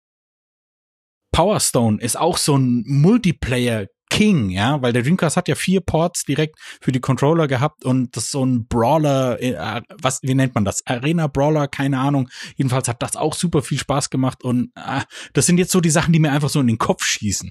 [1.33, 5.81] Power Stone ist auch so ein Multiplayer King, ja, weil der Dreamcast hat ja vier
[5.81, 10.35] Ports direkt für die Controller gehabt und das ist so ein Brawler, äh, was, wie
[10.35, 10.85] nennt man das?
[10.87, 12.29] Arena Brawler, keine Ahnung.
[12.57, 15.03] Jedenfalls hat das auch super viel Spaß gemacht und äh,
[15.35, 17.51] das sind jetzt so die Sachen, die mir einfach so in den Kopf schießen.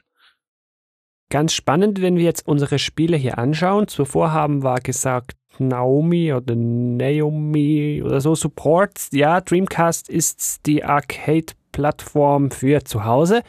[1.29, 3.87] Ganz spannend, wenn wir jetzt unsere Spiele hier anschauen.
[3.87, 9.09] Zuvor haben wir gesagt, Naomi oder Naomi oder so Supports.
[9.11, 13.43] Ja, Dreamcast ist die Arcade-Plattform für zu Hause.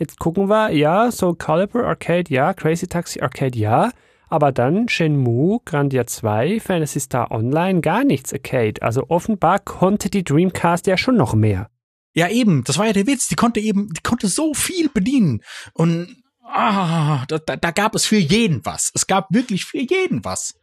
[0.00, 3.90] Jetzt gucken wir, ja, Soul Calibur Arcade, ja, Crazy Taxi Arcade, ja.
[4.28, 8.80] Aber dann Shenmue, Grandia 2, Fantasy Star Online, gar nichts Arcade.
[8.80, 11.68] Also offenbar konnte die Dreamcast ja schon noch mehr.
[12.14, 13.28] Ja, eben, das war ja der Witz.
[13.28, 15.42] Die konnte eben, die konnte so viel bedienen.
[15.74, 18.90] Und ah, da, da, gab es für jeden was.
[18.94, 20.54] Es gab wirklich für jeden was.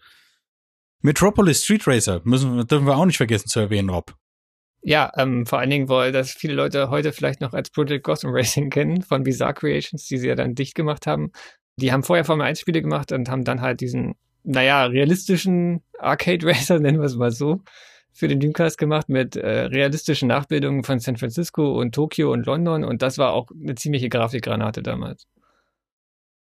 [1.01, 4.15] Metropolis Street Racer müssen, dürfen wir auch nicht vergessen zu erwähnen, Rob.
[4.82, 8.32] Ja, ähm, vor allen Dingen, weil das viele Leute heute vielleicht noch als Project Gotham
[8.34, 11.32] Racing kennen von Bizarre Creations, die sie ja dann dicht gemacht haben.
[11.78, 16.45] Die haben vorher Formel 1 Spiele gemacht und haben dann halt diesen, naja, realistischen Arcade
[16.48, 17.62] Racer, nennen wir es mal so,
[18.14, 22.84] für den Dreamcast gemacht mit äh, realistischen Nachbildungen von San Francisco und Tokio und London
[22.84, 25.28] und das war auch eine ziemliche Grafikgranate damals.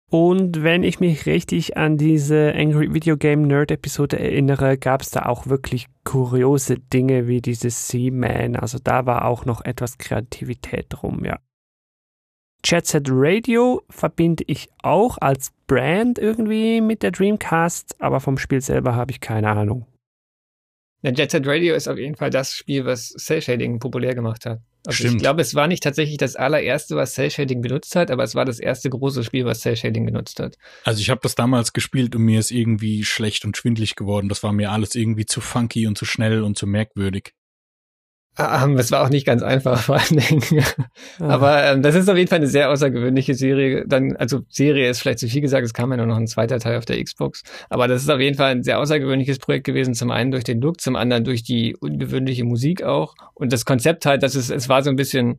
[0.10, 5.12] Und wenn ich mich richtig an diese Angry Video Game Nerd Episode erinnere, gab es
[5.12, 8.56] da auch wirklich kuriose Dinge wie dieses Seaman.
[8.56, 11.40] Also da war auch noch etwas Kreativität drum, ja.
[12.66, 18.62] Jet Set Radio verbinde ich auch als Brand irgendwie mit der Dreamcast, aber vom Spiel
[18.62, 19.86] selber habe ich keine Ahnung.
[21.04, 24.60] Jet Set Radio ist auf jeden Fall das Spiel, was Cell Shading populär gemacht hat.
[24.86, 25.16] Also Stimmt.
[25.16, 28.34] ich glaube, es war nicht tatsächlich das allererste, was Cell Shading benutzt hat, aber es
[28.34, 30.58] war das erste große Spiel, was Cell Shading genutzt hat.
[30.84, 34.30] Also ich habe das damals gespielt und mir ist irgendwie schlecht und schwindlig geworden.
[34.30, 37.34] Das war mir alles irgendwie zu funky und zu schnell und zu merkwürdig.
[38.38, 40.64] Ähm, es war auch nicht ganz einfach, vor allen Dingen.
[41.20, 43.86] Aber ähm, das ist auf jeden Fall eine sehr außergewöhnliche Serie.
[43.88, 46.60] Dann, also Serie ist vielleicht zu viel gesagt, es kam ja nur noch ein zweiter
[46.60, 47.44] Teil auf der Xbox.
[47.70, 49.94] Aber das ist auf jeden Fall ein sehr außergewöhnliches Projekt gewesen.
[49.94, 53.16] Zum einen durch den Look, zum anderen durch die ungewöhnliche Musik auch.
[53.34, 55.38] Und das Konzept halt, dass es, es war so ein bisschen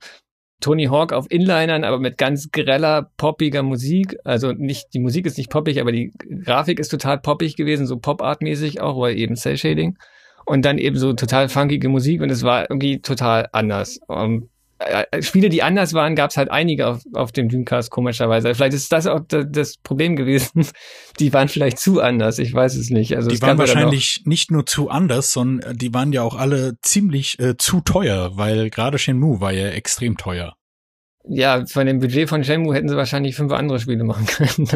[0.61, 4.17] Tony Hawk auf Inlinern, aber mit ganz greller, poppiger Musik.
[4.25, 6.13] Also nicht, die Musik ist nicht poppig, aber die
[6.45, 9.97] Grafik ist total poppig gewesen, so Pop-Art-mäßig auch, weil eben Cell-Shading
[10.45, 14.01] und dann eben so total funkige Musik und es war irgendwie total anders.
[14.09, 14.49] Um,
[14.81, 18.55] äh, Spiele, die anders waren, gab es halt einige auf, auf dem Dreamcast, komischerweise.
[18.55, 20.67] Vielleicht ist das auch das Problem gewesen.
[21.19, 23.15] Die waren vielleicht zu anders, ich weiß es nicht.
[23.15, 27.39] Also die waren wahrscheinlich nicht nur zu anders, sondern die waren ja auch alle ziemlich
[27.39, 30.55] äh, zu teuer, weil gerade Shenmue war ja extrem teuer.
[31.25, 34.69] Ja, von dem Budget von Shenmue hätten sie wahrscheinlich fünf andere Spiele machen können.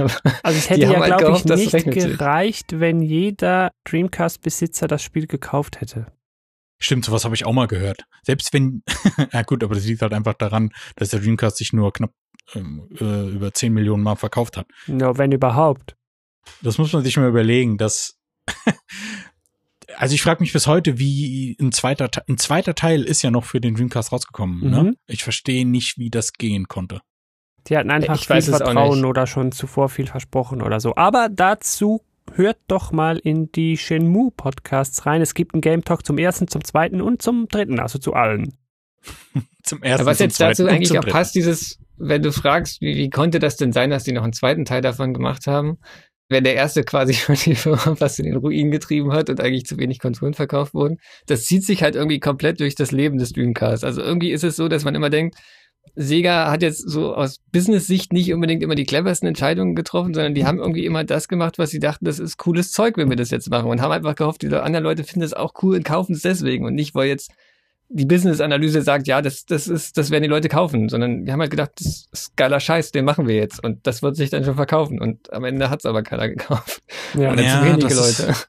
[0.43, 5.81] also es hätte ja, halt glaube ich, nicht gereicht, wenn jeder Dreamcast-Besitzer das Spiel gekauft
[5.81, 6.07] hätte.
[6.79, 8.05] Stimmt, sowas habe ich auch mal gehört.
[8.23, 8.83] Selbst wenn,
[9.33, 12.13] ja gut, aber das liegt halt einfach daran, dass der Dreamcast sich nur knapp
[12.55, 14.67] ähm, äh, über 10 Millionen Mal verkauft hat.
[14.87, 15.97] No, wenn überhaupt.
[16.61, 18.19] Das muss man sich mal überlegen, dass
[19.97, 23.45] also ich frage mich bis heute, wie ein zweiter, ein zweiter Teil ist ja noch
[23.45, 24.61] für den Dreamcast rausgekommen.
[24.61, 24.83] Ne?
[24.83, 24.89] Mhm.
[24.89, 24.97] Ne?
[25.07, 27.01] Ich verstehe nicht, wie das gehen konnte.
[27.67, 30.95] Die hatten einfach ich viel Vertrauen oder schon zuvor viel versprochen oder so.
[30.97, 32.03] Aber dazu
[32.33, 35.23] hört doch mal in die Shenmue Podcasts rein.
[35.23, 38.55] Es gibt einen Game Talk zum ersten, zum zweiten und zum dritten, also zu allen.
[39.63, 40.03] zum ersten.
[40.03, 43.57] Aber was jetzt dazu eigentlich auch passt, dieses, wenn du fragst, wie, wie konnte das
[43.57, 45.79] denn sein, dass die noch einen zweiten Teil davon gemacht haben?
[46.29, 49.65] Wenn der erste quasi schon die Firma fast in den Ruin getrieben hat und eigentlich
[49.65, 50.99] zu wenig Konsolen verkauft wurden.
[51.27, 53.85] Das zieht sich halt irgendwie komplett durch das Leben des Dreamcast.
[53.85, 55.37] Also irgendwie ist es so, dass man immer denkt,
[55.97, 60.45] Sega hat jetzt so aus Business-Sicht nicht unbedingt immer die cleversten Entscheidungen getroffen, sondern die
[60.47, 63.31] haben irgendwie immer das gemacht, was sie dachten, das ist cooles Zeug, wenn wir das
[63.31, 66.15] jetzt machen und haben einfach gehofft, die anderen Leute finden das auch cool und kaufen
[66.15, 67.31] es deswegen und nicht, weil jetzt
[67.89, 71.41] die Business-Analyse sagt, ja, das, das ist, das werden die Leute kaufen, sondern wir haben
[71.41, 74.45] halt gedacht, das ist geiler Scheiß, den machen wir jetzt und das wird sich dann
[74.45, 76.83] schon verkaufen und am Ende hat es aber keiner gekauft.
[77.15, 78.23] Ja, Oder ja, zu wenige Leute.
[78.23, 78.49] Ist,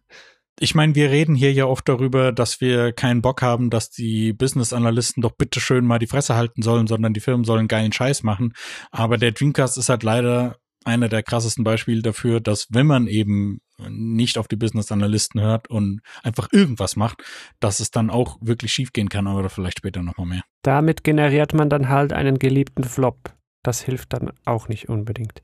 [0.60, 4.32] ich meine, wir reden hier ja oft darüber, dass wir keinen Bock haben, dass die
[4.32, 8.24] Business-Analysten doch bitte schön mal die Fresse halten sollen, sondern die Firmen sollen geilen Scheiß
[8.24, 8.53] machen.
[8.90, 10.56] Aber der Dreamcast ist halt leider
[10.86, 13.60] einer der krassesten Beispiele dafür, dass wenn man eben
[13.90, 17.24] nicht auf die Business-Analysten hört und einfach irgendwas macht,
[17.60, 20.44] dass es dann auch wirklich schiefgehen kann, aber vielleicht später nochmal mehr.
[20.62, 23.34] Damit generiert man dann halt einen geliebten Flop.
[23.64, 25.41] Das hilft dann auch nicht unbedingt.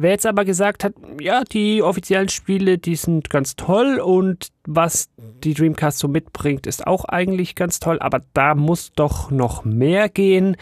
[0.00, 5.08] Wer jetzt aber gesagt hat, ja, die offiziellen Spiele, die sind ganz toll und was
[5.16, 10.08] die Dreamcast so mitbringt, ist auch eigentlich ganz toll, aber da muss doch noch mehr
[10.08, 10.56] gehen.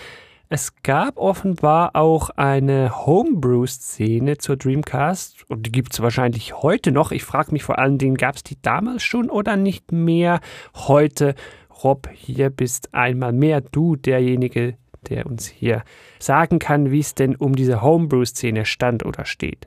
[0.48, 7.10] Es gab offenbar auch eine Homebrew-Szene zur Dreamcast und die gibt es wahrscheinlich heute noch.
[7.10, 10.39] Ich frage mich vor allen Dingen, gab es die damals schon oder nicht mehr
[10.74, 11.35] heute?
[11.82, 14.77] Rob, hier bist einmal mehr du derjenige,
[15.09, 15.82] der uns hier
[16.20, 19.66] sagen kann, wie es denn um diese Homebrew-Szene stand oder steht.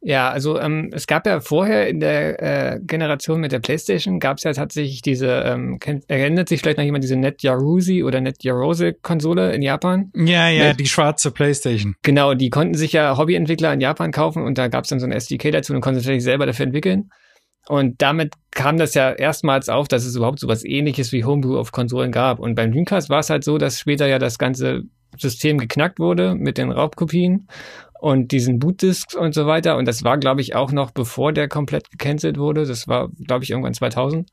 [0.00, 2.42] Ja, also ähm, es gab ja vorher in der
[2.74, 6.78] äh, Generation mit der PlayStation gab es ja tatsächlich diese, ähm, kennt, erinnert sich vielleicht
[6.78, 10.12] noch jemand diese Net Yarusi oder Net Yarose Konsole in Japan?
[10.14, 11.96] Ja, ja, Net, die schwarze PlayStation.
[12.02, 15.06] Genau, die konnten sich ja Hobbyentwickler in Japan kaufen und da gab es dann so
[15.06, 17.10] ein SDK dazu und konnten sich selber dafür entwickeln.
[17.66, 21.58] Und damit kam das ja erstmals auf, dass es überhaupt so was ähnliches wie Homebrew
[21.58, 22.38] auf Konsolen gab.
[22.38, 24.84] Und beim Dreamcast war es halt so, dass später ja das ganze
[25.16, 27.48] System geknackt wurde mit den Raubkopien
[27.98, 29.76] und diesen Bootdisks und so weiter.
[29.76, 32.64] Und das war, glaube ich, auch noch bevor der komplett gecancelt wurde.
[32.64, 34.30] Das war, glaube ich, irgendwann 2000.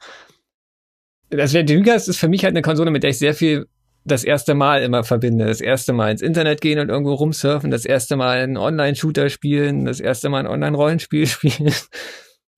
[1.30, 3.68] Das wäre Dreamcast ist für mich halt eine Konsole, mit der ich sehr viel
[4.06, 5.46] das erste Mal immer verbinde.
[5.46, 9.86] Das erste Mal ins Internet gehen und irgendwo rumsurfen, das erste Mal einen Online-Shooter spielen,
[9.86, 11.74] das erste Mal ein Online-Rollenspiel spielen.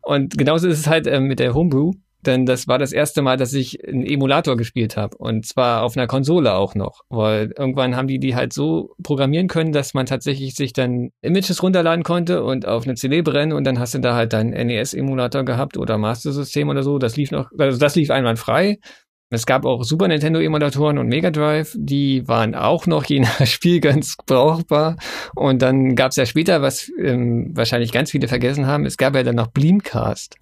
[0.01, 1.93] Und genauso ist es halt äh, mit der Homebrew
[2.27, 5.97] denn das war das erste Mal, dass ich einen Emulator gespielt habe und zwar auf
[5.97, 10.05] einer Konsole auch noch, weil irgendwann haben die die halt so programmieren können, dass man
[10.05, 13.99] tatsächlich sich dann Images runterladen konnte und auf eine CD brennen und dann hast du
[13.99, 16.99] da halt deinen NES-Emulator gehabt oder Master System oder so.
[16.99, 18.77] Das lief noch, also das lief einwandfrei.
[19.29, 23.45] Es gab auch Super Nintendo Emulatoren und Mega Drive, die waren auch noch je nach
[23.45, 24.95] Spiel ganz brauchbar.
[25.35, 29.15] Und dann gab es ja später, was ähm, wahrscheinlich ganz viele vergessen haben, es gab
[29.15, 30.37] ja dann noch Bleamcast.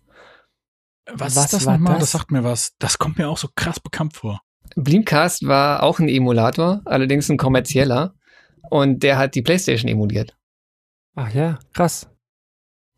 [1.12, 1.94] Was, Was ist das war nochmal?
[1.94, 2.12] das?
[2.12, 2.74] Das sagt mir was.
[2.80, 4.42] Das kommt mir auch so krass bekannt vor.
[4.76, 8.16] Bleamcast war auch ein Emulator, allerdings ein kommerzieller.
[8.70, 10.36] Und der hat die PlayStation emuliert.
[11.16, 12.10] Ach ja, krass.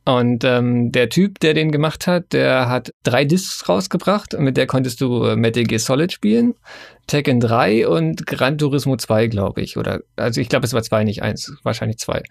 [0.06, 4.66] Und ähm, der Typ, der den gemacht hat, der hat drei Discs rausgebracht mit der
[4.66, 6.54] konntest du äh, Metal Gear Solid spielen,
[7.08, 9.76] Tekken 3 und Gran Turismo 2, glaube ich.
[9.76, 12.24] Oder also ich glaube, es war zwei, nicht eins, wahrscheinlich zwei.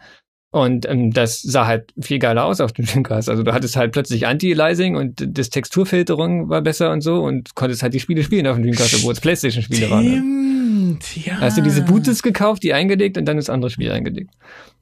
[0.52, 3.28] Und ähm, das sah halt viel geiler aus auf dem Dreamcast.
[3.28, 7.82] Also du hattest halt plötzlich Anti-Aliasing und das Texturfilterung war besser und so und konntest
[7.82, 10.04] halt die Spiele spielen auf dem Dreamcast, obwohl es Playstation-Spiele waren.
[10.04, 10.98] Ne?
[11.14, 11.40] Ja.
[11.40, 14.30] Hast du diese Bootdisc gekauft, die eingelegt und dann das andere Spiel eingelegt.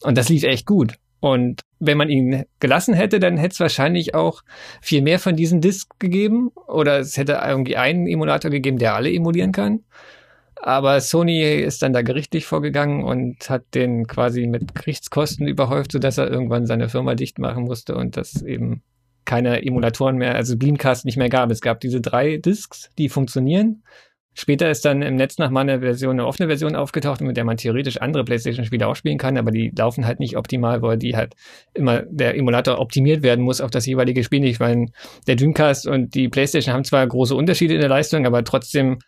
[0.02, 0.94] Und das lief echt gut.
[1.20, 4.42] Und wenn man ihn gelassen hätte, dann hätte es wahrscheinlich auch
[4.82, 6.50] viel mehr von diesen Discs gegeben.
[6.66, 9.80] Oder es hätte irgendwie einen Emulator gegeben, der alle emulieren kann.
[10.66, 16.16] Aber Sony ist dann da gerichtlich vorgegangen und hat den quasi mit Gerichtskosten überhäuft, sodass
[16.16, 18.82] er irgendwann seine Firma dicht machen musste und das eben
[19.26, 21.50] keine Emulatoren mehr, also Beamcast nicht mehr gab.
[21.50, 23.82] Es gab diese drei Discs, die funktionieren.
[24.32, 27.44] Später ist dann im Netz noch mal eine Version, eine offene Version aufgetaucht, mit der
[27.44, 31.14] man theoretisch andere PlayStation-Spiele auch spielen kann, aber die laufen halt nicht optimal, weil die
[31.14, 31.34] halt
[31.74, 34.42] immer der Emulator optimiert werden muss auf das jeweilige Spiel.
[34.44, 34.86] Ich meine,
[35.26, 38.98] der Dreamcast und die PlayStation haben zwar große Unterschiede in der Leistung, aber trotzdem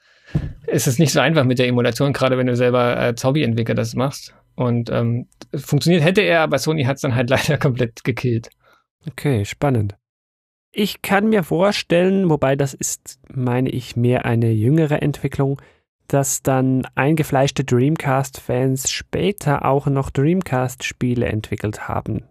[0.66, 3.94] ist es nicht so einfach mit der Emulation, gerade wenn du selber als Hobbyentwickler das
[3.94, 4.34] machst.
[4.54, 8.50] Und ähm, funktioniert hätte er, aber Sony hat es dann halt leider komplett gekillt.
[9.06, 9.96] Okay, spannend.
[10.72, 15.60] Ich kann mir vorstellen, wobei das ist, meine ich, mehr eine jüngere Entwicklung,
[16.08, 22.24] dass dann eingefleischte Dreamcast-Fans später auch noch Dreamcast-Spiele entwickelt haben.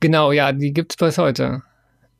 [0.00, 1.62] Genau, ja, die gibt's bis heute.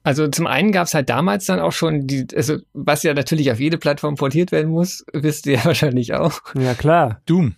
[0.02, 3.60] Also zum einen gab's halt damals dann auch schon die, also was ja natürlich auf
[3.60, 6.40] jede Plattform portiert werden muss, wisst ihr ja wahrscheinlich auch.
[6.54, 7.20] Ja, klar.
[7.26, 7.56] Doom.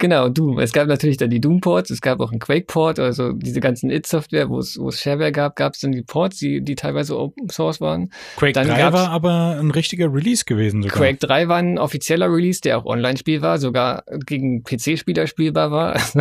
[0.00, 0.60] Genau, Doom.
[0.60, 4.48] Es gab natürlich dann die Doom-Ports, es gab auch einen Quake-Port, also diese ganzen It-Software,
[4.48, 7.48] wo es wo es Shareware gab, gab es dann die Ports, die, die teilweise Open
[7.50, 8.10] Source waren.
[8.36, 10.96] Quake Dann 3 gab's- war aber ein richtiger Release gewesen sogar.
[10.98, 15.98] Quake 3 war ein offizieller Release, der auch Online-Spiel war, sogar gegen PC-Spieler spielbar war.
[16.08, 16.20] Also,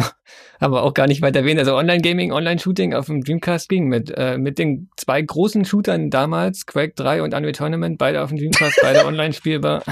[0.59, 1.59] aber auch gar nicht weiter erwähnt.
[1.59, 6.65] Also Online-Gaming, Online-Shooting auf dem Dreamcast ging mit, äh, mit den zwei großen Shootern damals,
[6.65, 9.83] Quake 3 und Unreal Tournament, beide auf dem Dreamcast, beide online spielbar.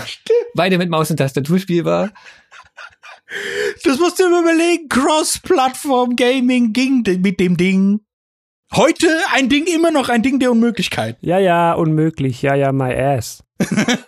[0.55, 2.09] Beide mit Maus und Tastatur spielbar.
[3.83, 4.87] Das musst du dir überlegen.
[4.89, 8.01] Cross-Plattform-Gaming ging mit dem Ding.
[8.73, 11.17] Heute ein Ding, immer noch ein Ding der Unmöglichkeit.
[11.21, 12.41] Ja, ja, unmöglich.
[12.41, 13.43] Ja, ja, my ass.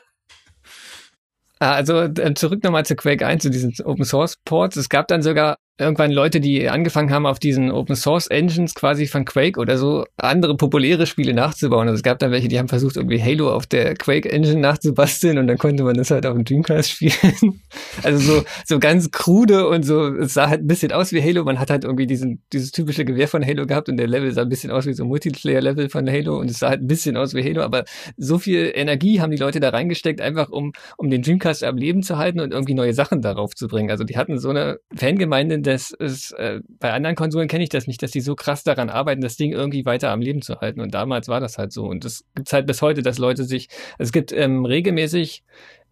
[1.59, 4.75] Ah, Also zurück nochmal zu Quake 1, zu diesen Open Source Ports.
[4.75, 9.05] Es gab dann sogar irgendwann Leute, die angefangen haben, auf diesen Open Source Engines quasi
[9.05, 11.87] von Quake oder so andere populäre Spiele nachzubauen.
[11.87, 15.37] Also es gab dann welche, die haben versucht, irgendwie Halo auf der Quake Engine nachzubasteln
[15.37, 17.61] und dann konnte man das halt auf dem Dreamcast spielen.
[18.03, 21.43] Also so, so ganz krude und so, es sah halt ein bisschen aus wie Halo.
[21.43, 24.43] Man hat halt irgendwie diesen, dieses typische Gewehr von Halo gehabt und der Level sah
[24.43, 27.17] ein bisschen aus wie so ein Multiplayer-Level von Halo und es sah halt ein bisschen
[27.17, 27.85] aus wie Halo, aber
[28.15, 32.03] so viel Energie haben die Leute da reingesteckt, einfach um, um den Dreamcast am Leben
[32.03, 33.89] zu halten und irgendwie neue Sachen darauf zu bringen.
[33.89, 37.87] Also die hatten so eine Fangemeinde, dass es, äh, bei anderen Konsolen kenne ich das
[37.87, 40.79] nicht, dass die so krass daran arbeiten, das Ding irgendwie weiter am Leben zu halten.
[40.79, 41.85] Und damals war das halt so.
[41.85, 43.67] Und das gibt's halt bis heute, dass Leute sich,
[43.99, 45.43] also es gibt ähm, regelmäßig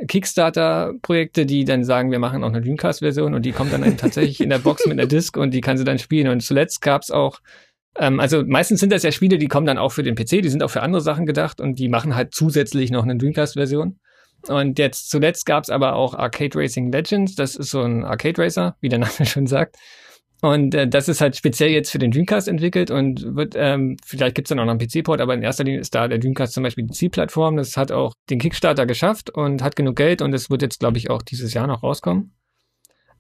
[0.07, 4.39] Kickstarter-Projekte, die dann sagen, wir machen auch eine Dreamcast-Version und die kommt dann eben tatsächlich
[4.39, 6.30] in der Box mit einer Disc und die kann sie dann spielen.
[6.30, 7.41] Und zuletzt gab's auch
[7.97, 10.49] ähm, also meistens sind das ja Spiele, die kommen dann auch für den PC, die
[10.49, 13.99] sind auch für andere Sachen gedacht und die machen halt zusätzlich noch eine Dreamcast-Version.
[14.47, 17.35] Und jetzt zuletzt gab's aber auch Arcade Racing Legends.
[17.35, 19.76] Das ist so ein Arcade Racer, wie der Name schon sagt.
[20.41, 24.35] Und äh, das ist halt speziell jetzt für den Dreamcast entwickelt und wird, ähm, vielleicht
[24.35, 26.61] gibt's dann auch noch einen PC-Port, aber in erster Linie ist da der Dreamcast zum
[26.63, 27.55] Beispiel die Zielplattform.
[27.57, 30.97] Das hat auch den Kickstarter geschafft und hat genug Geld und es wird jetzt, glaube
[30.97, 32.35] ich, auch dieses Jahr noch rauskommen.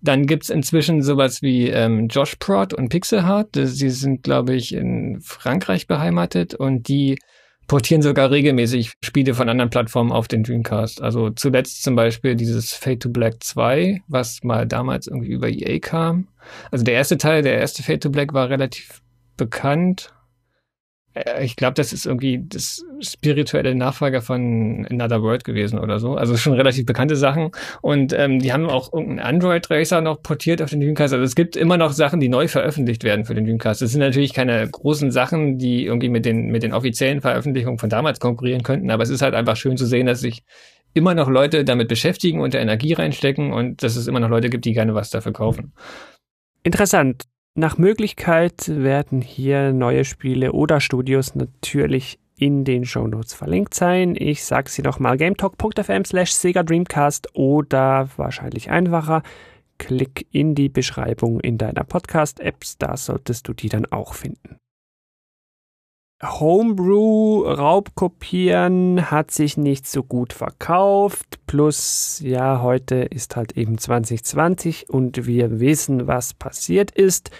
[0.01, 3.55] Dann gibt's inzwischen sowas wie ähm, Josh Prod und Pixelheart.
[3.55, 7.17] Das- Sie sind, glaube ich, in Frankreich beheimatet und die
[7.67, 11.01] portieren sogar regelmäßig Spiele von anderen Plattformen auf den Dreamcast.
[11.01, 15.79] Also zuletzt zum Beispiel dieses Fade to Black 2, was mal damals irgendwie über EA
[15.79, 16.27] kam.
[16.71, 19.01] Also der erste Teil, der erste Fade to Black war relativ
[19.37, 20.13] bekannt.
[21.15, 26.15] Äh, ich glaube, das ist irgendwie das spirituelle Nachfolger von Another World gewesen oder so.
[26.15, 27.51] Also schon relativ bekannte Sachen.
[27.81, 31.13] Und ähm, die haben auch irgendeinen Android-Racer noch portiert auf den Dreamcast.
[31.13, 33.81] Also es gibt immer noch Sachen, die neu veröffentlicht werden für den Dreamcast.
[33.81, 37.89] Das sind natürlich keine großen Sachen, die irgendwie mit den, mit den offiziellen Veröffentlichungen von
[37.89, 38.91] damals konkurrieren könnten.
[38.91, 40.43] Aber es ist halt einfach schön zu sehen, dass sich
[40.93, 44.49] immer noch Leute damit beschäftigen und da Energie reinstecken und dass es immer noch Leute
[44.49, 45.73] gibt, die gerne was dafür kaufen.
[46.63, 47.23] Interessant.
[47.57, 54.17] Nach Möglichkeit werden hier neue Spiele oder Studios natürlich in den Shownotes verlinkt sein.
[54.19, 59.23] Ich sage sie nochmal, gametalk.fm slash Sega Dreamcast oder wahrscheinlich einfacher,
[59.77, 64.57] klick in die Beschreibung in deiner Podcast-App, da solltest du die dann auch finden.
[66.23, 71.39] Homebrew Raubkopieren hat sich nicht so gut verkauft.
[71.45, 77.31] Plus, ja, heute ist halt eben 2020 und wir wissen, was passiert ist.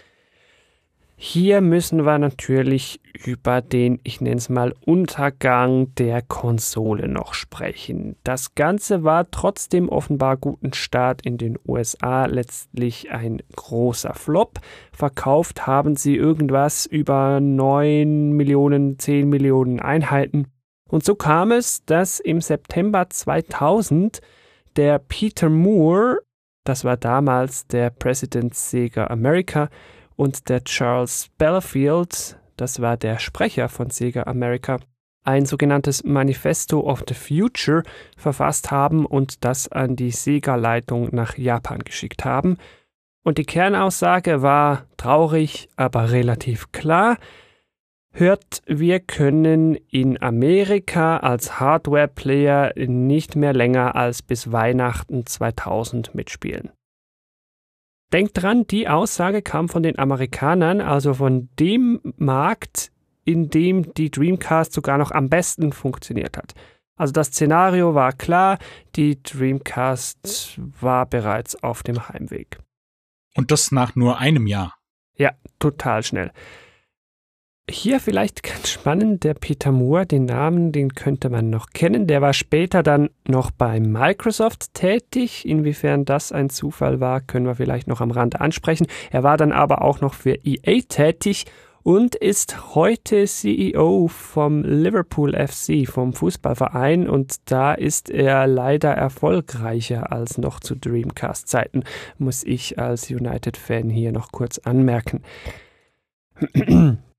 [1.17, 8.17] Hier müssen wir natürlich über den, ich nenne es mal, Untergang der Konsole noch sprechen.
[8.23, 14.59] Das Ganze war trotzdem offenbar guten Start in den USA letztlich ein großer Flop.
[14.91, 20.47] Verkauft haben sie irgendwas über 9 Millionen, 10 Millionen Einheiten.
[20.89, 24.19] Und so kam es, dass im September 2000
[24.75, 26.19] der Peter Moore,
[26.65, 29.69] das war damals der President Sega America,
[30.15, 34.79] und der Charles Belfield, das war der Sprecher von Sega America,
[35.23, 37.83] ein sogenanntes Manifesto of the Future
[38.15, 42.57] verfasst haben und das an die Sega-Leitung nach Japan geschickt haben.
[43.23, 47.17] Und die Kernaussage war traurig, aber relativ klar.
[48.11, 56.71] Hört, wir können in Amerika als Hardware-Player nicht mehr länger als bis Weihnachten 2000 mitspielen.
[58.13, 62.91] Denkt dran, die Aussage kam von den Amerikanern, also von dem Markt,
[63.23, 66.53] in dem die Dreamcast sogar noch am besten funktioniert hat.
[66.97, 68.57] Also das Szenario war klar,
[68.95, 72.59] die Dreamcast war bereits auf dem Heimweg.
[73.35, 74.75] Und das nach nur einem Jahr.
[75.17, 76.31] Ja, total schnell.
[77.67, 82.05] Hier vielleicht ganz spannend, der Peter Moore, den Namen, den könnte man noch kennen.
[82.05, 85.47] Der war später dann noch bei Microsoft tätig.
[85.47, 88.85] Inwiefern das ein Zufall war, können wir vielleicht noch am Rande ansprechen.
[89.09, 91.45] Er war dann aber auch noch für EA tätig
[91.81, 97.09] und ist heute CEO vom Liverpool FC, vom Fußballverein.
[97.09, 101.83] Und da ist er leider erfolgreicher als noch zu Dreamcast-Zeiten,
[102.19, 105.23] muss ich als United-Fan hier noch kurz anmerken.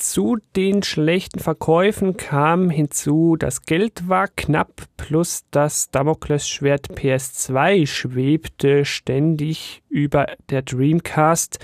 [0.00, 8.86] Zu den schlechten Verkäufen kam hinzu, das Geld war knapp, plus das Damoklesschwert PS2 schwebte
[8.86, 11.58] ständig über der Dreamcast.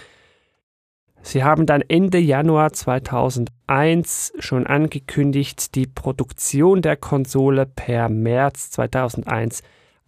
[1.23, 9.63] Sie haben dann Ende Januar 2001 schon angekündigt, die Produktion der Konsole per März 2001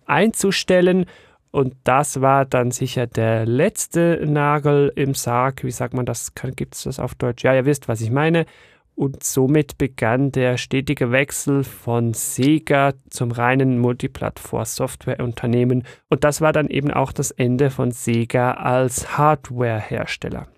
[0.05, 1.07] einzustellen
[1.51, 5.65] und das war dann sicher der letzte Nagel im Sarg.
[5.65, 6.35] Wie sagt man das?
[6.35, 7.45] Gibt es das auf Deutsch?
[7.45, 8.45] Ja, ihr wisst, was ich meine.
[8.95, 15.85] Und somit begann der stetige Wechsel von Sega zum reinen Multiplattform-Softwareunternehmen.
[16.09, 20.49] Und das war dann eben auch das Ende von Sega als Hardware-Hersteller.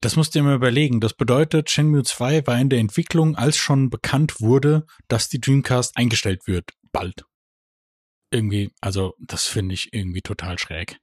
[0.00, 1.00] Das musst dir mal überlegen.
[1.00, 5.96] Das bedeutet, Shenmue 2 war in der Entwicklung, als schon bekannt wurde, dass die Dreamcast
[5.96, 6.70] eingestellt wird.
[6.92, 7.24] Bald
[8.30, 10.98] irgendwie, also das finde ich irgendwie total schräg.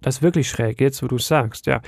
[0.00, 1.82] Das ist wirklich schräg, jetzt wo du sagst, ja.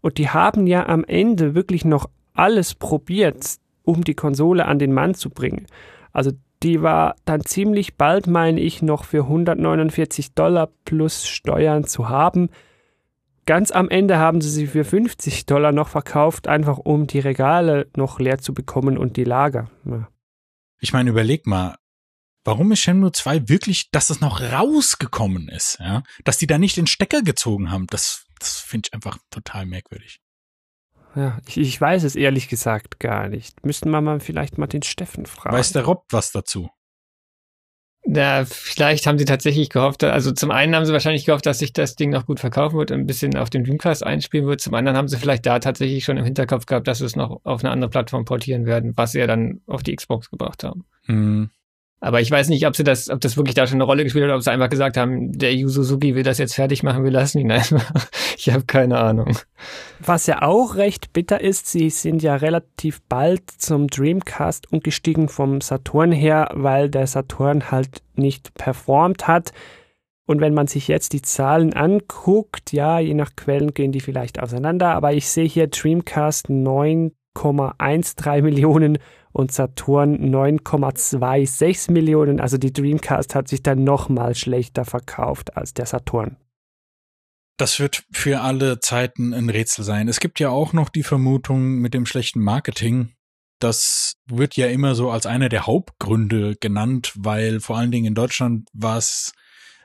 [0.00, 4.92] Und die haben ja am Ende wirklich noch alles probiert, um die Konsole an den
[4.92, 5.66] Mann zu bringen.
[6.12, 12.08] Also die war dann ziemlich bald, meine ich, noch für 149 Dollar plus Steuern zu
[12.08, 12.48] haben.
[13.46, 17.88] Ganz am Ende haben sie sie für 50 Dollar noch verkauft, einfach um die Regale
[17.96, 19.70] noch leer zu bekommen und die Lager.
[19.84, 20.08] Ja.
[20.80, 21.76] Ich meine, überleg mal,
[22.44, 26.02] warum ist Shenmue 2 wirklich, dass es noch rausgekommen ist, ja?
[26.24, 30.20] Dass die da nicht den Stecker gezogen haben, das, das finde ich einfach total merkwürdig.
[31.16, 33.64] Ja, ich, ich weiß es ehrlich gesagt gar nicht.
[33.64, 35.56] Müssten wir mal vielleicht mal den Steffen fragen.
[35.56, 36.70] Weiß der Rob was dazu?
[38.06, 41.72] Ja, vielleicht haben sie tatsächlich gehofft, also zum einen haben sie wahrscheinlich gehofft, dass sich
[41.72, 44.60] das Ding noch gut verkaufen wird und ein bisschen auf den Dreamcast einspielen wird.
[44.60, 47.40] Zum anderen haben sie vielleicht da tatsächlich schon im Hinterkopf gehabt, dass sie es noch
[47.44, 50.84] auf eine andere Plattform portieren werden, was sie ja dann auf die Xbox gebracht haben.
[51.06, 51.48] Hm.
[52.00, 54.28] Aber ich weiß nicht, ob sie das, ob das wirklich da schon eine Rolle gespielt
[54.28, 57.10] hat, ob sie einfach gesagt haben, der Yu Suzuki will das jetzt fertig machen, wir
[57.10, 57.90] lassen ihn einfach.
[58.36, 59.38] Ich habe keine Ahnung.
[60.00, 65.62] Was ja auch recht bitter ist, sie sind ja relativ bald zum Dreamcast umgestiegen vom
[65.62, 69.52] Saturn her, weil der Saturn halt nicht performt hat.
[70.26, 74.40] Und wenn man sich jetzt die Zahlen anguckt, ja, je nach Quellen gehen die vielleicht
[74.40, 78.98] auseinander, aber ich sehe hier Dreamcast 9 8,13 Millionen
[79.34, 82.40] und Saturn 9,26 Millionen.
[82.40, 86.36] Also die Dreamcast hat sich dann nochmal schlechter verkauft als der Saturn.
[87.56, 90.08] Das wird für alle Zeiten ein Rätsel sein.
[90.08, 93.12] Es gibt ja auch noch die Vermutung mit dem schlechten Marketing.
[93.58, 98.14] Das wird ja immer so als einer der Hauptgründe genannt, weil vor allen Dingen in
[98.14, 99.32] Deutschland war es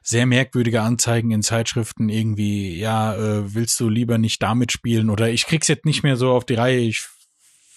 [0.04, 5.30] sehr merkwürdige Anzeigen in Zeitschriften irgendwie, ja, äh, willst du lieber nicht damit spielen oder
[5.30, 7.08] ich krieg's jetzt nicht mehr so auf die Reihe, ich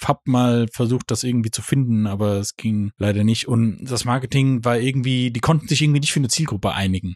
[0.09, 3.49] hab mal versucht, das irgendwie zu finden, aber es ging leider nicht.
[3.49, 7.15] Und das Marketing war irgendwie, die konnten sich irgendwie nicht für eine Zielgruppe einigen.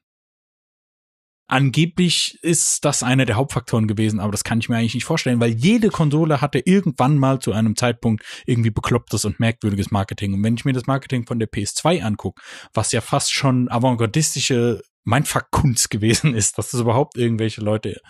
[1.49, 5.39] Angeblich ist das einer der Hauptfaktoren gewesen, aber das kann ich mir eigentlich nicht vorstellen,
[5.39, 10.35] weil jede Konsole hatte irgendwann mal zu einem Zeitpunkt irgendwie beklopptes und merkwürdiges Marketing.
[10.35, 12.43] Und wenn ich mir das Marketing von der PS2 angucke,
[12.75, 18.01] was ja fast schon avantgardistische Mindfuck-Kunst gewesen ist, dass das überhaupt irgendwelche Leute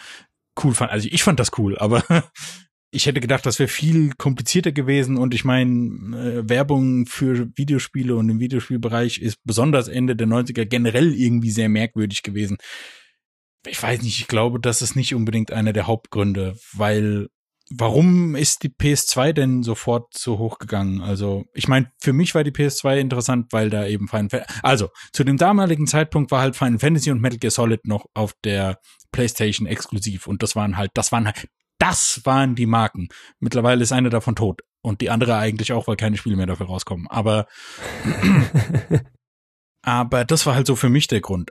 [0.64, 0.94] cool fanden.
[0.94, 2.02] Also ich fand das cool, aber
[2.90, 8.16] ich hätte gedacht, das wäre viel komplizierter gewesen und ich meine, äh, Werbung für Videospiele
[8.16, 12.58] und im Videospielbereich ist besonders Ende der 90er generell irgendwie sehr merkwürdig gewesen
[13.68, 17.28] ich weiß nicht, ich glaube, das ist nicht unbedingt einer der Hauptgründe, weil
[17.70, 21.00] warum ist die PS2 denn sofort so hochgegangen?
[21.00, 24.88] Also, ich meine, für mich war die PS2 interessant, weil da eben Final Fantasy, also,
[25.12, 28.78] zu dem damaligen Zeitpunkt war halt Final Fantasy und Metal Gear Solid noch auf der
[29.10, 31.48] PlayStation exklusiv und das waren halt, das waren halt,
[31.78, 33.08] das waren die Marken.
[33.38, 36.66] Mittlerweile ist eine davon tot und die andere eigentlich auch, weil keine Spiele mehr dafür
[36.66, 37.06] rauskommen.
[37.08, 37.46] Aber,
[39.82, 41.50] aber das war halt so für mich der Grund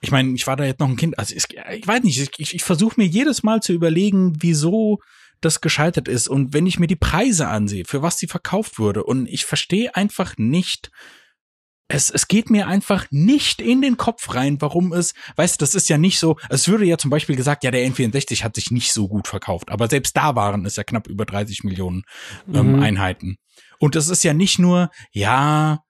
[0.00, 2.54] ich meine, ich war da jetzt noch ein Kind, also ich, ich weiß nicht, ich,
[2.54, 5.00] ich versuche mir jedes Mal zu überlegen, wieso
[5.40, 6.28] das gescheitert ist.
[6.28, 9.94] Und wenn ich mir die Preise ansehe, für was sie verkauft wurde, und ich verstehe
[9.94, 10.90] einfach nicht,
[11.88, 15.74] es, es geht mir einfach nicht in den Kopf rein, warum es, weißt du, das
[15.74, 18.70] ist ja nicht so, es würde ja zum Beispiel gesagt, ja, der N64 hat sich
[18.70, 22.02] nicht so gut verkauft, aber selbst da waren es ja knapp über 30 Millionen
[22.52, 22.82] ähm, mhm.
[22.82, 23.36] Einheiten.
[23.78, 25.80] Und das ist ja nicht nur, ja,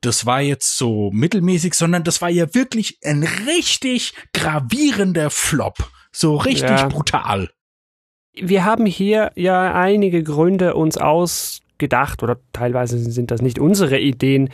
[0.00, 5.90] das war jetzt so mittelmäßig, sondern das war ja wirklich ein richtig gravierender Flop.
[6.12, 6.88] So richtig ja.
[6.88, 7.50] brutal.
[8.34, 14.50] Wir haben hier ja einige Gründe uns ausgedacht oder teilweise sind das nicht unsere Ideen.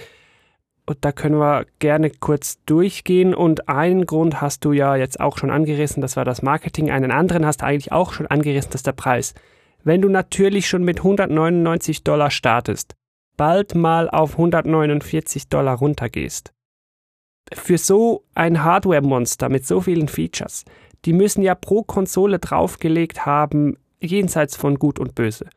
[0.89, 3.35] Und da können wir gerne kurz durchgehen.
[3.35, 6.91] Und einen Grund hast du ja jetzt auch schon angerissen, das war das Marketing.
[6.91, 9.35] Einen anderen hast du eigentlich auch schon angerissen, das ist der Preis.
[9.85, 12.95] Wenn du natürlich schon mit 199 Dollar startest,
[13.37, 16.55] bald mal auf 149 Dollar runtergehst.
[17.53, 20.65] Für so ein Hardware-Monster mit so vielen Features,
[21.05, 25.51] die müssen ja pro Konsole draufgelegt haben, jenseits von Gut und Böse.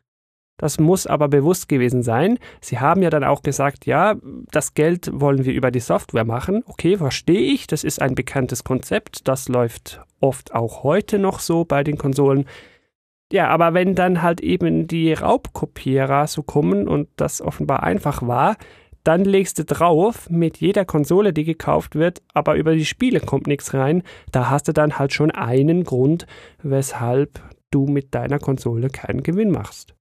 [0.62, 2.38] Das muss aber bewusst gewesen sein.
[2.60, 4.14] Sie haben ja dann auch gesagt, ja,
[4.52, 6.62] das Geld wollen wir über die Software machen.
[6.66, 11.64] Okay, verstehe ich, das ist ein bekanntes Konzept, das läuft oft auch heute noch so
[11.64, 12.44] bei den Konsolen.
[13.32, 18.56] Ja, aber wenn dann halt eben die Raubkopierer so kommen und das offenbar einfach war,
[19.02, 23.48] dann legst du drauf mit jeder Konsole, die gekauft wird, aber über die Spiele kommt
[23.48, 24.04] nichts rein.
[24.30, 26.28] Da hast du dann halt schon einen Grund,
[26.62, 27.40] weshalb
[27.72, 29.91] du mit deiner Konsole keinen Gewinn machst.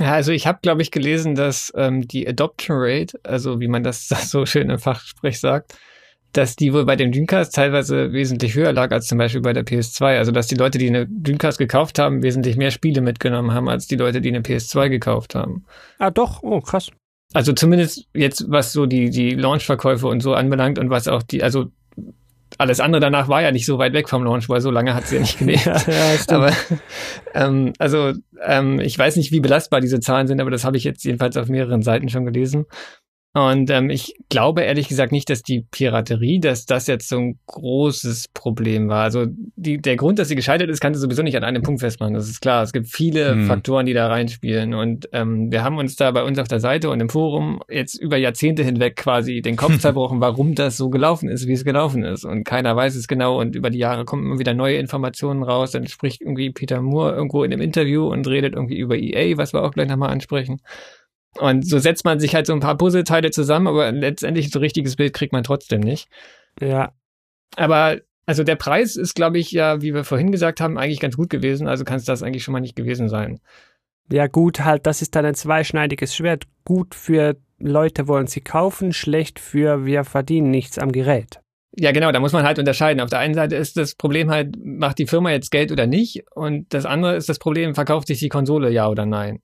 [0.00, 3.82] Ja, also ich habe, glaube ich, gelesen, dass ähm, die Adoption Rate, also wie man
[3.82, 5.74] das so schön im Fachsprech sagt,
[6.32, 9.64] dass die wohl bei dem Dreamcast teilweise wesentlich höher lag als zum Beispiel bei der
[9.64, 10.18] PS2.
[10.18, 13.86] Also dass die Leute, die eine Dreamcast gekauft haben, wesentlich mehr Spiele mitgenommen haben als
[13.86, 15.64] die Leute, die eine PS2 gekauft haben.
[15.98, 16.90] Ah, doch, oh, krass.
[17.32, 21.42] Also zumindest jetzt, was so die, die Launch-Verkäufe und so anbelangt und was auch die,
[21.42, 21.66] also
[22.58, 25.06] alles andere danach war ja nicht so weit weg vom Launch, weil so lange hat
[25.06, 25.64] sie ja nicht gelebt.
[25.66, 26.52] ja, ja, aber
[27.34, 28.12] ähm, also
[28.42, 31.36] ähm, ich weiß nicht, wie belastbar diese Zahlen sind, aber das habe ich jetzt jedenfalls
[31.36, 32.66] auf mehreren Seiten schon gelesen.
[33.36, 37.38] Und ähm, ich glaube ehrlich gesagt nicht, dass die Piraterie, dass das jetzt so ein
[37.48, 39.02] großes Problem war.
[39.02, 41.80] Also die, der Grund, dass sie gescheitert ist, kannst du sowieso nicht an einem Punkt
[41.80, 42.14] festmachen.
[42.14, 42.62] Das ist klar.
[42.62, 43.46] Es gibt viele hm.
[43.48, 44.72] Faktoren, die da reinspielen.
[44.72, 48.00] Und ähm, wir haben uns da bei uns auf der Seite und im Forum jetzt
[48.00, 52.04] über Jahrzehnte hinweg quasi den Kopf zerbrochen, warum das so gelaufen ist, wie es gelaufen
[52.04, 52.24] ist.
[52.24, 53.40] Und keiner weiß es genau.
[53.40, 55.72] Und über die Jahre kommen immer wieder neue Informationen raus.
[55.72, 59.52] Dann spricht irgendwie Peter Moore irgendwo in einem Interview und redet irgendwie über EA, was
[59.52, 60.60] wir auch gleich nochmal ansprechen.
[61.38, 64.62] Und so setzt man sich halt so ein paar Puzzleteile zusammen, aber letztendlich so ein
[64.62, 66.08] richtiges Bild kriegt man trotzdem nicht.
[66.60, 66.92] Ja.
[67.56, 71.16] Aber also der Preis ist, glaube ich, ja, wie wir vorhin gesagt haben, eigentlich ganz
[71.16, 71.68] gut gewesen.
[71.68, 73.40] Also kann es das eigentlich schon mal nicht gewesen sein.
[74.10, 76.44] Ja, gut, halt, das ist dann ein zweischneidiges Schwert.
[76.64, 81.40] Gut für Leute wollen sie kaufen, schlecht für wir verdienen nichts am Gerät.
[81.76, 83.00] Ja, genau, da muss man halt unterscheiden.
[83.00, 86.24] Auf der einen Seite ist das Problem halt, macht die Firma jetzt Geld oder nicht?
[86.34, 89.40] Und das andere ist das Problem, verkauft sich die Konsole ja oder nein?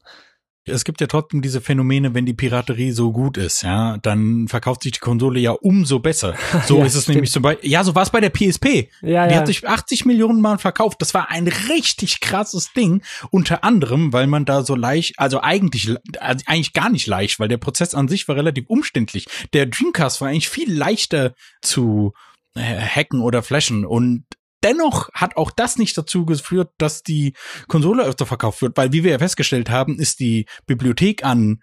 [0.66, 4.82] Es gibt ja trotzdem diese Phänomene, wenn die Piraterie so gut ist, ja, dann verkauft
[4.82, 6.34] sich die Konsole ja umso besser.
[6.66, 7.16] So Ja, ist es stimmt.
[7.16, 8.90] nämlich zum Beispiel, ja, so war es bei der PSP.
[9.00, 9.40] Ja, die ja.
[9.40, 11.00] hat sich 80 Millionen Mal verkauft.
[11.00, 13.02] Das war ein richtig krasses Ding.
[13.30, 17.48] Unter anderem, weil man da so leicht, also eigentlich, also eigentlich gar nicht leicht, weil
[17.48, 19.26] der Prozess an sich war relativ umständlich.
[19.52, 22.12] Der Dreamcast war eigentlich viel leichter zu
[22.54, 24.24] äh, hacken oder flashen und
[24.62, 27.34] Dennoch hat auch das nicht dazu geführt, dass die
[27.68, 31.62] Konsole öfter verkauft wird, weil wie wir ja festgestellt haben, ist die Bibliothek an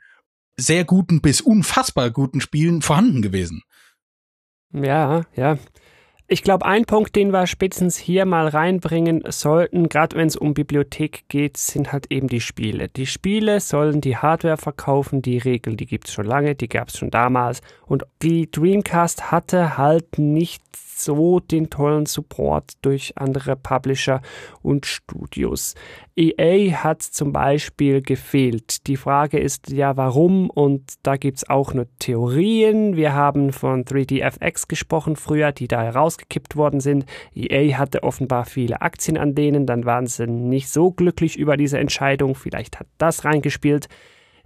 [0.59, 3.61] sehr guten bis unfassbar guten Spielen vorhanden gewesen.
[4.73, 5.57] Ja, ja.
[6.29, 10.53] Ich glaube, ein Punkt, den wir spätestens hier mal reinbringen sollten, gerade wenn es um
[10.53, 12.89] Bibliothek geht, sind halt eben die Spiele.
[12.89, 17.11] Die Spiele sollen die Hardware verkaufen, die Regel, die gibt's schon lange, die gab's schon
[17.11, 17.61] damals.
[17.85, 20.61] Und die Dreamcast hatte halt nicht
[20.99, 24.21] so den tollen Support durch andere Publisher
[24.61, 25.75] und Studios.
[26.15, 28.87] EA hat zum Beispiel gefehlt.
[28.87, 30.49] Die Frage ist ja, warum?
[30.49, 32.95] Und da gibt's auch nur Theorien.
[32.95, 37.05] Wir haben von 3DFX gesprochen früher, die da herausgekippt worden sind.
[37.35, 41.77] EA hatte offenbar viele Aktien an denen, dann waren sie nicht so glücklich über diese
[41.77, 42.33] Entscheidung.
[42.33, 43.87] Vielleicht hat das reingespielt.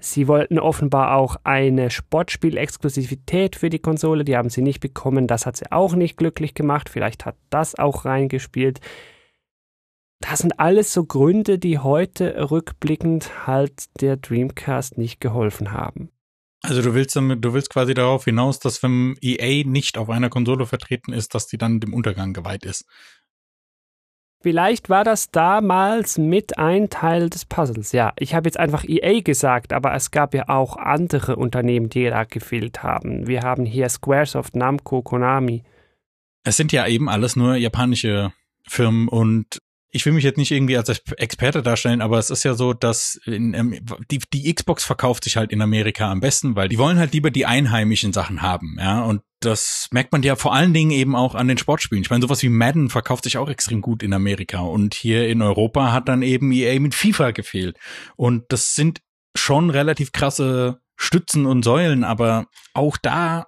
[0.04, 5.28] Sie wollten offenbar auch eine Sportspiel-Exklusivität für die Konsole, die haben sie nicht bekommen.
[5.28, 6.90] Das hat sie auch nicht glücklich gemacht.
[6.90, 8.80] Vielleicht hat das auch reingespielt.
[10.20, 16.10] Das sind alles so Gründe, die heute rückblickend halt der Dreamcast nicht geholfen haben.
[16.64, 20.66] Also du willst du willst quasi darauf hinaus, dass wenn EA nicht auf einer Konsole
[20.66, 22.86] vertreten ist, dass die dann dem Untergang geweiht ist.
[24.42, 27.92] Vielleicht war das damals mit ein Teil des Puzzles.
[27.92, 32.10] Ja, ich habe jetzt einfach EA gesagt, aber es gab ja auch andere Unternehmen, die
[32.10, 33.28] da gefehlt haben.
[33.28, 35.64] Wir haben hier Squaresoft, Namco, Konami.
[36.44, 38.34] Es sind ja eben alles nur japanische
[38.68, 39.60] Firmen und
[39.92, 43.20] ich will mich jetzt nicht irgendwie als Experte darstellen, aber es ist ja so, dass
[43.26, 46.98] in, ähm, die, die Xbox verkauft sich halt in Amerika am besten, weil die wollen
[46.98, 50.92] halt lieber die einheimischen Sachen haben, ja, und das merkt man ja vor allen Dingen
[50.92, 52.04] eben auch an den Sportspielen.
[52.04, 55.42] Ich meine, sowas wie Madden verkauft sich auch extrem gut in Amerika und hier in
[55.42, 57.78] Europa hat dann eben EA mit FIFA gefehlt.
[58.16, 59.02] Und das sind
[59.36, 62.46] schon relativ krasse Stützen und Säulen, aber
[62.76, 63.48] auch da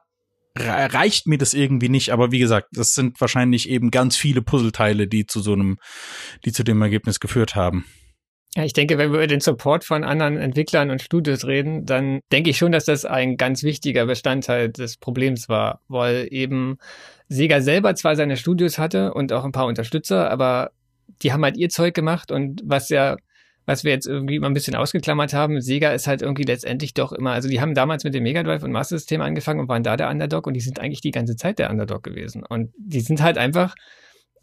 [0.55, 2.11] reicht mir das irgendwie nicht.
[2.11, 5.77] Aber wie gesagt, das sind wahrscheinlich eben ganz viele Puzzleteile, die zu so einem,
[6.45, 7.85] die zu dem Ergebnis geführt haben.
[8.55, 12.19] Ja, ich denke, wenn wir über den Support von anderen Entwicklern und Studios reden, dann
[12.31, 16.77] denke ich schon, dass das ein ganz wichtiger Bestandteil des Problems war, weil eben
[17.29, 20.69] Sega selber zwar seine Studios hatte und auch ein paar Unterstützer, aber
[21.23, 23.17] die haben halt ihr Zeug gemacht und was ja,
[23.65, 27.11] was wir jetzt irgendwie mal ein bisschen ausgeklammert haben, Sega ist halt irgendwie letztendlich doch
[27.13, 29.83] immer, also die haben damals mit dem Mega Drive und Master System angefangen und waren
[29.83, 33.01] da der Underdog und die sind eigentlich die ganze Zeit der Underdog gewesen und die
[33.01, 33.75] sind halt einfach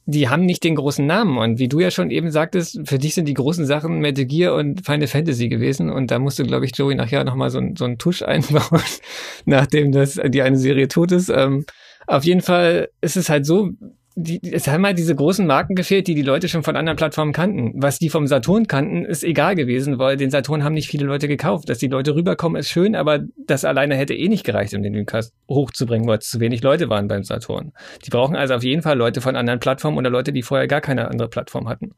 [0.07, 1.39] die haben nicht den großen Namen.
[1.39, 4.57] Und wie du ja schon eben sagtest, für dich sind die großen Sachen Metal Gear
[4.57, 5.89] und Final Fantasy gewesen.
[5.91, 8.81] Und da musst du, glaube ich, Joey nachher nochmal so, ein- so einen Tusch einbauen,
[9.45, 11.29] nachdem das die eine Serie tot ist.
[11.29, 11.65] Ähm,
[12.09, 13.71] auf jeden Fall ist es halt so,
[14.17, 17.33] die, es haben halt diese großen Marken gefehlt, die die Leute schon von anderen Plattformen
[17.33, 17.73] kannten.
[17.77, 21.29] Was die vom Saturn kannten, ist egal gewesen, weil den Saturn haben nicht viele Leute
[21.29, 21.69] gekauft.
[21.69, 24.93] Dass die Leute rüberkommen, ist schön, aber das alleine hätte eh nicht gereicht, um den
[24.93, 27.73] Dreamcast hochzubringen, weil es zu wenig Leute waren beim Saturn.
[28.05, 30.81] Die brauchen also auf jeden Fall Leute von anderen Plattformen oder Leute, die vorher gar
[30.81, 31.93] keine andere Plattform hatten.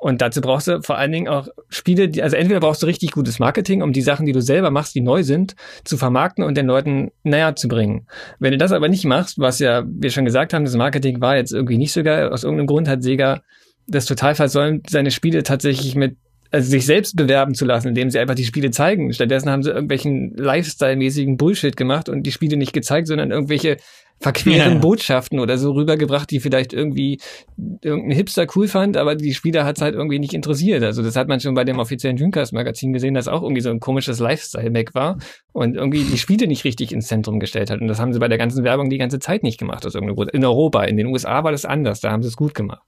[0.00, 3.12] Und dazu brauchst du vor allen Dingen auch Spiele, die, also entweder brauchst du richtig
[3.12, 5.54] gutes Marketing, um die Sachen, die du selber machst, die neu sind,
[5.84, 8.06] zu vermarkten und den Leuten näher zu bringen.
[8.38, 11.36] Wenn du das aber nicht machst, was ja wir schon gesagt haben, das Marketing war
[11.36, 13.42] jetzt irgendwie nicht so geil, aus irgendeinem Grund hat Sega
[13.86, 16.16] das total versäumt, seine Spiele tatsächlich mit
[16.50, 19.12] also sich selbst bewerben zu lassen, indem sie einfach die Spiele zeigen.
[19.12, 23.76] Stattdessen haben sie irgendwelchen Lifestyle-mäßigen Bullshit gemacht und die Spiele nicht gezeigt, sondern irgendwelche
[24.20, 24.78] verqueren Ja.
[24.78, 27.20] Botschaften oder so rübergebracht, die vielleicht irgendwie
[27.82, 30.82] irgendein Hipster cool fand, aber die Spieler hat's halt irgendwie nicht interessiert.
[30.82, 33.80] Also das hat man schon bei dem offiziellen Dreamcast-Magazin gesehen, dass auch irgendwie so ein
[33.80, 35.18] komisches Lifestyle-Mac war
[35.52, 37.80] und irgendwie die Spiele nicht richtig ins Zentrum gestellt hat.
[37.80, 40.16] Und das haben sie bei der ganzen Werbung die ganze Zeit nicht gemacht, aus irgendeinem
[40.16, 40.30] Grund.
[40.32, 42.82] In Europa, in den USA war das anders, da haben sie es gut gemacht.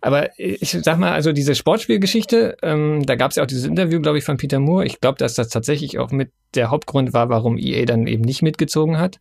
[0.00, 4.00] Aber ich sag mal, also diese Sportspielgeschichte, ähm, da gab es ja auch dieses Interview,
[4.00, 4.86] glaube ich, von Peter Moore.
[4.86, 8.42] Ich glaube, dass das tatsächlich auch mit der Hauptgrund war, warum EA dann eben nicht
[8.42, 9.18] mitgezogen hat.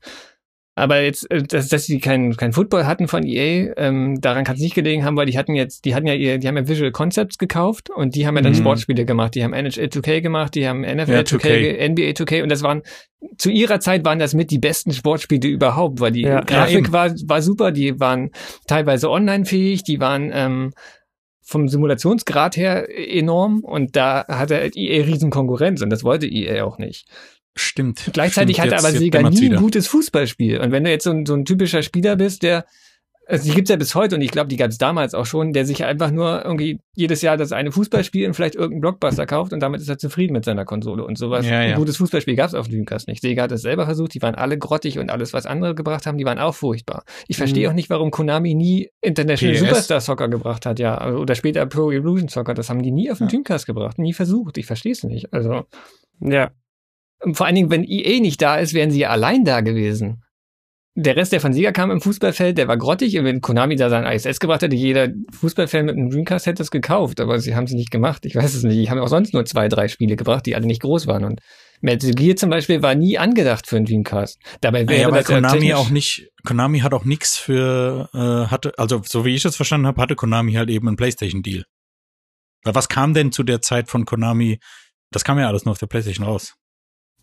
[0.77, 4.55] Aber jetzt, äh, dass, dass sie kein, kein Football hatten von EA, ähm, daran kann
[4.57, 6.67] es nicht gelegen haben, weil die hatten jetzt, die hatten ja ihr, die haben ja
[6.67, 8.57] Visual Concepts gekauft und die haben ja dann Mhm.
[8.57, 9.33] Sportspiele gemacht.
[9.33, 11.89] Die haben NHL 2K gemacht, die haben NFL Ja, 2K, 2K.
[11.89, 12.83] NBA 2K und das waren
[13.39, 16.35] zu ihrer Zeit waren das mit die besten Sportspiele überhaupt, weil die Ja.
[16.35, 16.93] Ja, Grafik eben.
[16.93, 18.29] war, war super, die waren
[18.67, 20.73] teilweise online-fähig, die waren ähm,
[21.41, 26.77] vom Simulationsgrad her enorm und da hatte EA riesen Konkurrenz und das wollte EA auch
[26.77, 27.07] nicht.
[27.57, 28.09] Stimmt.
[28.13, 30.59] Gleichzeitig Stimmt, hatte jetzt- aber jetzt Sega nie ein gutes Fußballspiel.
[30.59, 32.65] Und wenn du jetzt so ein, so ein typischer Spieler bist, der
[33.29, 35.65] also die gibt's ja bis heute und ich glaube, die gab's damals auch schon, der
[35.65, 39.59] sich einfach nur irgendwie jedes Jahr das eine Fußballspiel und vielleicht irgendeinen Blockbuster kauft und
[39.59, 41.45] damit ist er zufrieden mit seiner Konsole und sowas.
[41.45, 41.73] Ja, ja.
[41.73, 43.19] Ein gutes Fußballspiel gab's auf dem Dreamcast nicht.
[43.21, 46.17] Sega hat es selber versucht, die waren alle grottig und alles, was andere gebracht haben,
[46.17, 47.03] die waren auch furchtbar.
[47.27, 47.71] Ich verstehe Mhm.
[47.71, 49.59] auch nicht, warum Konami nie International PS?
[49.59, 53.11] Superstar Soccer gebracht hat, ja, also- oder später Pro Evolution Soccer, das haben die nie
[53.11, 53.31] auf den Ja.
[53.31, 54.57] Dreamcast gebracht, nie versucht.
[54.57, 55.33] Ich verstehe es nicht.
[55.33, 55.65] Also
[56.21, 56.51] Ja.
[57.23, 60.23] Und vor allen Dingen, wenn EA nicht da ist, wären sie ja allein da gewesen.
[60.99, 63.17] Der Rest, der von Sega kam im Fußballfeld, der war grottig.
[63.19, 66.71] Und wenn Konami da sein ISS gebracht hätte, jeder Fußballfan mit einem Dreamcast hätte es
[66.71, 67.19] gekauft.
[67.19, 68.25] Aber sie haben es nicht gemacht.
[68.25, 68.77] Ich weiß es nicht.
[68.77, 71.23] Die haben auch sonst nur zwei, drei Spiele gebracht, die alle nicht groß waren.
[71.23, 71.39] Und
[71.81, 74.39] Metal Gear zum Beispiel war nie angedacht für einen Dreamcast.
[74.61, 78.73] Dabei wäre Ja, weil das Konami auch nicht, Konami hat auch nichts für, äh, hatte,
[78.77, 81.63] also so wie ich es verstanden habe, hatte Konami halt eben einen PlayStation-Deal.
[82.63, 84.59] Weil was kam denn zu der Zeit von Konami?
[85.11, 86.55] Das kam ja alles nur auf der PlayStation raus.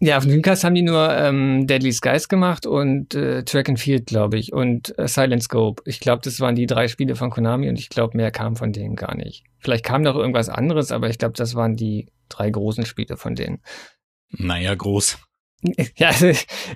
[0.00, 3.78] Ja, auf dem Dreamcast haben die nur ähm, Deadly Skies gemacht und äh, Track and
[3.80, 5.82] Field, glaube ich, und äh, Silent Scope.
[5.86, 8.72] Ich glaube, das waren die drei Spiele von Konami und ich glaube, mehr kam von
[8.72, 9.44] denen gar nicht.
[9.60, 13.34] Vielleicht kam noch irgendwas anderes, aber ich glaube, das waren die drei großen Spiele von
[13.34, 13.60] denen.
[14.30, 15.18] Naja, groß.
[15.96, 16.26] Ja, also,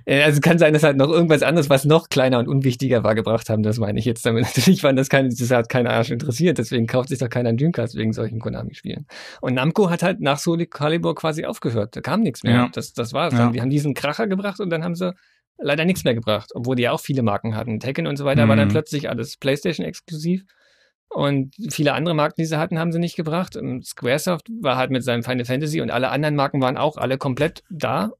[0.07, 3.15] äh, also kann sein, dass halt noch irgendwas anderes, was noch kleiner und unwichtiger war,
[3.15, 3.63] gebracht haben.
[3.63, 4.45] Das meine ich jetzt damit.
[4.57, 6.59] Natürlich waren das keine, das hat keiner Arsch interessiert.
[6.59, 9.07] Deswegen kauft sich doch keiner einen Dreamcast wegen solchen Konami-Spielen.
[9.41, 11.97] Und Namco hat halt nach Soul Calibur quasi aufgehört.
[11.97, 12.55] Da kam nichts mehr.
[12.55, 12.69] Ja.
[12.73, 13.35] Das, das war's.
[13.35, 13.51] Ja.
[13.51, 15.15] Die haben diesen Kracher gebracht und dann haben sie
[15.59, 17.81] leider nichts mehr gebracht, obwohl die ja auch viele Marken hatten.
[17.81, 18.73] Tekken und so weiter war dann Mhm.
[18.73, 20.45] plötzlich alles PlayStation-exklusiv.
[21.11, 23.57] Und viele andere Marken, die sie hatten, haben sie nicht gebracht.
[23.57, 27.17] Und Squaresoft war halt mit seinem Final Fantasy und alle anderen Marken waren auch alle
[27.19, 28.13] komplett da.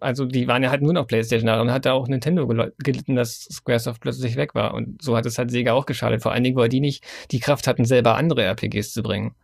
[0.00, 2.46] Also die waren ja halt nur noch PlayStation da und hat da auch Nintendo
[2.78, 4.74] gelitten, dass Squaresoft plötzlich weg war.
[4.74, 6.22] Und so hat es halt Sega auch geschadet.
[6.22, 9.34] Vor allen Dingen, weil die nicht die Kraft hatten, selber andere RPGs zu bringen.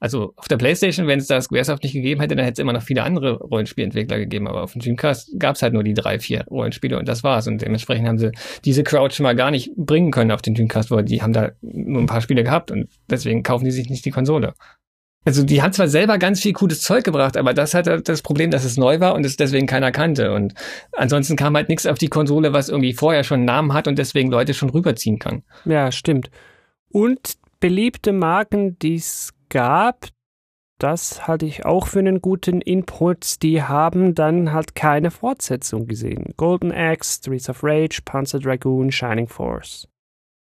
[0.00, 2.72] Also auf der PlayStation, wenn es da Squaresoft nicht gegeben hätte, dann hätte es immer
[2.72, 4.48] noch viele andere Rollenspielentwickler gegeben.
[4.48, 7.46] Aber auf dem Dreamcast gab es halt nur die drei, vier Rollenspiele und das war's.
[7.46, 8.32] Und dementsprechend haben sie
[8.64, 11.50] diese Crowd schon mal gar nicht bringen können auf den Dreamcast, weil die haben da
[11.60, 14.54] nur ein paar Spiele gehabt und deswegen kaufen die sich nicht die Konsole.
[15.24, 18.50] Also die haben zwar selber ganz viel cooles Zeug gebracht, aber das hatte das Problem,
[18.50, 20.32] dass es neu war und es deswegen keiner kannte.
[20.32, 20.54] Und
[20.92, 23.98] ansonsten kam halt nichts auf die Konsole, was irgendwie vorher schon einen Namen hat und
[23.98, 25.42] deswegen Leute schon rüberziehen kann.
[25.66, 26.30] Ja, stimmt.
[26.90, 30.06] Und beliebte Marken, die es gab,
[30.78, 36.32] das halte ich auch für einen guten Input, die haben dann halt keine Fortsetzung gesehen.
[36.38, 39.86] Golden Axe, Streets of Rage, Panzer Dragoon, Shining Force.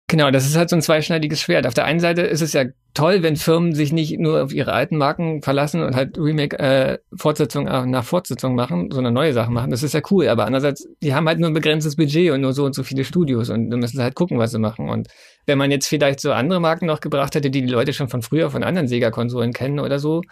[0.08, 1.66] Genau, das ist halt so ein zweischneidiges Schwert.
[1.66, 2.64] Auf der einen Seite ist es ja
[2.96, 6.98] toll, wenn Firmen sich nicht nur auf ihre alten Marken verlassen und halt Remake, äh,
[7.14, 9.70] Fortsetzung äh, nach Fortsetzung machen, sondern neue Sachen machen.
[9.70, 10.28] Das ist ja cool.
[10.28, 13.04] Aber andererseits, die haben halt nur ein begrenztes Budget und nur so und so viele
[13.04, 14.88] Studios und dann müssen sie halt gucken, was sie machen.
[14.88, 15.08] Und
[15.44, 18.22] wenn man jetzt vielleicht so andere Marken noch gebracht hätte, die die Leute schon von
[18.22, 20.22] früher von anderen Sega-Konsolen kennen oder so,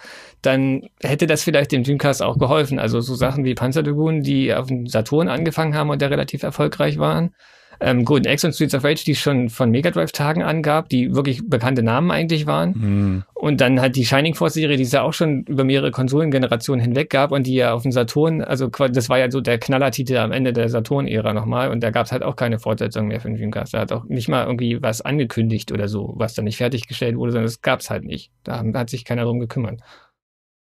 [0.41, 2.79] dann hätte das vielleicht dem Dreamcast auch geholfen.
[2.79, 6.43] Also so Sachen wie Panzer Dragoon, die auf dem Saturn angefangen haben und der relativ
[6.43, 7.35] erfolgreich waren
[7.85, 10.89] ähm, Golden Axe und Streets of Rage, die es schon von Mega Drive Tagen angab,
[10.89, 12.75] die wirklich bekannte Namen eigentlich waren.
[12.75, 13.23] Hm.
[13.35, 16.83] Und dann halt die Shining Force Serie, die es ja auch schon über mehrere Konsolengenerationen
[16.83, 20.17] hinweg gab und die ja auf dem Saturn, also das war ja so der Knallertitel
[20.17, 23.29] am Ende der Saturn-Ära nochmal und da gab es halt auch keine Fortsetzung mehr für
[23.29, 23.75] den Dreamcast.
[23.75, 27.33] Da hat auch nicht mal irgendwie was angekündigt oder so, was dann nicht fertiggestellt wurde,
[27.33, 28.31] sondern das gab es halt nicht.
[28.45, 29.81] Da hat sich keiner drum gekümmert.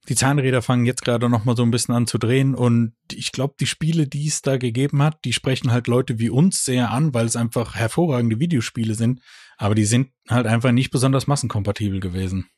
[0.10, 3.32] Die Zahnräder fangen jetzt gerade noch mal so ein bisschen an zu drehen und ich
[3.32, 6.90] glaube, die Spiele, die es da gegeben hat, die sprechen halt Leute wie uns sehr
[6.90, 9.22] an, weil es einfach hervorragende Videospiele sind,
[9.58, 12.50] aber die sind halt einfach nicht besonders massenkompatibel gewesen.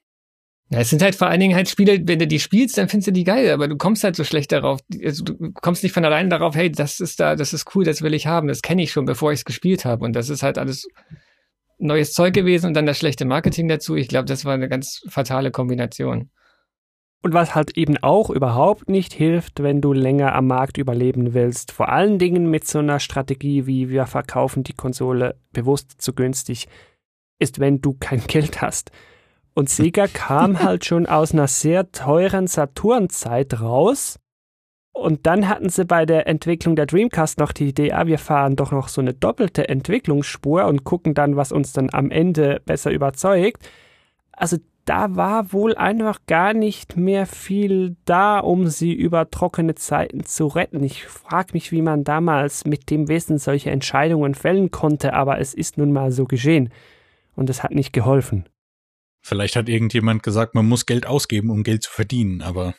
[0.70, 3.10] Ja, es sind halt vor allen Dingen halt Spiele, wenn du die spielst, dann findest
[3.10, 4.80] du die geil, aber du kommst halt so schlecht darauf.
[5.03, 8.02] Also du kommst nicht von allein darauf, hey, das ist da, das ist cool, das
[8.02, 10.06] will ich haben, das kenne ich schon, bevor ich es gespielt habe.
[10.06, 10.88] Und das ist halt alles
[11.78, 13.95] neues Zeug gewesen und dann das schlechte Marketing dazu.
[13.95, 16.32] Ich glaube, das war eine ganz fatale Kombination.
[17.23, 21.71] Und was halt eben auch überhaupt nicht hilft, wenn du länger am Markt überleben willst,
[21.71, 26.67] vor allen Dingen mit so einer Strategie wie wir verkaufen die Konsole bewusst zu günstig,
[27.39, 28.91] ist, wenn du kein Geld hast.
[29.53, 34.19] Und Sega kam halt schon aus einer sehr teuren Saturn-Zeit raus.
[34.91, 38.57] Und dann hatten sie bei der Entwicklung der Dreamcast noch die Idee, ah, wir fahren
[38.57, 42.91] doch noch so eine doppelte Entwicklungsspur und gucken dann, was uns dann am Ende besser
[42.91, 43.67] überzeugt.
[44.33, 50.26] Also da war wohl einfach gar nicht mehr viel da, um sie über trockene Zeiten
[50.26, 50.84] zu retten.
[50.84, 55.53] Ich frage mich, wie man damals mit dem Wissen solche Entscheidungen fällen konnte, aber es
[55.53, 56.69] ist nun mal so geschehen.
[57.35, 58.47] Und es hat nicht geholfen.
[59.22, 62.76] Vielleicht hat irgendjemand gesagt, man muss Geld ausgeben, um Geld zu verdienen, aber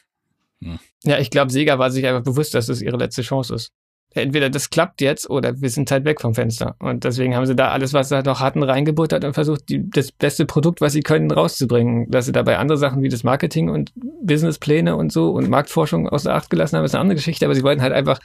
[1.04, 3.72] Ja, ich glaube, Sega war sich einfach bewusst, dass es ihre letzte Chance ist.
[4.14, 6.76] Entweder das klappt jetzt oder wir sind halt weg vom Fenster.
[6.78, 10.12] Und deswegen haben sie da alles, was sie noch hatten, reingebuttert und versucht, die, das
[10.12, 12.10] beste Produkt, was sie können, rauszubringen.
[12.10, 13.92] Dass sie dabei andere Sachen wie das Marketing und
[14.22, 17.44] Businesspläne und so und Marktforschung außer Acht gelassen haben, ist eine andere Geschichte.
[17.44, 18.20] Aber sie wollten halt einfach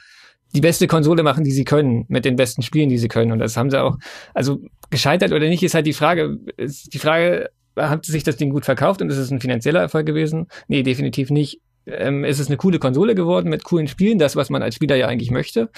[0.54, 3.32] die beste Konsole machen, die sie können, mit den besten Spielen, die sie können.
[3.32, 3.98] Und das haben sie auch,
[4.34, 4.60] also
[4.90, 8.64] gescheitert oder nicht, ist halt die Frage, ist die Frage, hat sich das Ding gut
[8.64, 10.48] verkauft und ist es ein finanzieller Erfolg gewesen?
[10.68, 11.60] Nee, definitiv nicht.
[11.92, 14.96] Ähm, ist es eine coole Konsole geworden mit coolen Spielen, das, was man als Spieler
[14.96, 15.70] ja eigentlich möchte?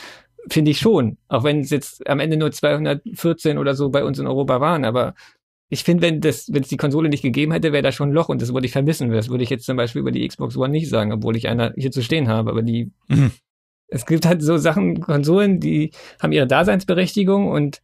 [0.48, 1.18] Finde ich schon.
[1.28, 4.84] Auch wenn es jetzt am Ende nur 214 oder so bei uns in Europa waren,
[4.84, 5.14] aber
[5.72, 8.12] ich finde, wenn das, wenn es die Konsole nicht gegeben hätte, wäre da schon ein
[8.12, 9.10] Loch und das würde ich vermissen.
[9.10, 11.72] Das würde ich jetzt zum Beispiel über die Xbox One nicht sagen, obwohl ich einer
[11.78, 12.50] hier zu stehen habe.
[12.50, 13.30] Aber die, mhm.
[13.88, 17.80] es gibt halt so Sachen, Konsolen, die haben ihre Daseinsberechtigung und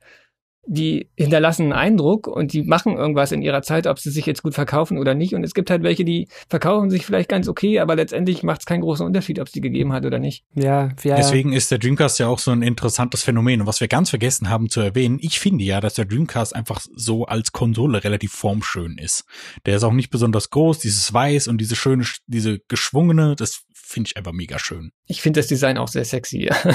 [0.67, 4.43] die hinterlassen einen Eindruck und die machen irgendwas in ihrer Zeit, ob sie sich jetzt
[4.43, 5.35] gut verkaufen oder nicht.
[5.35, 8.67] Und es gibt halt welche, die verkaufen sich vielleicht ganz okay, aber letztendlich macht es
[8.67, 10.45] keinen großen Unterschied, ob es die gegeben hat oder nicht.
[10.55, 11.17] Ja, ja.
[11.17, 13.63] Deswegen ist der Dreamcast ja auch so ein interessantes Phänomen.
[13.63, 16.81] Und was wir ganz vergessen haben zu erwähnen, ich finde ja, dass der Dreamcast einfach
[16.95, 19.25] so als Konsole relativ formschön ist.
[19.65, 24.09] Der ist auch nicht besonders groß, dieses Weiß und diese schöne, diese geschwungene, das finde
[24.09, 24.93] ich einfach mega schön.
[25.07, 26.57] Ich finde das Design auch sehr sexy, ja.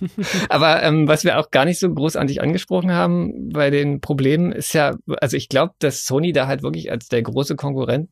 [0.48, 4.72] Aber ähm, was wir auch gar nicht so großartig angesprochen haben bei den Problemen ist
[4.72, 8.08] ja, also ich glaube, dass Sony da halt wirklich als der große Konkurrent,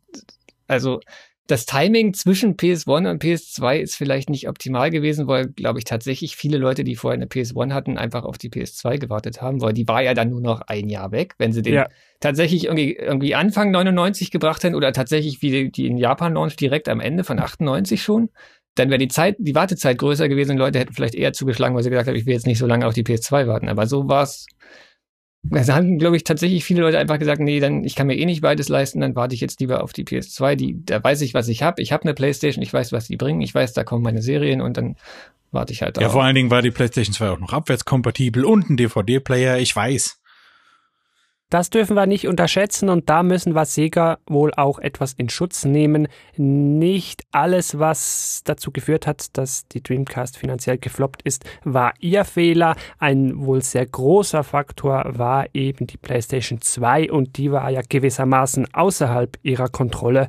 [0.67, 1.01] also
[1.49, 6.37] das Timing zwischen PS1 und PS2 ist vielleicht nicht optimal gewesen, weil, glaube ich, tatsächlich
[6.37, 9.89] viele Leute, die vorher eine PS1 hatten, einfach auf die PS2 gewartet haben, weil die
[9.89, 11.35] war ja dann nur noch ein Jahr weg.
[11.39, 11.89] Wenn sie den ja.
[12.21, 16.57] tatsächlich irgendwie, irgendwie Anfang 99 gebracht hätten oder tatsächlich wie die, die in Japan Launch
[16.57, 18.29] direkt am Ende von 98 schon,
[18.79, 21.83] dann wäre die Zeit, die Wartezeit größer gewesen und Leute hätten vielleicht eher zugeschlagen, weil
[21.83, 23.69] sie gesagt haben, ich will jetzt nicht so lange auf die PS2 warten.
[23.69, 24.47] Aber so war es.
[25.43, 28.27] Da haben, glaube ich, tatsächlich viele Leute einfach gesagt, nee, dann ich kann mir eh
[28.27, 30.57] nicht beides leisten, dann warte ich jetzt lieber auf die PS2.
[30.57, 31.81] Die, da weiß ich, was ich habe.
[31.81, 34.61] Ich habe eine PlayStation, ich weiß, was die bringen, ich weiß, da kommen meine Serien
[34.61, 34.97] und dann
[35.53, 35.99] warte ich halt.
[35.99, 39.75] Ja, vor allen Dingen war die PlayStation 2 auch noch abwärtskompatibel und ein DVD-Player, ich
[39.75, 40.18] weiß.
[41.51, 45.65] Das dürfen wir nicht unterschätzen und da müssen wir Sega wohl auch etwas in Schutz
[45.65, 46.07] nehmen.
[46.37, 52.77] Nicht alles, was dazu geführt hat, dass die Dreamcast finanziell gefloppt ist, war ihr Fehler.
[52.99, 58.75] Ein wohl sehr großer Faktor war eben die PlayStation 2 und die war ja gewissermaßen
[58.75, 60.29] außerhalb ihrer Kontrolle.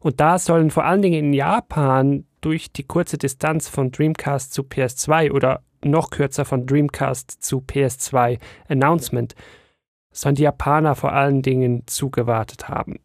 [0.00, 4.62] Und da sollen vor allen Dingen in Japan durch die kurze Distanz von Dreamcast zu
[4.62, 8.38] PS2 oder noch kürzer von Dreamcast zu PS2
[8.68, 9.34] Announcement
[10.14, 13.00] sondern die Japaner vor allen Dingen zugewartet haben.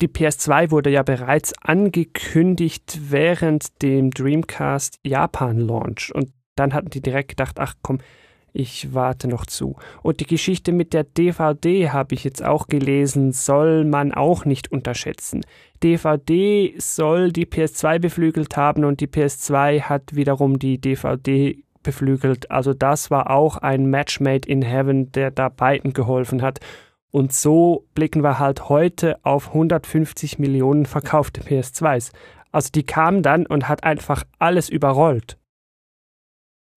[0.00, 7.02] Die PS2 wurde ja bereits angekündigt während dem Dreamcast Japan Launch und dann hatten die
[7.02, 7.98] direkt gedacht, ach komm,
[8.52, 9.76] ich warte noch zu.
[10.02, 14.72] Und die Geschichte mit der DVD habe ich jetzt auch gelesen, soll man auch nicht
[14.72, 15.44] unterschätzen.
[15.82, 22.50] DVD soll die PS2 beflügelt haben und die PS2 hat wiederum die DVD beflügelt.
[22.50, 26.60] Also das war auch ein Match made in heaven, der da beiden geholfen hat.
[27.10, 32.12] Und so blicken wir halt heute auf 150 Millionen verkaufte PS2s.
[32.52, 35.38] Also die kam dann und hat einfach alles überrollt.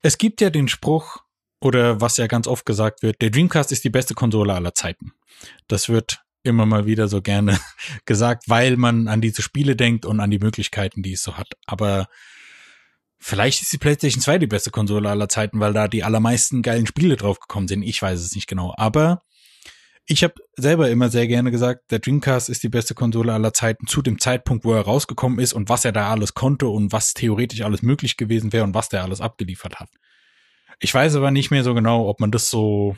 [0.01, 1.17] Es gibt ja den Spruch,
[1.59, 5.11] oder was ja ganz oft gesagt wird, der Dreamcast ist die beste Konsole aller Zeiten.
[5.67, 7.59] Das wird immer mal wieder so gerne
[8.05, 11.49] gesagt, weil man an diese Spiele denkt und an die Möglichkeiten, die es so hat.
[11.65, 12.07] Aber
[13.19, 16.87] Vielleicht ist die PlayStation 2 die beste Konsole aller Zeiten, weil da die allermeisten geilen
[16.87, 17.83] Spiele draufgekommen sind.
[17.83, 18.73] Ich weiß es nicht genau.
[18.77, 19.21] Aber
[20.05, 23.85] ich habe selber immer sehr gerne gesagt, der Dreamcast ist die beste Konsole aller Zeiten
[23.85, 27.13] zu dem Zeitpunkt, wo er rausgekommen ist und was er da alles konnte und was
[27.13, 29.89] theoretisch alles möglich gewesen wäre und was der alles abgeliefert hat.
[30.79, 32.97] Ich weiß aber nicht mehr so genau, ob man das so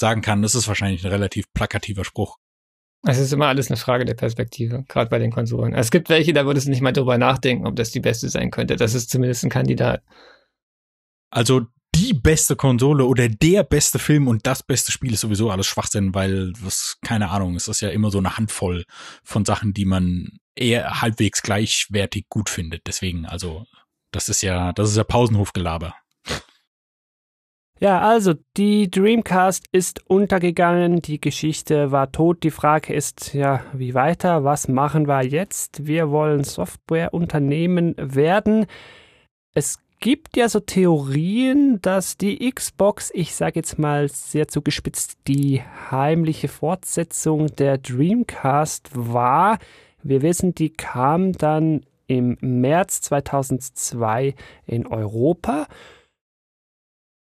[0.00, 0.42] sagen kann.
[0.42, 2.38] Das ist wahrscheinlich ein relativ plakativer Spruch.
[3.08, 5.74] Es ist immer alles eine Frage der Perspektive, gerade bei den Konsolen.
[5.74, 8.50] Es gibt welche, da würdest du nicht mal drüber nachdenken, ob das die beste sein
[8.50, 8.74] könnte.
[8.74, 10.02] Das ist zumindest ein Kandidat.
[11.30, 15.66] Also die beste Konsole oder der beste Film und das beste Spiel ist sowieso alles
[15.66, 18.84] Schwachsinn, weil das, keine Ahnung, es ist ja immer so eine Handvoll
[19.22, 22.86] von Sachen, die man eher halbwegs gleichwertig gut findet.
[22.86, 23.66] Deswegen, also,
[24.10, 25.94] das ist ja, das ist ja Pausenhofgelaber.
[27.78, 32.42] Ja, also die Dreamcast ist untergegangen, die Geschichte war tot.
[32.42, 34.44] Die Frage ist ja, wie weiter?
[34.44, 35.86] Was machen wir jetzt?
[35.86, 38.64] Wir wollen Softwareunternehmen werden.
[39.52, 45.60] Es gibt ja so Theorien, dass die Xbox, ich sage jetzt mal sehr zugespitzt, die
[45.90, 49.58] heimliche Fortsetzung der Dreamcast war.
[50.02, 54.34] Wir wissen, die kam dann im März 2002
[54.64, 55.66] in Europa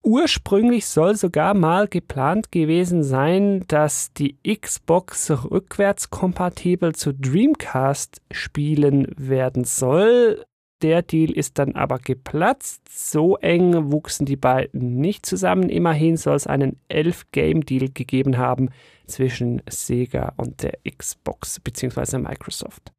[0.06, 9.64] Ursprünglich soll sogar mal geplant gewesen sein, dass die Xbox rückwärtskompatibel zu Dreamcast spielen werden
[9.64, 10.44] soll.
[10.82, 12.82] Der Deal ist dann aber geplatzt.
[12.90, 15.70] So eng wuchsen die beiden nicht zusammen.
[15.70, 18.68] Immerhin soll es einen 11-Game-Deal gegeben haben
[19.06, 22.18] zwischen Sega und der Xbox bzw.
[22.18, 22.93] Microsoft.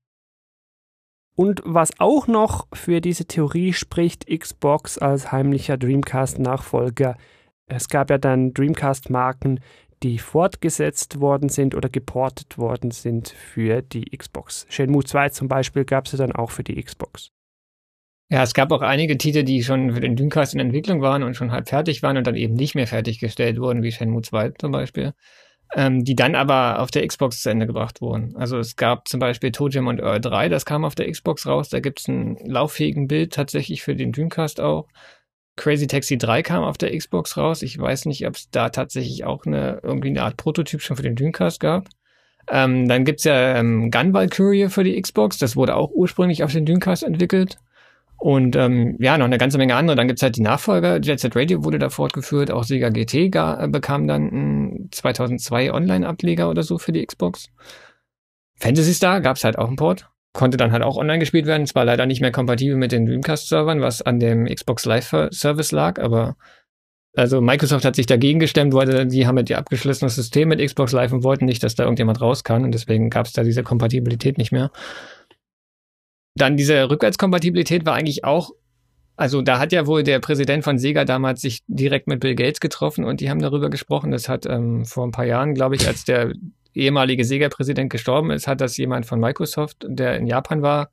[1.36, 7.18] Und was auch noch für diese Theorie spricht, Xbox als heimlicher Dreamcast-Nachfolger.
[7.68, 9.60] Es gab ja dann Dreamcast-Marken,
[10.02, 14.66] die fortgesetzt worden sind oder geportet worden sind für die Xbox.
[14.70, 17.32] Shenmue 2 zum Beispiel gab es ja dann auch für die Xbox.
[18.30, 21.36] Ja, es gab auch einige Titel, die schon für den Dreamcast in Entwicklung waren und
[21.36, 24.72] schon halb fertig waren und dann eben nicht mehr fertiggestellt wurden, wie Shenmue 2 zum
[24.72, 25.14] Beispiel
[25.74, 28.36] ähm, die dann aber auf der Xbox zu Ende gebracht wurden.
[28.36, 31.70] Also es gab zum Beispiel Tojim und Earl 3, das kam auf der Xbox raus,
[31.70, 34.88] da gibt es einen lauffähigen Bild tatsächlich für den Dreamcast auch.
[35.58, 37.62] Crazy Taxi 3 kam auf der Xbox raus.
[37.62, 41.04] Ich weiß nicht, ob es da tatsächlich auch eine irgendwie eine Art Prototyp schon für
[41.04, 41.88] den Dreamcast gab.
[42.50, 45.38] Ähm, dann gibt's ja ähm, Gun Valkyrie für die Xbox.
[45.38, 47.58] Das wurde auch ursprünglich auf den Dreamcast entwickelt.
[48.18, 49.96] Und ähm, ja, noch eine ganze Menge andere.
[49.96, 51.00] Dann gibt's halt die Nachfolger.
[51.00, 52.50] Jet Set Radio wurde da fortgeführt.
[52.50, 57.50] Auch Sega GT gar, äh, bekam dann ein 2002 Online-Ableger oder so für die Xbox.
[58.58, 60.10] Fantasy Star gab's halt auch einen Port.
[60.34, 61.68] Konnte dann halt auch online gespielt werden.
[61.68, 66.36] Zwar leider nicht mehr kompatibel mit den Dreamcast-Servern, was an dem Xbox Live-Service lag, aber
[67.16, 70.92] also Microsoft hat sich dagegen gestemmt, weil die haben ja die abgeschlossenes System mit Xbox
[70.92, 74.38] Live und wollten nicht, dass da irgendjemand raus kann und deswegen gab's da diese Kompatibilität
[74.38, 74.72] nicht mehr.
[76.36, 78.52] Dann diese Rückwärtskompatibilität war eigentlich auch,
[79.16, 82.60] also da hat ja wohl der Präsident von Sega damals sich direkt mit Bill Gates
[82.60, 84.12] getroffen und die haben darüber gesprochen.
[84.12, 86.34] Das hat ähm, vor ein paar Jahren, glaube ich, als der
[86.74, 90.90] ehemalige Sega-Präsident gestorben ist, hat das jemand von Microsoft, der in Japan war,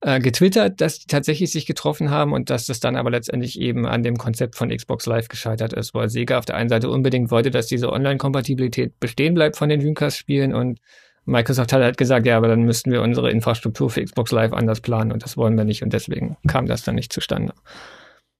[0.00, 3.86] äh, getwittert, dass die tatsächlich sich getroffen haben und dass das dann aber letztendlich eben
[3.86, 7.30] an dem Konzept von Xbox Live gescheitert ist, weil Sega auf der einen Seite unbedingt
[7.30, 10.80] wollte, dass diese Online-Kompatibilität bestehen bleibt von den Dreamcast-Spielen und
[11.24, 14.80] Microsoft hat halt gesagt, ja, aber dann müssten wir unsere Infrastruktur für Xbox Live anders
[14.80, 17.54] planen und das wollen wir nicht und deswegen kam das dann nicht zustande.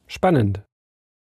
[0.07, 0.63] Spannend.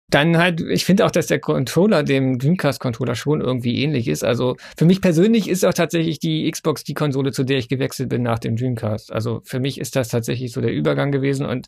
[0.09, 4.23] Dann halt, ich finde auch, dass der Controller dem Dreamcast-Controller schon irgendwie ähnlich ist.
[4.23, 8.11] Also für mich persönlich ist auch tatsächlich die Xbox die Konsole, zu der ich gewechselt
[8.11, 9.13] bin nach dem Dreamcast.
[9.13, 11.67] Also für mich ist das tatsächlich so der Übergang gewesen und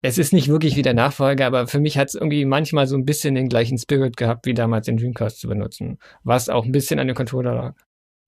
[0.00, 2.96] es ist nicht wirklich wie der Nachfolger, aber für mich hat es irgendwie manchmal so
[2.96, 5.98] ein bisschen den gleichen Spirit gehabt, wie damals den Dreamcast zu benutzen.
[6.22, 7.74] Was auch ein bisschen an dem Controller lag.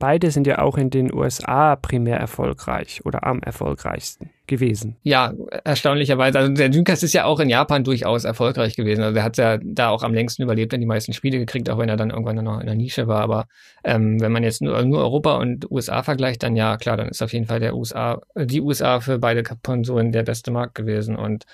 [0.01, 4.97] Beide sind ja auch in den USA primär erfolgreich oder am erfolgreichsten gewesen.
[5.03, 6.39] Ja, erstaunlicherweise.
[6.39, 9.03] Also der Dreamcast ist ja auch in Japan durchaus erfolgreich gewesen.
[9.03, 11.77] Also der hat ja da auch am längsten überlebt und die meisten Spiele gekriegt, auch
[11.77, 13.21] wenn er dann irgendwann noch in der Nische war.
[13.21, 13.47] Aber
[13.85, 17.23] ähm, wenn man jetzt nur, nur Europa und USA vergleicht, dann ja, klar, dann ist
[17.23, 21.15] auf jeden Fall der USA, die USA für beide Konsolen der beste Markt gewesen.
[21.15, 21.45] Und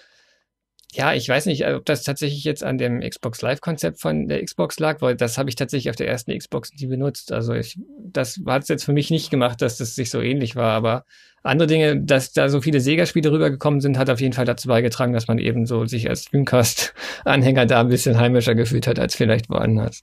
[0.93, 4.79] ja, ich weiß nicht, ob das tatsächlich jetzt an dem Xbox Live-Konzept von der Xbox
[4.79, 7.33] lag, weil das habe ich tatsächlich auf der ersten Xbox nie benutzt.
[7.33, 10.57] Also ich, das hat es jetzt für mich nicht gemacht, dass das sich so ähnlich
[10.57, 10.73] war.
[10.73, 11.05] Aber
[11.43, 15.13] andere Dinge, dass da so viele Sega-Spiele rübergekommen sind, hat auf jeden Fall dazu beigetragen,
[15.13, 19.51] dass man eben so sich als Dreamcast-Anhänger da ein bisschen heimischer gefühlt hat als vielleicht
[19.51, 20.03] woanders.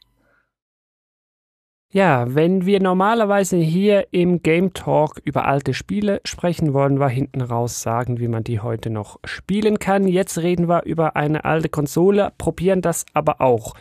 [1.94, 7.40] Ja, wenn wir normalerweise hier im Game Talk über alte Spiele sprechen wollen, wir hinten
[7.42, 10.08] raus sagen, wie man die heute noch spielen kann.
[10.08, 13.76] Jetzt reden wir über eine alte Konsole, probieren das aber auch.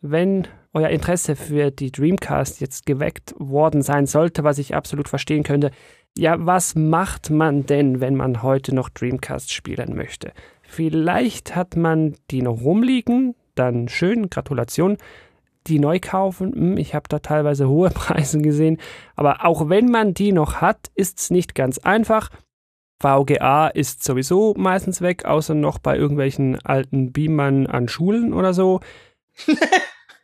[0.00, 5.44] Wenn euer Interesse für die Dreamcast jetzt geweckt worden sein sollte, was ich absolut verstehen
[5.44, 5.70] könnte,
[6.16, 10.32] ja, was macht man denn, wenn man heute noch Dreamcast spielen möchte?
[10.62, 14.96] Vielleicht hat man die noch rumliegen, dann schön, Gratulation
[15.66, 16.52] die neu kaufen.
[16.52, 18.78] Hm, ich habe da teilweise hohe Preise gesehen.
[19.16, 22.30] Aber auch wenn man die noch hat, ist es nicht ganz einfach.
[23.00, 28.80] VGA ist sowieso meistens weg, außer noch bei irgendwelchen alten Beamern an Schulen oder so.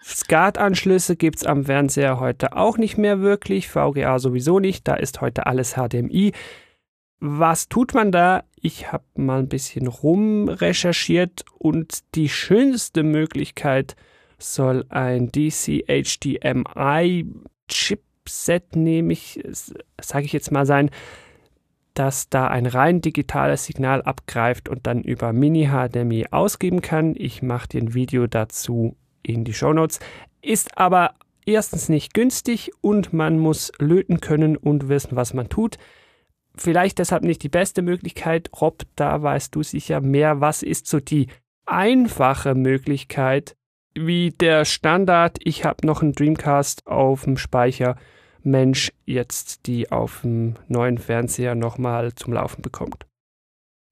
[0.05, 3.69] SCART-Anschlüsse gibt es am Fernseher heute auch nicht mehr wirklich.
[3.69, 4.87] VGA sowieso nicht.
[4.87, 6.33] Da ist heute alles HDMI.
[7.21, 8.45] Was tut man da?
[8.61, 13.97] Ich habe mal ein bisschen rumrecherchiert und die schönste Möglichkeit,
[14.53, 17.27] soll ein DC HDMI
[17.69, 19.43] Chipset, nehme ich,
[20.01, 20.91] sage ich jetzt mal sein,
[21.95, 27.15] das da ein rein digitales Signal abgreift und dann über Mini HDMI ausgeben kann.
[27.17, 30.01] Ich mache dir ein Video dazu in die Show Notes.
[30.43, 31.15] Ist aber
[31.47, 35.79] erstens nicht günstig und man muss löten können und wissen, was man tut.
[36.57, 38.51] Vielleicht deshalb nicht die beste Möglichkeit.
[38.61, 40.41] Rob, da weißt du sicher mehr.
[40.41, 41.29] Was ist so die
[41.67, 43.57] einfache Möglichkeit,
[43.95, 47.97] wie der Standard, ich habe noch einen Dreamcast auf dem Speicher,
[48.43, 53.07] Mensch jetzt die auf dem neuen Fernseher nochmal zum Laufen bekommt.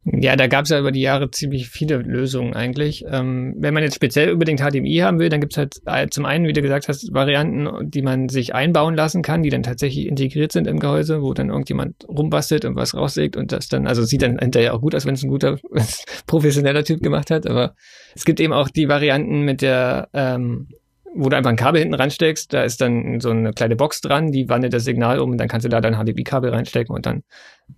[0.05, 3.05] Ja, da gab es ja über die Jahre ziemlich viele Lösungen eigentlich.
[3.09, 6.25] Ähm, wenn man jetzt speziell unbedingt HDMI haben will, dann gibt es halt äh, zum
[6.25, 10.09] einen, wie du gesagt hast, Varianten, die man sich einbauen lassen kann, die dann tatsächlich
[10.09, 14.03] integriert sind im Gehäuse, wo dann irgendjemand rumbastelt und was raussägt und das dann, also
[14.03, 15.59] sieht dann hinterher auch gut aus, wenn es ein guter,
[16.27, 17.77] professioneller Typ gemacht hat, aber
[18.17, 20.67] es gibt eben auch die Varianten mit der ähm,
[21.15, 24.33] wo du einfach ein Kabel hinten ransteckst, da ist dann so eine kleine Box dran,
[24.33, 27.23] die wandelt das Signal um und dann kannst du da dein HDMI-Kabel reinstecken und dann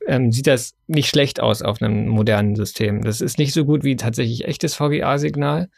[0.06, 3.02] ähm, sieht das nicht schlecht aus auf einem modernen System.
[3.02, 5.68] Das ist nicht so gut wie tatsächlich echtes VGA-Signal,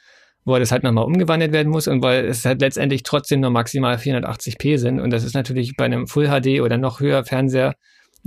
[0.45, 3.97] wo das halt nochmal umgewandelt werden muss und weil es halt letztendlich trotzdem nur maximal
[3.97, 7.75] 480p sind und das ist natürlich bei einem Full HD oder noch höher Fernseher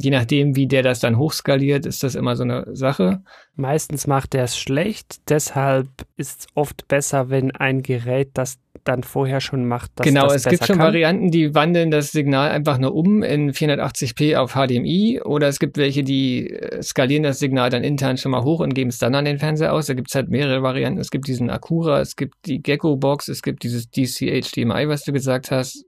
[0.02, 3.22] je nachdem, wie der das dann hochskaliert, ist das immer so eine Sache.
[3.56, 9.04] Meistens macht er es schlecht, deshalb ist es oft besser, wenn ein Gerät das dann
[9.04, 9.92] vorher schon macht.
[9.96, 10.88] Dass genau, das es gibt schon kann.
[10.88, 15.78] Varianten, die wandeln das Signal einfach nur um in 480p auf HDMI oder es gibt
[15.78, 19.16] welche, die äh, skalieren das Signal dann intern schon mal hoch und geben es dann
[19.16, 19.88] an den Fernseher aus.
[19.88, 21.00] Da gibt es halt mehrere Varianten.
[21.00, 25.04] Es gibt diesen Acura, es gibt die Gecko Box, es gibt dieses DC HDMI, was
[25.04, 25.86] du gesagt hast.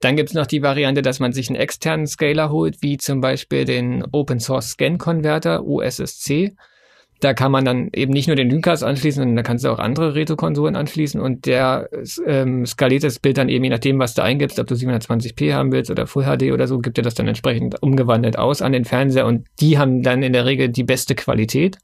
[0.00, 3.66] Dann gibt's noch die Variante, dass man sich einen externen Scaler holt, wie zum Beispiel
[3.66, 6.54] den Open Source Scan Converter, OSSC.
[7.20, 9.78] Da kann man dann eben nicht nur den Lyncast anschließen, sondern da kannst du auch
[9.78, 11.90] andere Retro-Konsolen anschließen und der
[12.26, 15.70] ähm, skaliert das Bild dann eben je nachdem, was du eingibst, ob du 720p haben
[15.70, 18.86] willst oder Full HD oder so, gibt dir das dann entsprechend umgewandelt aus an den
[18.86, 21.78] Fernseher und die haben dann in der Regel die beste Qualität.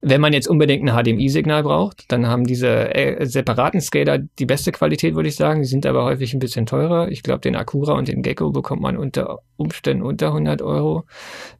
[0.00, 4.70] Wenn man jetzt unbedingt ein HDMI-Signal braucht, dann haben diese äh, separaten Scaler die beste
[4.70, 5.62] Qualität, würde ich sagen.
[5.62, 7.08] Die sind aber häufig ein bisschen teurer.
[7.08, 11.04] Ich glaube, den Acura und den Gecko bekommt man unter Umständen unter 100 Euro.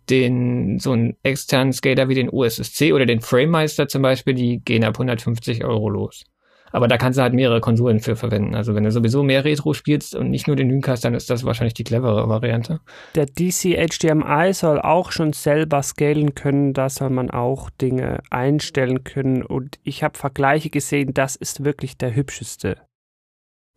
[0.09, 4.85] Den, so einen externen Scaler wie den USSC oder den FrameMeister zum Beispiel, die gehen
[4.85, 6.25] ab 150 Euro los.
[6.73, 8.55] Aber da kannst du halt mehrere Konsolen für verwenden.
[8.55, 11.45] Also wenn du sowieso mehr Retro spielst und nicht nur den Dreamcast, dann ist das
[11.45, 12.81] wahrscheinlich die clevere Variante.
[13.15, 16.73] Der DC HDMI soll auch schon selber scalen können.
[16.73, 19.43] Da soll man auch Dinge einstellen können.
[19.43, 22.77] Und ich habe Vergleiche gesehen, das ist wirklich der hübscheste.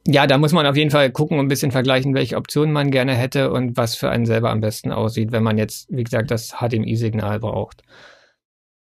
[0.07, 2.89] Ja, da muss man auf jeden Fall gucken und ein bisschen vergleichen, welche Optionen man
[2.89, 6.31] gerne hätte und was für einen selber am besten aussieht, wenn man jetzt, wie gesagt,
[6.31, 7.83] das HDMI-Signal braucht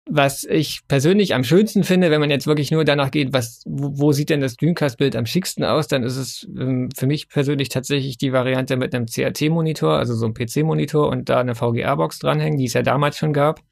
[0.07, 3.91] was ich persönlich am schönsten finde, wenn man jetzt wirklich nur danach geht, was, wo,
[3.99, 7.71] wo sieht denn das Dreamcast-Bild am schicksten aus, dann ist es ähm, für mich persönlich
[7.71, 12.59] tatsächlich die Variante mit einem CRT-Monitor, also so einem PC-Monitor und da eine VGA-Box dranhängen,
[12.59, 13.63] die es ja damals schon gab.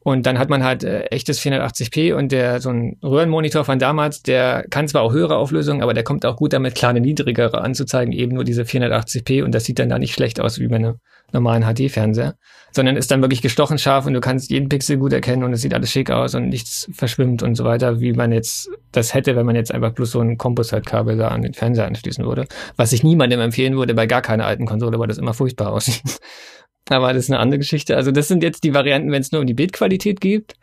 [0.00, 4.22] Und dann hat man halt äh, echtes 480p und der so ein Röhrenmonitor von damals,
[4.22, 7.62] der kann zwar auch höhere Auflösungen, aber der kommt auch gut damit klar, eine niedrigere
[7.62, 10.76] anzuzeigen, eben nur diese 480p und das sieht dann da nicht schlecht aus wie bei
[10.76, 10.96] einem
[11.34, 12.36] normalen HD-Fernseher,
[12.72, 15.60] sondern ist dann wirklich gestochen scharf und du kannst jeden Pixel gut erkennen und es
[15.60, 19.36] sieht alles schick aus und nichts verschwimmt und so weiter, wie man jetzt das hätte,
[19.36, 22.46] wenn man jetzt einfach bloß so ein Composite-Kabel da an den Fernseher anschließen würde.
[22.76, 26.02] Was ich niemandem empfehlen würde bei gar keiner alten Konsole, weil das immer furchtbar aussieht.
[26.88, 27.96] Aber das ist eine andere Geschichte.
[27.96, 30.54] Also das sind jetzt die Varianten, wenn es nur um die Bildqualität geht.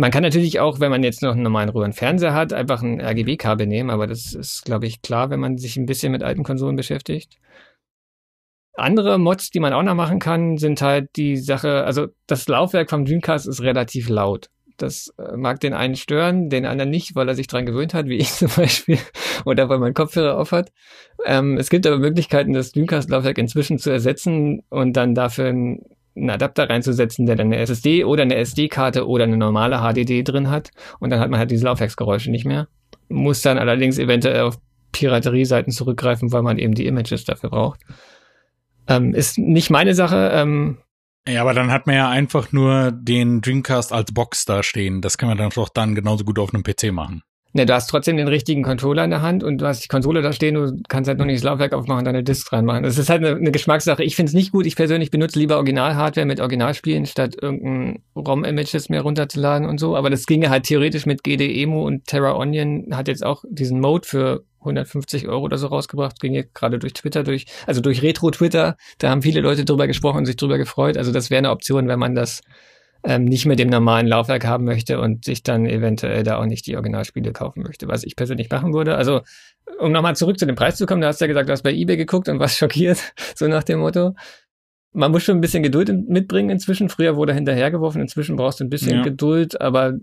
[0.00, 3.66] Man kann natürlich auch, wenn man jetzt noch einen normalen Röhrenfernseher hat, einfach ein RGB-Kabel
[3.66, 6.76] nehmen, aber das ist, glaube ich, klar, wenn man sich ein bisschen mit alten Konsolen
[6.76, 7.36] beschäftigt.
[8.78, 12.90] Andere Mods, die man auch noch machen kann, sind halt die Sache, also das Laufwerk
[12.90, 14.48] vom Dreamcast ist relativ laut.
[14.76, 18.06] Das äh, mag den einen stören, den anderen nicht, weil er sich dran gewöhnt hat,
[18.06, 18.98] wie ich zum Beispiel,
[19.44, 20.70] oder weil man Kopfhörer auf hat.
[21.24, 26.68] Ähm, es gibt aber Möglichkeiten, das Dreamcast-Laufwerk inzwischen zu ersetzen und dann dafür einen Adapter
[26.68, 30.70] reinzusetzen, der dann eine SSD oder eine SD-Karte oder eine normale HDD drin hat.
[31.00, 32.68] Und dann hat man halt diese Laufwerksgeräusche nicht mehr.
[33.08, 34.58] Muss dann allerdings eventuell auf
[34.92, 37.80] Piraterie-Seiten zurückgreifen, weil man eben die Images dafür braucht.
[38.88, 40.30] Ähm, ist nicht meine Sache.
[40.32, 40.78] Ähm,
[41.28, 45.02] ja, aber dann hat man ja einfach nur den Dreamcast als Box da stehen.
[45.02, 47.22] Das kann man dann doch dann genauso gut auf einem PC machen.
[47.54, 50.20] Ne, du hast trotzdem den richtigen Controller in der Hand und du hast die Konsole
[50.20, 52.82] da stehen, du kannst halt nur nicht das Laufwerk aufmachen und deine Disc reinmachen.
[52.82, 54.04] Das ist halt eine, eine Geschmackssache.
[54.04, 54.66] Ich finde es nicht gut.
[54.66, 59.96] Ich persönlich benutze lieber Original-Hardware mit Originalspielen, statt irgendein ROM-Images mehr runterzuladen und so.
[59.96, 64.06] Aber das ginge halt theoretisch mit GD-Emo und Terra Onion hat jetzt auch diesen Mode
[64.06, 68.76] für 150 Euro oder so rausgebracht, ging jetzt gerade durch Twitter durch, also durch Retro-Twitter,
[68.98, 70.96] da haben viele Leute drüber gesprochen und sich drüber gefreut.
[70.96, 72.42] Also das wäre eine Option, wenn man das
[73.04, 76.66] ähm, nicht mit dem normalen Laufwerk haben möchte und sich dann eventuell da auch nicht
[76.66, 78.96] die Originalspiele kaufen möchte, was ich persönlich machen würde.
[78.96, 79.20] Also,
[79.78, 81.62] um nochmal zurück zu dem Preis zu kommen, da hast du ja gesagt, du hast
[81.62, 82.98] bei eBay geguckt und warst schockiert,
[83.34, 84.14] so nach dem Motto.
[84.92, 86.88] Man muss schon ein bisschen Geduld mitbringen inzwischen.
[86.88, 89.02] Früher wurde hinterhergeworfen, inzwischen brauchst du ein bisschen ja.
[89.02, 89.94] Geduld, aber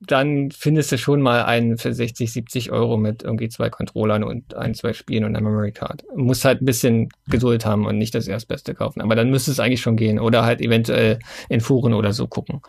[0.00, 4.54] dann findest du schon mal einen für 60, 70 Euro mit irgendwie zwei Controllern und
[4.54, 6.04] ein, zwei Spielen und einer Memory Card.
[6.14, 9.00] Muss halt ein bisschen Geduld haben und nicht das Erstbeste kaufen.
[9.00, 10.18] Aber dann müsste es eigentlich schon gehen.
[10.18, 11.18] Oder halt eventuell
[11.48, 12.60] in Foren oder so gucken.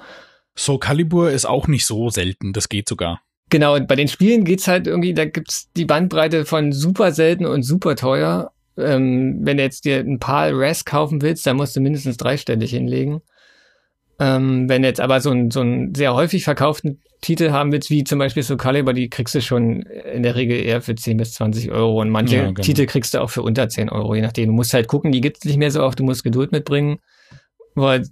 [0.55, 2.53] So Calibur ist auch nicht so selten.
[2.53, 3.21] Das geht sogar.
[3.49, 7.45] Genau, und bei den Spielen geht's halt irgendwie, da gibt's die Bandbreite von super selten
[7.45, 8.51] und super teuer.
[8.77, 12.71] Ähm, wenn du jetzt dir ein paar Res kaufen willst, dann musst du mindestens dreistellig
[12.71, 13.21] hinlegen.
[14.19, 18.03] Ähm, wenn jetzt aber so ein, so ein sehr häufig verkauften Titel haben willst, wie
[18.03, 21.33] zum Beispiel so Caliber, die kriegst du schon in der Regel eher für 10 bis
[21.33, 22.61] 20 Euro und manche ja, genau.
[22.61, 24.47] Titel kriegst du auch für unter 10 Euro, je nachdem.
[24.47, 26.99] Du musst halt gucken, die gibt's nicht mehr so oft, du musst Geduld mitbringen.
[27.75, 28.07] weil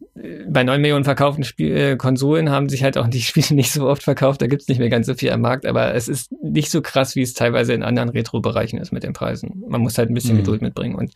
[0.48, 3.88] bei neun Millionen verkauften Spiel äh, Konsolen haben sich halt auch die Spiele nicht so
[3.88, 6.69] oft verkauft, da gibt's nicht mehr ganz so viel am Markt, aber es ist nicht
[6.69, 9.64] so krass, wie es teilweise in anderen Retro-Bereichen ist mit den Preisen.
[9.68, 10.40] Man muss halt ein bisschen mhm.
[10.40, 11.14] Geduld mitbringen und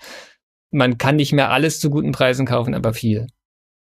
[0.72, 3.28] man kann nicht mehr alles zu guten Preisen kaufen, aber viel.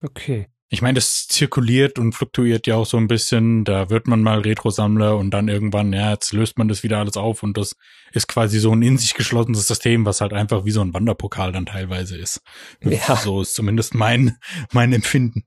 [0.03, 0.47] Okay.
[0.75, 3.63] Ich meine, das zirkuliert und fluktuiert ja auch so ein bisschen.
[3.63, 7.17] Da wird man mal Retro-Sammler und dann irgendwann, ja, jetzt löst man das wieder alles
[7.17, 7.77] auf und das
[8.13, 11.53] ist quasi so ein in sich geschlossenes System, was halt einfach wie so ein Wanderpokal
[11.53, 12.43] dann teilweise ist.
[12.83, 13.15] Ja.
[13.15, 14.37] So ist zumindest mein,
[14.73, 15.45] mein Empfinden.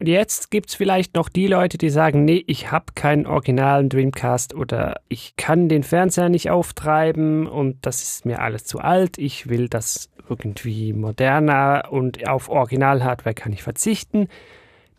[0.00, 5.00] Jetzt gibt's vielleicht noch die Leute, die sagen, nee, ich habe keinen originalen Dreamcast oder
[5.08, 9.18] ich kann den Fernseher nicht auftreiben und das ist mir alles zu alt.
[9.18, 14.28] Ich will das irgendwie moderner und auf Original-Hardware kann ich verzichten.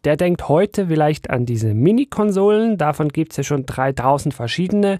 [0.03, 2.77] Der denkt heute vielleicht an diese Mini-Konsolen.
[2.77, 4.99] Davon gibt's ja schon 3000 verschiedene.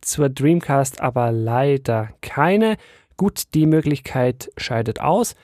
[0.00, 2.76] Zur Dreamcast aber leider keine.
[3.16, 5.34] Gut, die Möglichkeit scheidet aus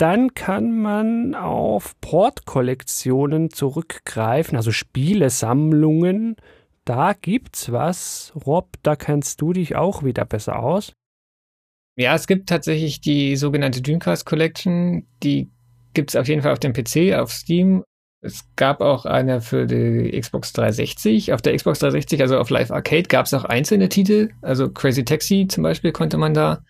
[0.00, 6.36] dann kann man auf Portkollektionen zurückgreifen, also Spielesammlungen.
[6.86, 8.32] Da gibt's was.
[8.46, 10.94] Rob, da kennst du dich auch wieder besser aus.
[12.00, 15.06] Ja, es gibt tatsächlich die sogenannte Dreamcast Collection.
[15.22, 15.50] Die
[15.92, 17.84] gibt's auf jeden Fall auf dem PC, auf Steam.
[18.22, 21.34] Es gab auch eine für die Xbox 360.
[21.34, 24.30] Auf der Xbox 360, also auf Live Arcade, gab es auch einzelne Titel.
[24.40, 26.64] Also Crazy Taxi zum Beispiel konnte man da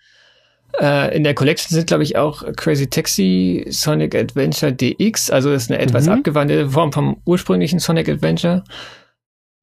[0.80, 5.64] äh, in der Collection sind, glaube ich, auch Crazy Taxi, Sonic Adventure DX, also das
[5.64, 6.12] ist eine etwas mhm.
[6.12, 8.64] abgewandelte Form vom ursprünglichen Sonic Adventure.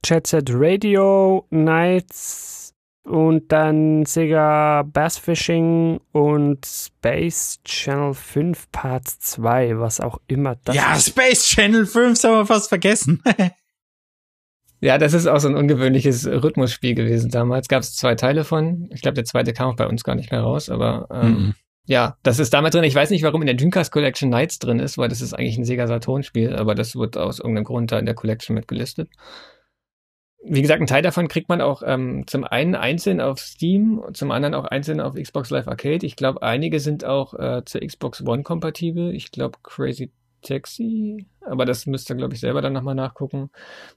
[0.06, 2.66] Jet Set Radio, Nights
[3.08, 10.76] und dann Sega Bass Fishing und Space Channel 5 Part 2, was auch immer das
[10.76, 11.08] ja, ist.
[11.08, 13.22] Ja, Space Channel 5 haben wir fast vergessen.
[14.80, 17.68] Ja, das ist auch so ein ungewöhnliches Rhythmusspiel gewesen damals.
[17.68, 18.90] Gab es zwei Teile von.
[18.94, 21.54] Ich glaube, der zweite kam auch bei uns gar nicht mehr raus, aber ähm, mhm.
[21.88, 22.84] ja, das ist damals drin.
[22.84, 25.58] Ich weiß nicht, warum in der Dreamcast Collection Nights drin ist, weil das ist eigentlich
[25.58, 29.10] ein Sega Saturn-Spiel, aber das wird aus irgendeinem Grund da in der Collection mitgelistet.
[30.44, 34.32] Wie gesagt, einen Teil davon kriegt man auch ähm, zum einen einzeln auf Steam, zum
[34.32, 36.06] anderen auch einzeln auf Xbox Live Arcade.
[36.06, 39.14] Ich glaube, einige sind auch äh, zur Xbox One kompatibel.
[39.14, 40.12] Ich glaube, Crazy
[40.42, 43.49] Taxi, aber das müsst ihr, glaube ich, selber dann nochmal nachgucken.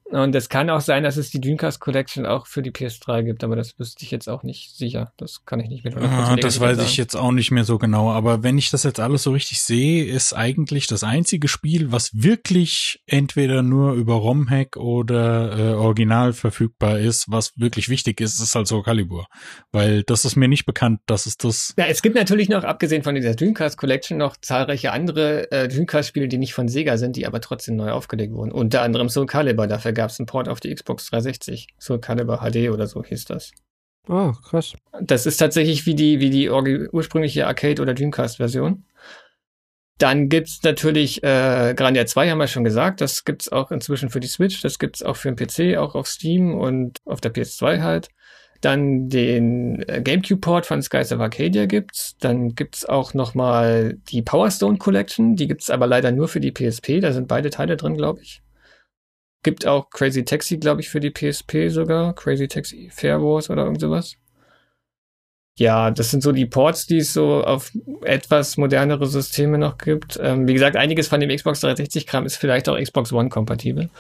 [0.05, 3.45] Und es kann auch sein, dass es die Dreamcast Collection auch für die PS3 gibt,
[3.45, 5.13] aber das wüsste ich jetzt auch nicht sicher.
[5.17, 6.89] Das kann ich nicht mit ah, Das weiß sagen.
[6.89, 9.61] ich jetzt auch nicht mehr so genau, aber wenn ich das jetzt alles so richtig
[9.61, 16.33] sehe, ist eigentlich das einzige Spiel, was wirklich entweder nur über ROM-Hack oder äh, original
[16.33, 19.27] verfügbar ist, was wirklich wichtig ist, ist halt so Calibur.
[19.73, 21.75] Weil das ist mir nicht bekannt, dass es das.
[21.79, 26.29] Ja, es gibt natürlich noch, abgesehen von dieser Dreamcast Collection, noch zahlreiche andere äh, Dreamcast-Spiele,
[26.29, 28.53] die nicht von Sega sind, die aber trotzdem neu aufgelegt wurden.
[28.53, 31.69] Unter anderem Soul Calibur, dafür gab es einen Port auf die Xbox 360.
[31.79, 33.53] Soul Calibur HD oder so hieß das.
[34.09, 34.75] Oh, krass.
[35.01, 38.85] Das ist tatsächlich wie die, wie die ursprüngliche Arcade- oder Dreamcast-Version.
[39.99, 43.03] Dann gibt's natürlich äh, Grandia 2, haben wir schon gesagt.
[43.03, 44.63] Das gibt's auch inzwischen für die Switch.
[44.63, 48.09] Das gibt's auch für den PC, auch auf Steam und auf der PS2 halt.
[48.61, 52.17] Dann den äh, GameCube-Port von Skies of Arcadia gibt's.
[52.19, 55.37] Dann gibt's auch nochmal die Power Stone Collection.
[55.37, 57.01] Die gibt's aber leider nur für die PSP.
[57.01, 58.43] Da sind beide Teile drin, glaube ich.
[59.43, 62.15] Gibt auch Crazy Taxi, glaube ich, für die PSP sogar.
[62.15, 64.17] Crazy Taxi Fair Wars oder irgend sowas.
[65.59, 67.73] Ja, das sind so die Ports, die es so auf
[68.03, 70.19] etwas modernere Systeme noch gibt.
[70.23, 73.91] Ähm, wie gesagt, einiges von dem Xbox 360-Kram ist vielleicht auch Xbox One kompatibel.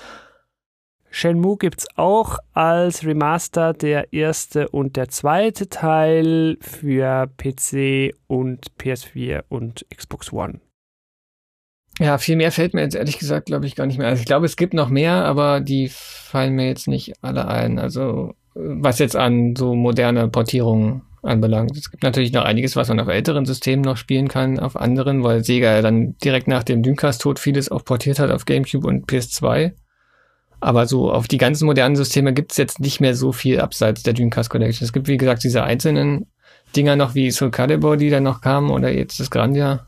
[1.10, 8.72] Shenmue gibt es auch als Remaster der erste und der zweite Teil für PC und
[8.78, 10.60] PS4 und Xbox One.
[11.98, 14.08] Ja, viel mehr fällt mir jetzt ehrlich gesagt, glaube ich, gar nicht mehr.
[14.08, 17.78] Also ich glaube, es gibt noch mehr, aber die fallen mir jetzt nicht alle ein.
[17.78, 21.76] Also was jetzt an so moderne Portierungen anbelangt.
[21.76, 25.22] Es gibt natürlich noch einiges, was man auf älteren Systemen noch spielen kann, auf anderen,
[25.22, 29.06] weil Sega ja dann direkt nach dem Dreamcast-Tod vieles auch portiert hat auf GameCube und
[29.06, 29.72] PS2.
[30.60, 34.02] Aber so auf die ganzen modernen Systeme gibt es jetzt nicht mehr so viel abseits
[34.02, 34.84] der Dreamcast Collection.
[34.84, 36.26] Es gibt, wie gesagt, diese einzelnen
[36.76, 39.86] Dinger noch wie Soul Calibur, die dann noch kamen, oder jetzt das Grandia.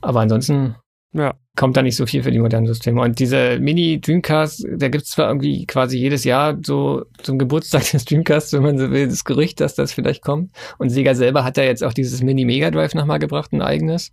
[0.00, 0.76] Aber ansonsten
[1.12, 1.34] ja.
[1.56, 3.02] kommt da nicht so viel für die modernen Systeme.
[3.02, 8.04] Und diese Mini-Dreamcast, da gibt es zwar irgendwie quasi jedes Jahr so zum Geburtstag des
[8.04, 10.52] Dreamcasts, wenn man so will, das Gerücht, dass das vielleicht kommt.
[10.78, 14.12] Und Sega selber hat ja jetzt auch dieses Mini-Mega Drive nochmal gebracht, ein eigenes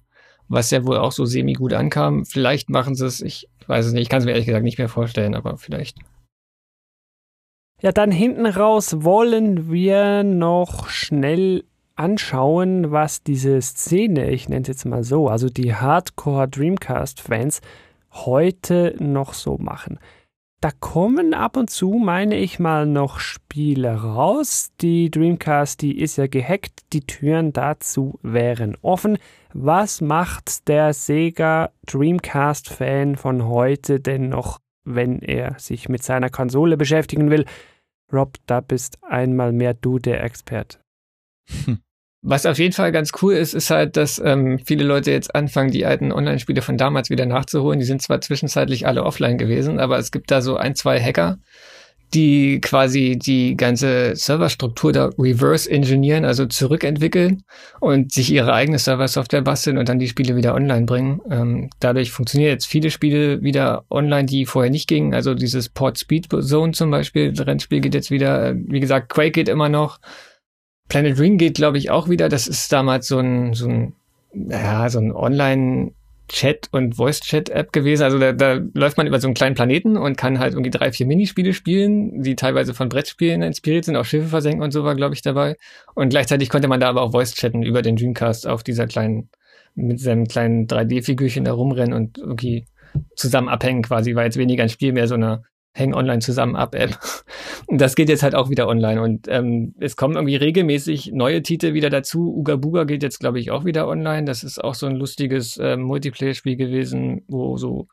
[0.49, 2.25] was ja wohl auch so semi gut ankam.
[2.25, 4.77] Vielleicht machen sie es, ich weiß es nicht, ich kann es mir ehrlich gesagt nicht
[4.77, 5.97] mehr vorstellen, aber vielleicht.
[7.81, 11.63] Ja, dann hinten raus wollen wir noch schnell
[11.95, 17.61] anschauen, was diese Szene, ich nenne es jetzt mal so, also die Hardcore Dreamcast-Fans
[18.11, 19.99] heute noch so machen.
[20.59, 24.71] Da kommen ab und zu, meine ich mal, noch Spiele raus.
[24.81, 29.19] Die Dreamcast, die ist ja gehackt, die Türen dazu wären offen.
[29.59, 36.77] Was macht der Sega Dreamcast-Fan von heute denn noch, wenn er sich mit seiner Konsole
[36.77, 37.43] beschäftigen will?
[38.13, 40.77] Rob, da bist einmal mehr du der Experte.
[41.65, 41.79] Hm.
[42.21, 45.71] Was auf jeden Fall ganz cool ist, ist halt, dass ähm, viele Leute jetzt anfangen,
[45.71, 47.79] die alten Online-Spiele von damals wieder nachzuholen.
[47.79, 51.39] Die sind zwar zwischenzeitlich alle offline gewesen, aber es gibt da so ein, zwei Hacker,
[52.13, 57.43] die quasi die ganze Serverstruktur da reverse engineeren, also zurückentwickeln
[57.81, 61.21] und sich ihre eigene Server-Software basteln und dann die Spiele wieder online bringen.
[61.29, 65.13] Ähm, dadurch funktionieren jetzt viele Spiele wieder online, die vorher nicht gingen.
[65.13, 68.55] Also dieses Port Speed Zone zum Beispiel, das Rennspiel geht jetzt wieder.
[68.55, 69.99] Wie gesagt, Quake geht immer noch.
[70.87, 72.29] Planet Ring geht, glaube ich, auch wieder.
[72.29, 73.93] Das ist damals so ein, so ein,
[74.33, 75.91] ja, so ein Online-
[76.29, 78.03] Chat- und Voice-Chat-App gewesen.
[78.03, 80.91] Also da, da läuft man über so einen kleinen Planeten und kann halt irgendwie drei,
[80.91, 84.95] vier Minispiele spielen, die teilweise von Brettspielen inspiriert sind, auch Schiffe versenken und so war,
[84.95, 85.55] glaube ich, dabei.
[85.95, 89.29] Und gleichzeitig konnte man da aber auch Voice-Chatten über den Dreamcast auf dieser kleinen,
[89.75, 92.65] mit seinem kleinen 3D-Figürchen da rumrennen und irgendwie
[93.15, 94.15] zusammen abhängen quasi.
[94.15, 95.43] War jetzt weniger ein Spiel, mehr so eine
[95.77, 96.97] hängen online zusammen ab App.
[97.67, 99.01] Und das geht jetzt halt auch wieder online.
[99.01, 102.33] Und ähm, es kommen irgendwie regelmäßig neue Titel wieder dazu.
[102.35, 104.25] Uga Buga geht jetzt, glaube ich, auch wieder online.
[104.25, 107.87] Das ist auch so ein lustiges äh, Multiplayer-Spiel gewesen, wo so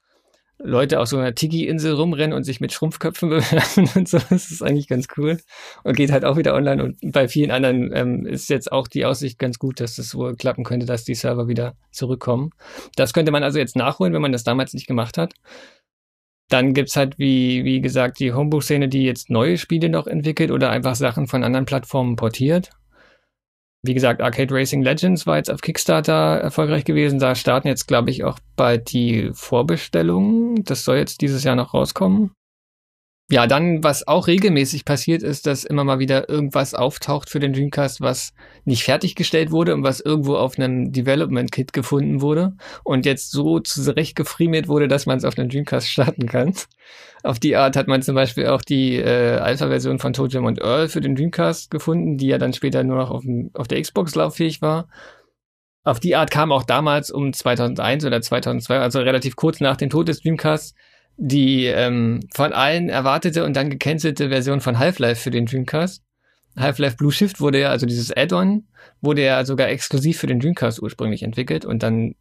[0.59, 4.19] Leute auf so einer Tiki-Insel rumrennen und sich mit Schrumpfköpfen bewerfen und so.
[4.31, 5.39] Das ist eigentlich ganz cool.
[5.83, 6.83] Und geht halt auch wieder online.
[6.83, 10.37] Und bei vielen anderen ähm, ist jetzt auch die Aussicht ganz gut, dass es wohl
[10.37, 12.51] klappen könnte, dass die Server wieder zurückkommen.
[12.97, 15.35] Das könnte man also jetzt nachholen, wenn man das damals nicht gemacht hat.
[16.49, 20.71] Dann gibt's halt, wie, wie gesagt, die Homebrew-Szene, die jetzt neue Spiele noch entwickelt oder
[20.71, 22.71] einfach Sachen von anderen Plattformen portiert.
[23.83, 27.19] Wie gesagt, Arcade Racing Legends war jetzt auf Kickstarter erfolgreich gewesen.
[27.19, 30.65] Da starten jetzt, glaube ich, auch bald die Vorbestellungen.
[30.65, 32.33] Das soll jetzt dieses Jahr noch rauskommen.
[33.31, 37.55] Ja, dann, was auch regelmäßig passiert, ist, dass immer mal wieder irgendwas auftaucht für den
[37.55, 38.35] Dreamcast, was
[38.67, 42.53] nicht fertiggestellt wurde und was irgendwo auf einem Development Kit gefunden wurde
[42.83, 46.53] und jetzt so zurechtgefriemelt wurde, dass man es auf einem Dreamcast starten kann.
[47.23, 50.89] Auf die Art hat man zum Beispiel auch die äh, Alpha-Version von ToeJam und Earl
[50.89, 54.15] für den Dreamcast gefunden, die ja dann später nur noch auf, dem, auf der Xbox
[54.15, 54.87] lauffähig war.
[55.83, 59.89] Auf die Art kam auch damals um 2001 oder 2002, also relativ kurz nach dem
[59.89, 60.75] Tod des Dreamcasts,
[61.17, 66.03] die ähm, von allen erwartete und dann gecancelte Version von Half-Life für den Dreamcast.
[66.57, 68.65] Half-Life Blue Shift wurde ja, also dieses Add-on,
[69.01, 72.15] wurde ja sogar exklusiv für den Dreamcast ursprünglich entwickelt und dann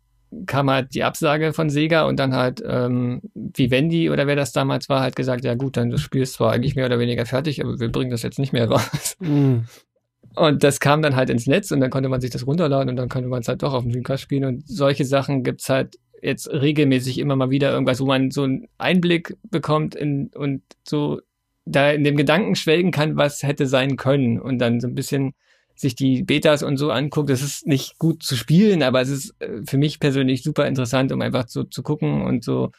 [0.47, 4.89] kam halt die Absage von Sega und dann halt ähm, Vivendi oder wer das damals
[4.89, 7.63] war, halt gesagt, ja gut, dann das Spiel ist zwar eigentlich mehr oder weniger fertig,
[7.63, 9.15] aber wir bringen das jetzt nicht mehr raus.
[9.19, 9.59] Mm.
[10.35, 12.95] Und das kam dann halt ins Netz und dann konnte man sich das runterladen und
[12.95, 15.97] dann konnte man es halt doch auf dem Dreamcast spielen und solche Sachen gibt's halt
[16.23, 21.19] jetzt regelmäßig immer mal wieder irgendwas, wo man so einen Einblick bekommt in, und so
[21.65, 25.33] da in dem Gedanken schwelgen kann, was hätte sein können und dann so ein bisschen
[25.75, 27.29] sich die Betas und so anguckt.
[27.29, 31.11] Das ist nicht gut zu spielen, aber es ist äh, für mich persönlich super interessant,
[31.11, 32.71] um einfach so zu gucken und so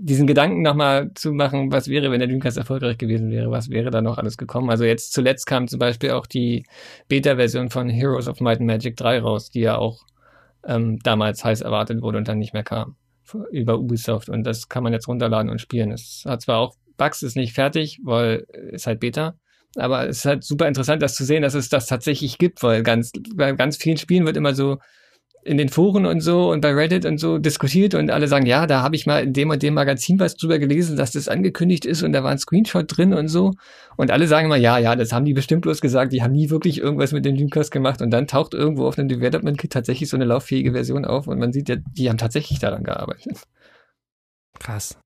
[0.00, 3.90] diesen Gedanken nochmal zu machen, was wäre, wenn der Dreamcast erfolgreich gewesen wäre, was wäre
[3.90, 4.70] da noch alles gekommen.
[4.70, 6.64] Also jetzt zuletzt kam zum Beispiel auch die
[7.08, 10.04] Beta-Version von Heroes of Might and Magic 3 raus, die ja auch
[10.64, 12.96] ähm, damals heiß erwartet wurde und dann nicht mehr kam
[13.50, 14.28] über Ubisoft.
[14.28, 15.92] Und das kann man jetzt runterladen und spielen.
[15.92, 19.34] Es hat zwar auch Bugs, ist nicht fertig, weil es halt Beta.
[19.76, 22.82] Aber es ist halt super interessant, das zu sehen, dass es das tatsächlich gibt, weil
[22.82, 24.78] ganz, bei ganz vielen Spielen wird immer so
[25.48, 28.66] in den Foren und so und bei Reddit und so diskutiert und alle sagen, ja,
[28.66, 31.86] da habe ich mal in dem und dem Magazin was drüber gelesen, dass das angekündigt
[31.86, 33.54] ist und da war ein Screenshot drin und so.
[33.96, 36.50] Und alle sagen immer, ja, ja, das haben die bestimmt bloß gesagt, die haben nie
[36.50, 40.10] wirklich irgendwas mit dem Dreamcast gemacht und dann taucht irgendwo auf einem Development Kit tatsächlich
[40.10, 43.44] so eine lauffähige Version auf und man sieht ja, die haben tatsächlich daran gearbeitet.
[44.58, 44.98] Krass.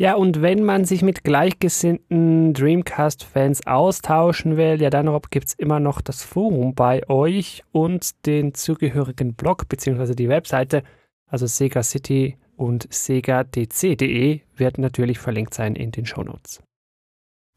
[0.00, 5.80] Ja, und wenn man sich mit gleichgesinnten Dreamcast-Fans austauschen will, ja, dann gibt es immer
[5.80, 10.14] noch das Forum bei euch und den zugehörigen Blog bzw.
[10.14, 10.84] die Webseite,
[11.26, 16.62] also Sega City und segadc.de wird natürlich verlinkt sein in den Shownotes.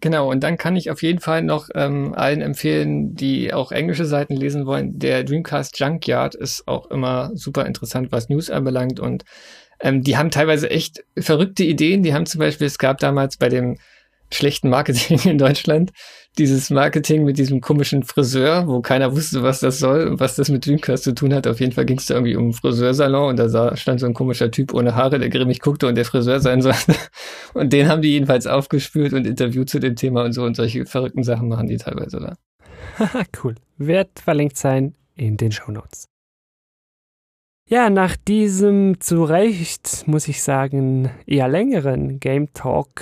[0.02, 4.06] Genau, und dann kann ich auf jeden Fall noch ähm, allen empfehlen, die auch englische
[4.06, 4.98] Seiten lesen wollen.
[4.98, 9.26] Der Dreamcast Junkyard ist auch immer super interessant, was News anbelangt und
[9.82, 12.04] ähm, die haben teilweise echt verrückte Ideen.
[12.04, 13.78] Die haben zum Beispiel, es gab damals bei dem
[14.34, 15.92] schlechten Marketing in Deutschland
[16.38, 20.50] dieses Marketing mit diesem komischen Friseur, wo keiner wusste, was das soll und was das
[20.50, 21.46] mit Dreamcast zu tun hat.
[21.46, 24.14] Auf jeden Fall ging es da irgendwie um einen Friseursalon und da stand so ein
[24.14, 26.96] komischer Typ ohne Haare, der grimmig guckte und der Friseur sein sollte.
[27.54, 30.86] Und den haben die jedenfalls aufgespürt und interviewt zu dem Thema und so und solche
[30.86, 32.38] verrückten Sachen machen die teilweise da.
[33.44, 33.56] cool.
[33.78, 36.11] Wird verlinkt sein in den Show Notes.
[37.74, 43.02] Ja, nach diesem zu Recht, muss ich sagen, eher längeren Game Talk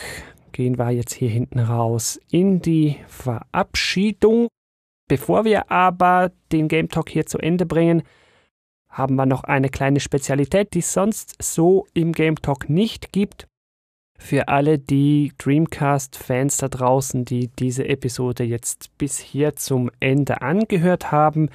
[0.51, 4.47] gehen wir jetzt hier hinten raus in die Verabschiedung.
[5.07, 8.03] Bevor wir aber den Game Talk hier zu Ende bringen,
[8.89, 13.47] haben wir noch eine kleine Spezialität, die es sonst so im Game Talk nicht gibt.
[14.19, 21.11] Für alle die Dreamcast-Fans da draußen, die diese Episode jetzt bis hier zum Ende angehört
[21.11, 21.49] haben,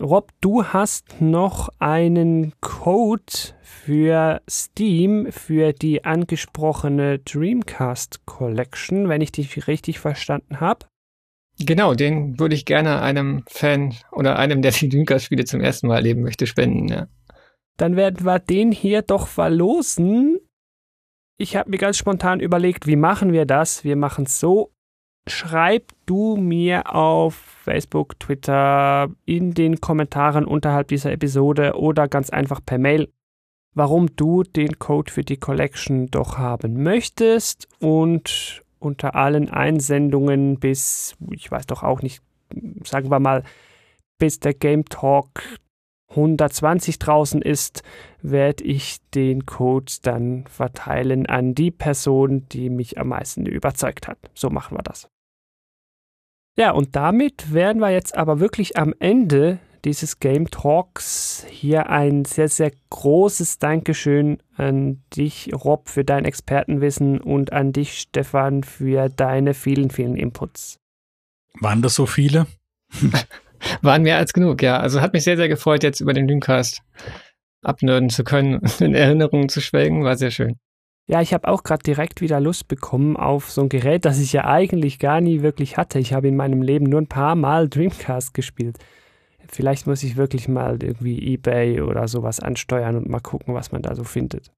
[0.00, 3.22] Rob, du hast noch einen Code
[3.62, 10.86] für Steam für die angesprochene Dreamcast Collection, wenn ich dich richtig verstanden habe.
[11.60, 15.96] Genau, den würde ich gerne einem Fan oder einem, der die Dreamcast-Spiele zum ersten Mal
[15.96, 16.88] erleben möchte, spenden.
[16.88, 17.06] Ja.
[17.76, 20.40] Dann werden wir den hier doch verlosen.
[21.38, 23.84] Ich habe mir ganz spontan überlegt, wie machen wir das?
[23.84, 24.73] Wir machen es so.
[25.26, 32.60] Schreib du mir auf Facebook, Twitter, in den Kommentaren unterhalb dieser Episode oder ganz einfach
[32.64, 33.10] per Mail,
[33.72, 41.16] warum du den Code für die Collection doch haben möchtest und unter allen Einsendungen bis,
[41.30, 42.22] ich weiß doch auch nicht,
[42.84, 43.44] sagen wir mal,
[44.18, 45.42] bis der Game Talk
[46.10, 47.82] 120 draußen ist,
[48.20, 54.18] werde ich den Code dann verteilen an die Person, die mich am meisten überzeugt hat.
[54.34, 55.08] So machen wir das.
[56.56, 61.44] Ja, und damit wären wir jetzt aber wirklich am Ende dieses Game Talks.
[61.50, 67.98] Hier ein sehr, sehr großes Dankeschön an dich, Rob, für dein Expertenwissen und an dich,
[67.98, 70.78] Stefan, für deine vielen, vielen Inputs.
[71.60, 72.46] Waren das so viele?
[73.82, 74.78] Waren mehr als genug, ja.
[74.78, 76.82] Also hat mich sehr, sehr gefreut, jetzt über den Dreamcast
[77.62, 80.04] abnörden zu können und in Erinnerungen zu schwelgen.
[80.04, 80.58] War sehr schön.
[81.06, 84.32] Ja, ich habe auch gerade direkt wieder Lust bekommen auf so ein Gerät, das ich
[84.32, 85.98] ja eigentlich gar nie wirklich hatte.
[85.98, 88.78] Ich habe in meinem Leben nur ein paar Mal Dreamcast gespielt.
[89.48, 93.82] Vielleicht muss ich wirklich mal irgendwie eBay oder sowas ansteuern und mal gucken, was man
[93.82, 94.50] da so findet.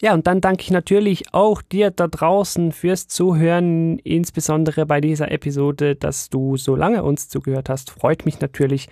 [0.00, 5.30] Ja, und dann danke ich natürlich auch dir da draußen fürs Zuhören, insbesondere bei dieser
[5.30, 7.92] Episode, dass du so lange uns zugehört hast.
[7.92, 8.88] Freut mich natürlich,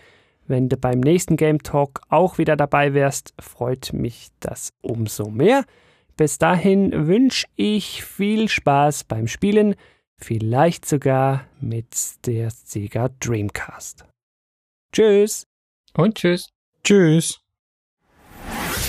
[0.46, 3.34] wenn du beim nächsten Game Talk auch wieder dabei wärst.
[3.40, 5.64] Freut mich das umso mehr.
[6.20, 9.74] Bis dahin wünsche ich viel Spaß beim Spielen,
[10.18, 14.04] vielleicht sogar mit der Sega Dreamcast.
[14.92, 15.46] Tschüss.
[15.94, 16.50] Und tschüss.
[16.84, 17.40] Tschüss.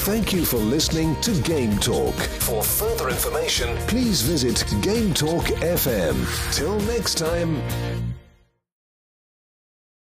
[0.03, 2.15] Thank you for listening to Game Talk.
[2.41, 6.27] For further information, please visit Game Talk FM.
[6.51, 7.61] Till next time.